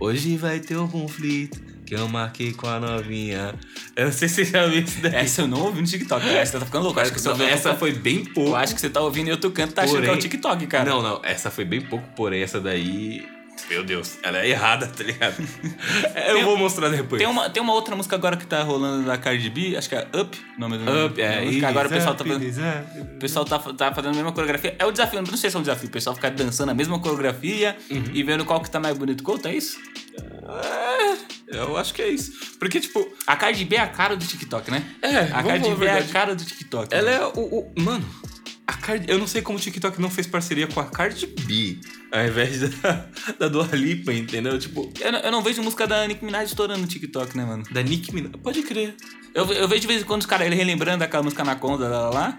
Hoje 0.00 0.36
vai 0.36 0.58
ter 0.58 0.76
um 0.76 0.88
conflito 0.88 1.73
que 1.84 1.94
eu 1.94 2.08
marquei 2.08 2.52
com 2.52 2.66
a 2.66 2.80
novinha. 2.80 3.54
Eu 3.94 4.06
não 4.06 4.12
sei 4.12 4.28
se 4.28 4.44
você 4.44 4.44
já 4.52 4.66
viu 4.66 4.80
isso 4.82 5.00
daí. 5.00 5.14
Essa 5.14 5.42
eu 5.42 5.48
não 5.48 5.60
ouvi 5.60 5.80
no 5.80 5.86
TikTok. 5.86 6.26
Essa 6.28 6.52
você 6.52 6.58
tá 6.60 6.66
ficando 6.66 6.84
louco. 6.84 7.00
Acho 7.00 7.12
que 7.12 7.20
você 7.20 7.28
Não, 7.28 7.42
essa 7.46 7.74
foi 7.74 7.92
bem 7.92 8.24
pouco. 8.24 8.50
Eu 8.50 8.56
acho 8.56 8.74
que 8.74 8.80
você 8.80 8.88
tá 8.90 9.00
ouvindo 9.00 9.28
em 9.28 9.32
outro 9.32 9.50
canto 9.50 9.70
e 9.70 9.74
tá 9.74 9.82
achando 9.82 9.96
que 10.00 10.00
é 10.00 10.04
o 10.04 10.06
Porém- 10.14 10.20
TikTok, 10.20 10.66
cara. 10.66 10.88
Não, 10.90 11.02
não, 11.02 11.20
essa 11.22 11.50
foi 11.50 11.64
bem 11.64 11.80
pouco, 11.82 12.06
porém 12.16 12.42
essa 12.42 12.60
daí. 12.60 13.26
Meu 13.68 13.82
Deus, 13.82 14.18
ela 14.22 14.38
é 14.38 14.48
errada, 14.50 14.86
tá 14.86 15.02
ligado? 15.02 15.36
eu 16.28 16.34
Tem- 16.34 16.44
vou 16.44 16.56
mostrar 16.56 16.88
depois. 16.90 17.20
Tem 17.20 17.26
uma, 17.30 17.48
tem 17.48 17.62
uma 17.62 17.72
outra 17.72 17.96
música 17.96 18.14
agora 18.14 18.36
que 18.36 18.46
tá 18.46 18.62
rolando 18.62 19.06
da 19.06 19.16
Cardi 19.16 19.48
B, 19.48 19.76
acho 19.76 19.88
que 19.88 19.94
é 19.94 20.06
Up, 20.14 20.38
o 20.56 20.60
nome 20.60 20.76
do 20.78 21.06
Up, 21.06 21.16
da 21.16 21.22
é. 21.22 21.44
música. 21.44 21.68
Agora 21.68 21.88
o 21.88 21.90
pessoal 21.90 22.14
tá 22.14 22.24
fazendo. 22.24 22.62
O 23.14 23.18
pessoal 23.18 23.44
tá, 23.44 23.58
tá 23.58 23.94
fazendo 23.94 24.12
a 24.12 24.16
mesma 24.16 24.32
coreografia. 24.32 24.76
É 24.78 24.84
o 24.84 24.90
desafio, 24.92 25.22
não 25.22 25.36
sei 25.36 25.48
se 25.50 25.56
é 25.56 25.58
um 25.58 25.62
desafio. 25.62 25.88
O 25.88 25.92
pessoal 25.92 26.14
ficar 26.14 26.30
dançando 26.30 26.70
a 26.70 26.74
mesma 26.74 26.98
coreografia 26.98 27.76
Uhum. 27.90 28.04
e 28.12 28.22
vendo 28.22 28.44
qual 28.44 28.60
que 28.60 28.70
tá 28.70 28.78
mais 28.78 28.96
bonito 28.98 29.28
outro, 29.30 29.48
é 29.50 29.54
isso? 29.56 29.78
É, 31.48 31.56
eu 31.58 31.76
acho 31.76 31.94
que 31.94 32.02
é 32.02 32.08
isso. 32.08 32.32
Porque, 32.58 32.80
tipo, 32.80 33.06
A 33.26 33.36
Cardi 33.36 33.64
B 33.64 33.76
é 33.76 33.80
a 33.80 33.86
cara 33.88 34.16
do 34.16 34.24
TikTok, 34.24 34.70
né? 34.70 34.84
É, 35.02 35.18
A 35.32 35.42
Cardi 35.42 35.74
B 35.74 35.86
é 35.86 35.98
a 35.98 36.04
cara 36.04 36.34
do 36.34 36.44
TikTok. 36.44 36.94
ela 36.94 37.10
né? 37.10 37.16
é 37.16 37.24
o. 37.26 37.40
o- 37.40 37.72
mano, 37.78 38.04
a. 38.66 38.74
Eu 39.06 39.18
não 39.18 39.26
sei 39.26 39.42
como 39.42 39.58
o 39.58 39.60
TikTok 39.60 40.00
não 40.00 40.10
fez 40.10 40.26
parceria 40.26 40.66
com 40.66 40.80
a 40.80 40.84
Cardi 40.84 41.26
B. 41.26 41.78
Ao 42.12 42.24
invés 42.26 42.60
da, 42.80 43.06
da 43.38 43.48
Dua 43.48 43.68
Lipa, 43.72 44.12
entendeu? 44.12 44.58
Tipo, 44.58 44.92
Eu, 45.00 45.12
não- 45.12 45.18
eu 45.18 45.30
não 45.32 45.42
vejo 45.42 45.62
música 45.62 45.86
da 45.86 46.06
Nicki 46.06 46.24
Minaj 46.24 46.44
estourando 46.48 46.80
no 46.80 46.86
TikTok, 46.86 47.36
né, 47.36 47.44
mano? 47.44 47.64
da 47.70 47.82
Nicki 47.82 48.14
Minaj. 48.14 48.32
Pode 48.42 48.62
crer. 48.62 48.94
Eu, 49.34 49.44
eu 49.52 49.66
vejo 49.68 49.80
de 49.82 49.86
vez 49.88 50.02
em 50.02 50.04
quando 50.04 50.20
os 50.20 50.26
caras 50.26 50.46
ele 50.46 50.54
relembrando 50.56 51.02
aquela 51.02 51.22
música 51.22 51.42
Anaconda 51.42 51.88
lá, 51.88 52.10
lá. 52.10 52.38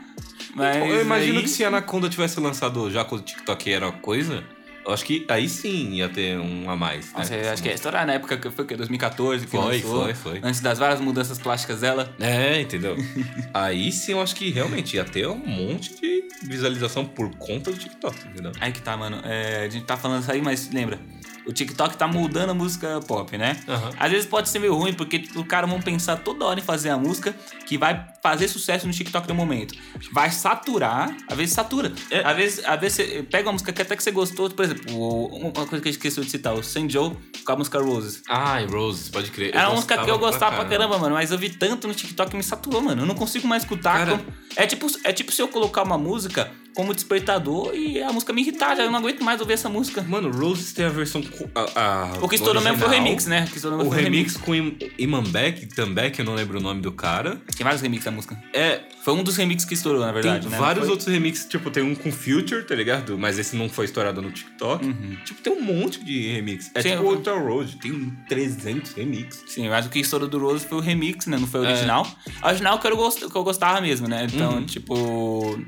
Mas 0.56 0.78
eu 0.90 1.02
imagino 1.02 1.38
aí- 1.40 1.44
que 1.44 1.50
se 1.50 1.64
a 1.66 1.68
Anaconda 1.68 2.08
tivesse 2.10 2.40
lançado 2.40 2.90
já 2.90 3.04
quando 3.04 3.22
o 3.22 3.26
TikTok 3.26 3.70
era 3.72 3.92
coisa, 3.92 4.44
eu 4.86 4.94
acho 4.94 5.04
que 5.04 5.26
aí 5.28 5.50
sim 5.50 5.94
ia 5.94 6.08
ter 6.08 6.38
um 6.38 6.70
a 6.70 6.76
mais. 6.76 7.12
Nossa, 7.14 7.36
né? 7.36 7.48
eu 7.48 7.52
acho 7.54 7.64
que 7.64 7.70
é 7.70 7.74
estourar 7.74 8.06
na 8.06 8.14
época 8.14 8.38
que 8.38 8.50
foi 8.50 8.66
o 8.66 8.68
quê? 8.68 8.76
2014 8.76 9.46
que 9.46 9.52
Foi, 9.52 9.82
lançou. 9.82 10.04
foi, 10.04 10.14
foi. 10.14 10.40
Antes 10.44 10.62
das 10.62 10.78
várias 10.78 11.00
mudanças 11.02 11.40
plásticas 11.40 11.82
dela. 11.82 12.14
É, 12.20 12.62
entendeu? 12.62 12.96
aí 13.54 13.92
sim 13.92 14.12
eu 14.14 14.22
acho 14.22 14.36
que 14.36 14.50
realmente 14.52 14.96
ia 14.96 15.04
ter 15.04 15.28
um 15.28 15.38
monte 15.38 15.96
de 16.00 16.24
visualização 16.44 17.06
por 17.06 17.30
conta 17.36 17.72
do 17.72 17.78
TikTok, 17.78 18.28
entendeu? 18.28 18.52
Aí 18.60 18.72
que 18.72 18.82
tá, 18.82 18.96
mano. 18.96 19.20
É, 19.24 19.66
a 19.66 19.70
gente 19.70 19.86
tá 19.86 19.98
falando 19.98 20.22
isso 20.22 20.32
aí, 20.32 20.42
mas 20.42 20.70
lembra, 20.72 21.00
o 21.48 21.54
TikTok 21.54 21.98
tá 21.98 22.08
moldando 22.08 22.52
a 22.52 22.54
música 22.56 23.00
pop, 23.08 23.38
né? 23.38 23.58
Aham. 23.68 23.90
Às 24.00 24.12
vezes 24.12 24.26
pode 24.26 24.50
ser 24.50 24.60
meio 24.60 24.76
ruim, 24.76 24.94
porque 24.94 25.28
o 25.36 25.44
cara 25.46 25.66
vão 25.68 25.80
pensar 25.82 26.18
toda 26.18 26.46
hora 26.46 26.60
em 26.60 26.64
fazer 26.64 26.90
a 26.90 26.98
música 26.98 27.36
que 27.66 27.78
vai 27.78 28.06
fazer 28.22 28.48
sucesso 28.48 28.88
no 28.88 28.94
TikTok 28.94 29.28
no 29.28 29.36
momento. 29.36 29.74
Vai 30.12 30.32
saturar, 30.32 31.16
às 31.30 31.38
vezes 31.38 31.54
satura. 31.54 31.94
É. 32.10 32.20
Às 32.26 32.36
vezes, 32.36 32.66
às 32.66 32.80
vezes 32.80 32.96
você 32.96 33.24
pega 33.24 33.48
uma 33.48 33.54
música 33.54 33.72
que 33.72 33.82
até 33.82 33.96
que 33.96 34.04
você 34.04 34.12
gostou, 34.12 34.50
por 34.50 34.66
exemplo, 34.66 34.96
uma 35.36 35.52
coisa 35.52 35.68
que 35.70 35.76
a 35.76 35.92
gente 35.92 35.98
esqueceu 35.98 36.24
de 36.24 36.30
citar, 36.30 36.54
o 36.54 36.64
Saint 36.64 36.92
Joe 36.92 37.12
com 37.46 37.52
a 37.52 37.56
música 37.56 37.80
Roses. 37.80 38.22
Ai, 38.30 38.66
Roses, 38.66 39.10
pode 39.10 39.32
crer. 39.32 39.50
Era 39.56 39.68
uma 39.70 39.76
música 39.76 39.98
que 40.04 40.10
eu 40.10 40.18
gostava 40.20 40.56
pra 40.56 40.66
caramba, 40.66 40.98
mano, 40.98 41.16
mas 41.16 41.32
eu 41.32 41.38
vi 41.38 41.50
tanto 41.50 41.88
no 41.88 41.94
TikTok 41.94 42.32
que 42.32 42.38
me 42.38 42.44
saturou, 42.44 42.82
mano. 42.82 43.04
Eu 43.04 43.06
não 43.06 43.16
consigo 43.16 43.48
mais 43.48 43.64
escutar. 43.64 44.06
Cara- 44.06 44.20
É, 44.56 44.66
tipo, 44.66 44.88
é 45.04 45.12
tipo 45.14 45.32
se 45.32 45.42
eu 45.42 45.48
colocar 45.48 45.84
uma 45.84 45.98
música 45.98 46.50
como 46.76 46.94
despertador 46.94 47.74
e 47.74 48.02
a 48.02 48.12
música 48.12 48.34
me 48.34 48.42
irritar, 48.42 48.76
já 48.76 48.84
eu 48.84 48.92
não 48.92 49.00
aguento 49.00 49.24
mais 49.24 49.40
ouvir 49.40 49.54
essa 49.54 49.70
música. 49.70 50.02
Mano, 50.04 50.30
Roses 50.30 50.74
tem 50.74 50.86
a 50.86 50.90
versão. 50.90 51.24
A, 51.56 51.82
a 52.16 52.20
O 52.22 52.28
que 52.30 52.36
estourou 52.36 52.62
mesmo 52.62 52.78
foi 52.78 52.88
o 52.88 52.92
remix, 52.92 53.26
né? 53.26 53.46
O 53.50 53.52
que 53.52 53.66
O 53.68 53.86
foi 53.92 54.02
remix 54.02 54.38
com 54.38 54.54
Im- 54.54 54.78
Iman 55.00 55.24
Beck, 55.24 55.66
Tambek, 55.68 56.20
eu 56.20 56.26
não 56.26 56.36
lembro 56.36 56.60
o 56.60 56.62
nome 56.62 56.82
do 56.82 56.92
cara. 56.92 57.42
Tem 57.56 57.64
vários 57.64 57.82
remixes 57.82 58.06
da 58.06 58.12
música. 58.12 58.38
É, 58.54 58.82
Foi 59.04 59.14
um 59.14 59.24
dos 59.24 59.36
remixes 59.38 59.68
que 59.68 59.76
estourou, 59.76 60.02
na 60.02 60.12
verdade, 60.12 60.42
tem 60.42 60.50
né? 60.52 60.58
vários 60.58 60.86
Foi- 60.86 60.92
outros 60.92 61.08
remixes, 61.08 61.46
tipo, 61.46 61.70
tem 61.70 61.84
um 61.84 61.94
com 61.96 62.12
Future, 62.12 62.64
tá 62.64 62.74
ligado? 62.76 63.18
Mas 63.18 63.38
esse 63.38 63.56
não 63.56 63.70
foi 63.70 63.86
estourado 63.86 64.20
no 64.22 64.32
TikTok. 64.32 64.84
Tipo, 65.24 65.42
tem 65.42 65.54
um 65.54 65.62
monte 65.62 66.04
de 66.04 66.32
remix. 66.34 66.72
É 66.74 66.82
Sim, 66.82 66.90
tipo 66.92 67.04
eu- 67.04 67.08
Outer 67.10 67.38
Road, 67.42 67.76
tem 67.78 68.12
300 68.28 68.94
remixes. 68.94 69.44
Sim, 69.48 69.70
mas 69.70 69.86
o 69.86 69.90
que 69.90 70.00
estourou 70.00 70.28
do 70.28 70.40
Rose 70.40 70.66
foi 70.66 70.78
o 70.80 70.82
remix, 70.82 71.28
né? 71.28 71.38
Não 71.38 71.48
foi 71.48 71.62
o 71.62 71.66
É. 71.66 71.70
original. 71.72 72.06
O 72.44 72.48
original 72.48 72.80
que 72.80 72.88
eu, 72.88 72.98
gost... 72.98 73.20
que 73.20 73.36
eu 73.38 73.44
gostava 73.44 73.80
mesmo, 73.80 74.08
né? 74.08 74.28
Então, 74.32 74.56
Uhum. 74.56 74.66
tipo. 74.66 75.60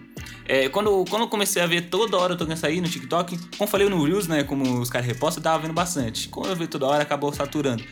É, 0.46 0.70
quando, 0.70 1.04
quando 1.10 1.24
eu 1.24 1.28
comecei 1.28 1.62
a 1.62 1.68
ver 1.68 1.90
toda 1.90 2.18
hora 2.18 2.34
eu 2.34 2.38
tô 2.38 2.56
sair 2.56 2.82
no 2.82 2.88
TikTok, 2.88 3.38
como 3.38 3.52
eu 3.62 3.68
falei 3.68 3.88
no 3.90 4.04
Reels, 4.04 4.28
né? 4.28 4.44
Como 4.44 4.80
os 4.80 4.90
caras 4.90 5.06
repostam, 5.08 5.40
eu 5.40 5.44
tava 5.44 5.60
vendo 5.60 5.74
bastante. 5.74 6.28
Quando 6.30 6.50
eu 6.50 6.56
vi 6.56 6.68
toda 6.68 6.86
hora, 6.88 7.04
acabou 7.04 7.32
saturando. 7.34 7.84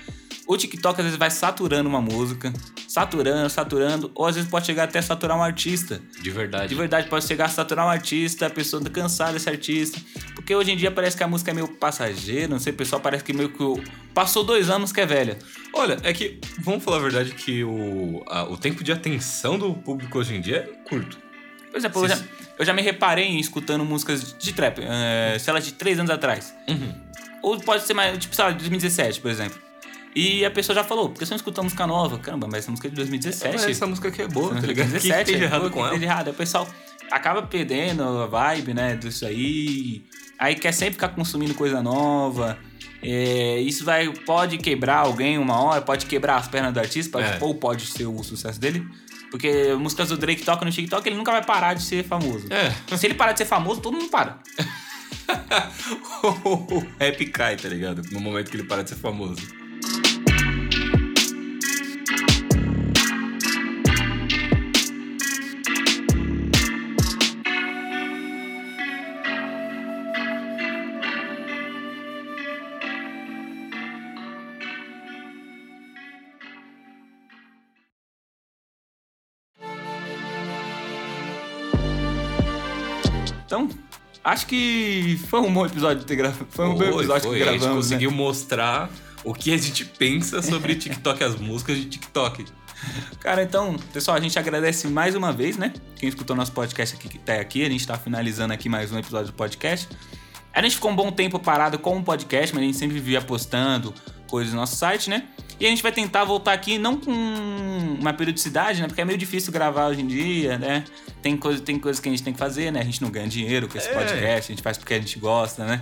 O 0.48 0.56
TikTok 0.56 1.00
às 1.00 1.04
vezes 1.06 1.18
vai 1.18 1.32
saturando 1.32 1.90
uma 1.90 2.00
música, 2.00 2.54
saturando, 2.88 3.50
saturando, 3.50 4.12
ou 4.14 4.28
às 4.28 4.36
vezes 4.36 4.50
pode 4.50 4.66
chegar 4.68 4.84
até 4.84 5.00
a 5.00 5.02
saturar 5.02 5.36
um 5.36 5.42
artista. 5.44 6.00
De 6.22 6.30
verdade. 6.30 6.68
De 6.70 6.76
verdade, 6.76 7.10
pode 7.10 7.26
chegar 7.26 7.46
a 7.46 7.50
saturar 7.50 7.86
um 7.86 7.90
artista, 7.90 8.46
a 8.46 8.50
pessoa 8.50 8.84
tá 8.84 8.90
cansada 8.92 9.34
desse 9.34 9.50
artista. 9.50 10.00
Porque 10.36 10.54
hoje 10.56 10.72
em 10.72 10.78
dia 10.78 10.92
parece 10.92 11.18
que 11.18 11.24
a 11.24 11.28
música 11.28 11.50
é 11.50 11.54
meio 11.54 11.68
passageira, 11.68 12.48
não 12.48 12.60
sei, 12.60 12.72
o 12.74 12.76
pessoal 12.76 13.02
parece 13.02 13.24
que 13.24 13.34
meio 13.34 13.50
que 13.50 13.64
o- 13.64 13.82
passou 14.14 14.44
dois 14.44 14.70
anos 14.70 14.92
que 14.92 15.02
é 15.02 15.06
velha. 15.06 15.40
Olha, 15.74 15.98
é 16.04 16.14
que, 16.14 16.40
vamos 16.60 16.84
falar 16.84 16.98
a 16.98 17.02
verdade, 17.02 17.32
que 17.32 17.64
o, 17.64 18.24
a- 18.28 18.44
o 18.44 18.56
tempo 18.56 18.84
de 18.84 18.92
atenção 18.92 19.58
do 19.58 19.74
público 19.74 20.20
hoje 20.20 20.36
em 20.36 20.42
dia 20.42 20.58
é 20.58 20.88
curto. 20.88 21.25
Por 21.76 21.80
exemplo, 21.80 22.06
eu 22.06 22.08
já, 22.08 22.18
eu 22.60 22.66
já 22.66 22.74
me 22.74 22.82
reparei 22.82 23.26
em 23.26 23.38
escutando 23.38 23.84
músicas 23.84 24.34
de 24.40 24.54
trap, 24.54 24.80
uh, 24.80 25.38
sei 25.38 25.54
lá, 25.54 25.60
de 25.60 25.74
três 25.74 26.00
anos 26.00 26.10
atrás. 26.10 26.56
Uhum. 26.70 26.94
Ou 27.42 27.60
pode 27.60 27.84
ser 27.84 27.94
mais, 27.94 28.18
tipo, 28.18 28.34
sei 28.34 28.46
lá, 28.46 28.52
de 28.52 28.60
2017, 28.60 29.20
por 29.20 29.30
exemplo. 29.30 29.60
E 30.16 30.46
a 30.46 30.52
pessoa 30.52 30.74
já 30.74 30.86
falou, 30.86 31.10
por 31.10 31.20
que 31.20 31.26
você 31.26 31.32
não 31.32 31.36
escuta 31.36 31.62
música 31.62 31.86
nova? 31.86 32.18
Caramba, 32.18 32.48
mas 32.48 32.60
essa 32.60 32.72
música 32.72 32.88
é 32.88 32.92
de 32.92 32.96
2017. 32.96 33.54
Mas 33.58 33.66
essa 33.66 33.86
música 33.86 34.08
aqui 34.08 34.22
é 34.22 34.28
boa, 34.30 34.56
tá 34.56 34.62
ligado? 34.62 34.90
2017, 34.90 35.34
que 35.34 35.38
é, 35.38 35.44
errado 35.44 35.70
com 35.70 35.86
ela. 35.86 36.02
errado. 36.02 36.30
O 36.30 36.34
pessoal 36.34 36.66
acaba 37.12 37.44
perdendo 37.44 38.04
a 38.04 38.26
vibe, 38.26 38.74
né, 38.74 38.96
disso 38.96 39.26
aí. 39.26 40.06
Aí 40.40 40.56
quer 40.56 40.72
sempre 40.72 40.94
ficar 40.94 41.10
consumindo 41.10 41.54
coisa 41.56 41.84
nova. 41.84 42.58
É, 43.04 43.60
isso 43.60 43.84
vai, 43.84 44.08
pode 44.26 44.58
quebrar 44.58 45.00
alguém 45.00 45.38
uma 45.38 45.62
hora, 45.62 45.82
pode 45.82 46.06
quebrar 46.06 46.38
as 46.38 46.48
pernas 46.48 46.74
do 46.74 46.80
artista, 46.80 47.12
pode, 47.12 47.28
É. 47.28 47.38
ou 47.42 47.54
pode 47.54 47.86
ser 47.86 48.06
o 48.06 48.24
sucesso 48.24 48.60
dele. 48.60 48.88
Porque 49.36 49.74
músicas 49.74 50.08
do 50.08 50.18
Drake 50.18 50.46
toca 50.46 50.64
no 50.64 50.72
TikTok, 50.72 51.10
ele 51.10 51.18
nunca 51.18 51.30
vai 51.30 51.44
parar 51.44 51.74
de 51.74 51.84
ser 51.84 52.06
famoso. 52.06 52.48
É. 52.50 52.74
Se 52.96 53.06
ele 53.06 53.16
parar 53.16 53.34
de 53.34 53.40
ser 53.40 53.46
famoso, 53.46 53.82
todo 53.82 53.94
mundo 53.94 54.10
para. 54.10 54.40
o 56.24 56.82
rap 56.98 57.26
cai, 57.26 57.58
tá 57.58 57.68
ligado? 57.68 58.02
No 58.14 58.22
momento 58.22 58.50
que 58.50 58.56
ele 58.56 58.64
para 58.64 58.82
de 58.82 58.92
ser 58.92 58.96
famoso. 58.96 59.42
Então, 83.46 83.70
acho 84.24 84.48
que 84.48 85.20
foi 85.30 85.40
um 85.42 85.54
bom 85.54 85.66
episódio 85.66 86.00
de 86.00 86.06
ter 86.06 86.16
gravado. 86.16 86.48
Foi 86.50 86.66
um 86.66 86.74
bom 86.74 86.78
Foi, 86.78 86.88
episódio 87.04 87.30
foi. 87.30 87.38
que 87.38 87.44
A 87.44 87.52
gente 87.52 87.60
gravamos. 87.60 87.90
né? 87.90 87.96
conseguiu 87.96 88.12
mostrar 88.12 88.90
o 89.24 89.34
que 89.34 89.54
a 89.54 89.58
gente 89.58 89.86
pensa 89.86 90.42
sobre 90.42 90.76
TikTok, 90.76 91.24
as 91.24 91.36
músicas 91.36 91.78
de 91.78 91.86
TikTok. 91.86 92.46
Cara, 93.20 93.42
então, 93.44 93.76
pessoal, 93.94 94.18
a 94.18 94.20
gente 94.20 94.38
agradece 94.38 94.88
mais 94.88 95.16
uma 95.16 95.32
vez, 95.32 95.58
né? 95.58 95.74
Quem 95.96 96.10
escutou 96.10 96.36
nosso 96.36 96.52
podcast 96.52 96.96
aqui, 96.96 97.18
até 97.18 97.40
aqui. 97.40 97.66
A 97.66 97.70
gente 97.70 97.86
tá 97.88 97.98
finalizando 97.98 98.54
aqui 98.54 98.68
mais 98.70 98.92
um 98.92 99.00
episódio 99.00 99.28
do 99.28 99.34
podcast. 99.34 99.88
A 100.54 100.62
gente 100.62 100.76
ficou 100.76 100.92
um 100.92 100.96
bom 100.96 101.12
tempo 101.12 101.40
parado 101.40 101.80
com 101.80 101.98
o 101.98 102.04
podcast, 102.04 102.54
mas 102.54 102.64
a 102.64 102.66
gente 102.66 102.78
sempre 102.78 102.96
vivia 102.96 103.22
postando 103.22 103.94
coisas 104.30 104.54
no 104.54 104.60
nosso 104.60 104.76
site, 104.76 105.10
né? 105.10 105.28
E 105.60 105.66
a 105.66 105.70
gente 105.70 105.82
vai 105.82 105.92
tentar 105.92 106.26
voltar 106.26 106.52
aqui, 106.54 106.78
não 106.78 106.98
com 107.00 107.12
uma 107.12 108.12
periodicidade, 108.14 108.82
né? 108.82 108.88
Porque 108.88 109.00
é 109.02 109.06
meio 109.06 109.18
difícil 109.18 109.54
gravar 109.54 109.88
hoje 109.88 110.02
em 110.02 110.08
dia, 110.08 110.58
né? 110.58 110.84
Tem, 111.22 111.38
coisa, 111.38 111.62
tem 111.62 111.80
coisas 111.80 112.00
que 112.02 112.10
a 112.10 112.12
gente 112.12 112.22
tem 112.24 112.34
que 112.34 112.40
fazer, 112.40 112.72
né? 112.72 112.82
A 112.82 112.84
gente 112.84 113.02
não 113.02 113.10
ganha 113.10 113.28
dinheiro 113.28 113.68
com 113.70 113.78
esse 113.78 113.88
É. 113.88 113.94
podcast, 113.94 114.52
a 114.52 114.56
gente 114.56 114.62
faz 114.62 114.78
porque 114.78 114.94
a 114.94 115.00
gente 115.00 115.18
gosta, 115.18 115.64
né? 115.66 115.82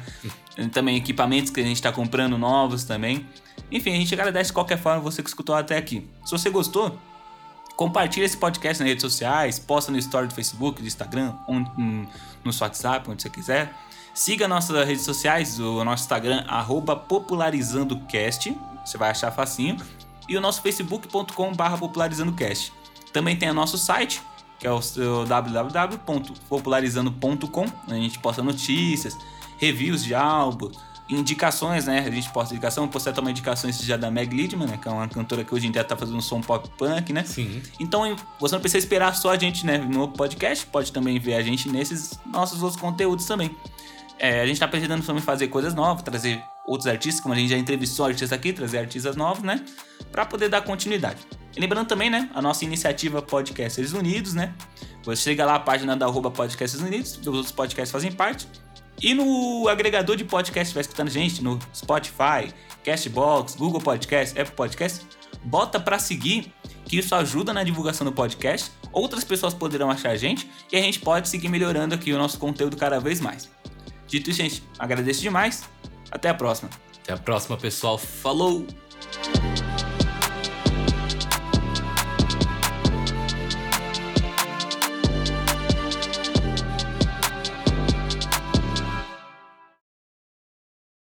Também 0.71 0.95
equipamentos 0.97 1.49
que 1.51 1.59
a 1.59 1.63
gente 1.63 1.81
tá 1.81 1.91
comprando 1.91 2.37
novos 2.37 2.83
também. 2.83 3.25
Enfim, 3.71 3.93
a 3.93 3.95
gente 3.95 4.13
agradece 4.13 4.49
de 4.49 4.53
qualquer 4.53 4.77
forma 4.77 4.99
você 5.01 5.23
que 5.23 5.29
escutou 5.29 5.55
até 5.55 5.75
aqui. 5.75 6.07
Se 6.23 6.31
você 6.31 6.51
gostou, 6.51 6.95
compartilha 7.75 8.25
esse 8.25 8.37
podcast 8.37 8.79
nas 8.79 8.87
redes 8.87 9.01
sociais, 9.01 9.57
posta 9.57 9.91
no 9.91 9.97
story 9.97 10.27
do 10.27 10.35
Facebook, 10.35 10.79
do 10.81 10.87
Instagram, 10.87 11.33
onde, 11.47 11.71
no 12.43 12.53
seu 12.53 12.65
WhatsApp, 12.65 13.09
onde 13.09 13.23
você 13.23 13.29
quiser. 13.31 13.73
Siga 14.13 14.47
nossas 14.47 14.85
redes 14.85 15.03
sociais, 15.03 15.59
o 15.59 15.83
nosso 15.83 16.03
Instagram, 16.03 16.43
arroba 16.47 16.95
popularizandocast, 16.95 18.55
você 18.83 18.97
vai 18.97 19.11
achar 19.11 19.31
facinho. 19.31 19.77
E 20.27 20.35
o 20.37 20.41
nosso 20.41 20.61
facebook.com 20.61 21.53
barra 21.53 21.77
popularizandocast. 21.77 22.73
Também 23.11 23.35
tem 23.35 23.49
o 23.49 23.53
nosso 23.53 23.77
site, 23.77 24.21
que 24.57 24.65
é 24.65 24.71
o 24.71 24.81
seu 24.81 25.25
www.popularizando.com, 25.25 27.65
a 27.87 27.95
gente 27.95 28.19
posta 28.19 28.41
notícias, 28.41 29.17
reviews 29.57 30.01
de 30.03 30.15
álbuns, 30.15 30.77
indicações, 31.09 31.85
né? 31.85 31.99
A 31.99 32.09
gente 32.09 32.29
posta 32.29 32.53
indicação, 32.53 32.87
postei 32.87 33.13
também 33.13 33.31
indicações 33.31 33.77
já 33.79 33.97
da 33.97 34.09
Meg 34.09 34.35
Lidman, 34.35 34.67
né? 34.67 34.79
Que 34.81 34.87
é 34.87 34.91
uma 34.91 35.07
cantora 35.07 35.43
que 35.43 35.53
hoje 35.53 35.67
em 35.67 35.71
dia 35.71 35.83
tá 35.83 35.97
fazendo 35.97 36.17
um 36.17 36.21
som 36.21 36.41
pop 36.41 36.69
punk, 36.77 37.11
né? 37.11 37.23
Sim. 37.23 37.61
Então 37.79 38.15
você 38.39 38.55
não 38.55 38.61
precisa 38.61 38.79
esperar 38.79 39.15
só 39.15 39.31
a 39.31 39.37
gente 39.37 39.65
né, 39.65 39.77
no 39.77 40.07
podcast, 40.07 40.65
pode 40.65 40.91
também 40.91 41.19
ver 41.19 41.35
a 41.35 41.41
gente 41.41 41.69
nesses 41.69 42.19
nossos 42.25 42.63
outros 42.63 42.79
conteúdos 42.79 43.25
também. 43.25 43.55
É, 44.17 44.41
a 44.41 44.45
gente 44.45 44.59
tá 44.59 44.67
precisando 44.67 45.05
também 45.05 45.21
fazer 45.21 45.47
coisas 45.49 45.73
novas, 45.73 46.03
trazer 46.03 46.41
outros 46.65 46.87
artistas, 46.87 47.21
como 47.21 47.33
a 47.33 47.37
gente 47.37 47.49
já 47.49 47.57
entrevistou 47.57 48.05
artistas 48.05 48.31
aqui, 48.31 48.53
trazer 48.53 48.79
artistas 48.79 49.15
novos, 49.15 49.43
né? 49.43 49.63
Pra 50.11 50.25
poder 50.25 50.49
dar 50.49 50.61
continuidade. 50.61 51.25
E 51.55 51.59
lembrando 51.59 51.87
também, 51.87 52.09
né, 52.09 52.29
a 52.33 52.41
nossa 52.41 52.65
iniciativa 52.65 53.21
Podcasters 53.21 53.93
Unidos, 53.93 54.33
né? 54.33 54.53
Você 55.03 55.21
chega 55.21 55.45
lá, 55.45 55.55
a 55.55 55.59
página 55.59 55.95
da 55.95 56.05
arroba 56.05 56.31
Podcasters 56.31 56.83
Unidos, 56.83 57.17
os 57.17 57.27
outros 57.27 57.51
podcasts 57.51 57.91
fazem 57.91 58.11
parte. 58.11 58.47
E 59.01 59.13
no 59.13 59.67
agregador 59.67 60.15
de 60.15 60.23
podcast 60.23 60.67
estiver 60.67 60.81
escutando 60.81 61.09
gente, 61.09 61.43
no 61.43 61.59
Spotify, 61.75 62.53
Castbox, 62.83 63.55
Google 63.55 63.81
Podcast, 63.81 64.39
Apple 64.39 64.55
Podcast, 64.55 65.05
bota 65.43 65.79
pra 65.79 65.99
seguir, 65.99 66.53
que 66.85 66.97
isso 66.97 67.13
ajuda 67.13 67.53
na 67.53 67.63
divulgação 67.63 68.05
do 68.05 68.13
podcast. 68.13 68.71
Outras 68.91 69.23
pessoas 69.23 69.53
poderão 69.53 69.89
achar 69.89 70.11
a 70.11 70.15
gente 70.15 70.49
e 70.71 70.77
a 70.77 70.81
gente 70.81 70.99
pode 70.99 71.27
seguir 71.27 71.49
melhorando 71.49 71.95
aqui 71.95 72.13
o 72.13 72.17
nosso 72.17 72.37
conteúdo 72.39 72.77
cada 72.77 72.99
vez 72.99 73.19
mais. 73.19 73.49
Dito 74.07 74.29
isso, 74.29 74.41
gente, 74.41 74.63
agradeço 74.77 75.21
demais. 75.21 75.63
Até 76.13 76.29
a 76.29 76.33
próxima. 76.35 76.69
Até 77.01 77.13
a 77.13 77.17
próxima, 77.17 77.57
pessoal. 77.57 77.97
Falou! 77.97 78.67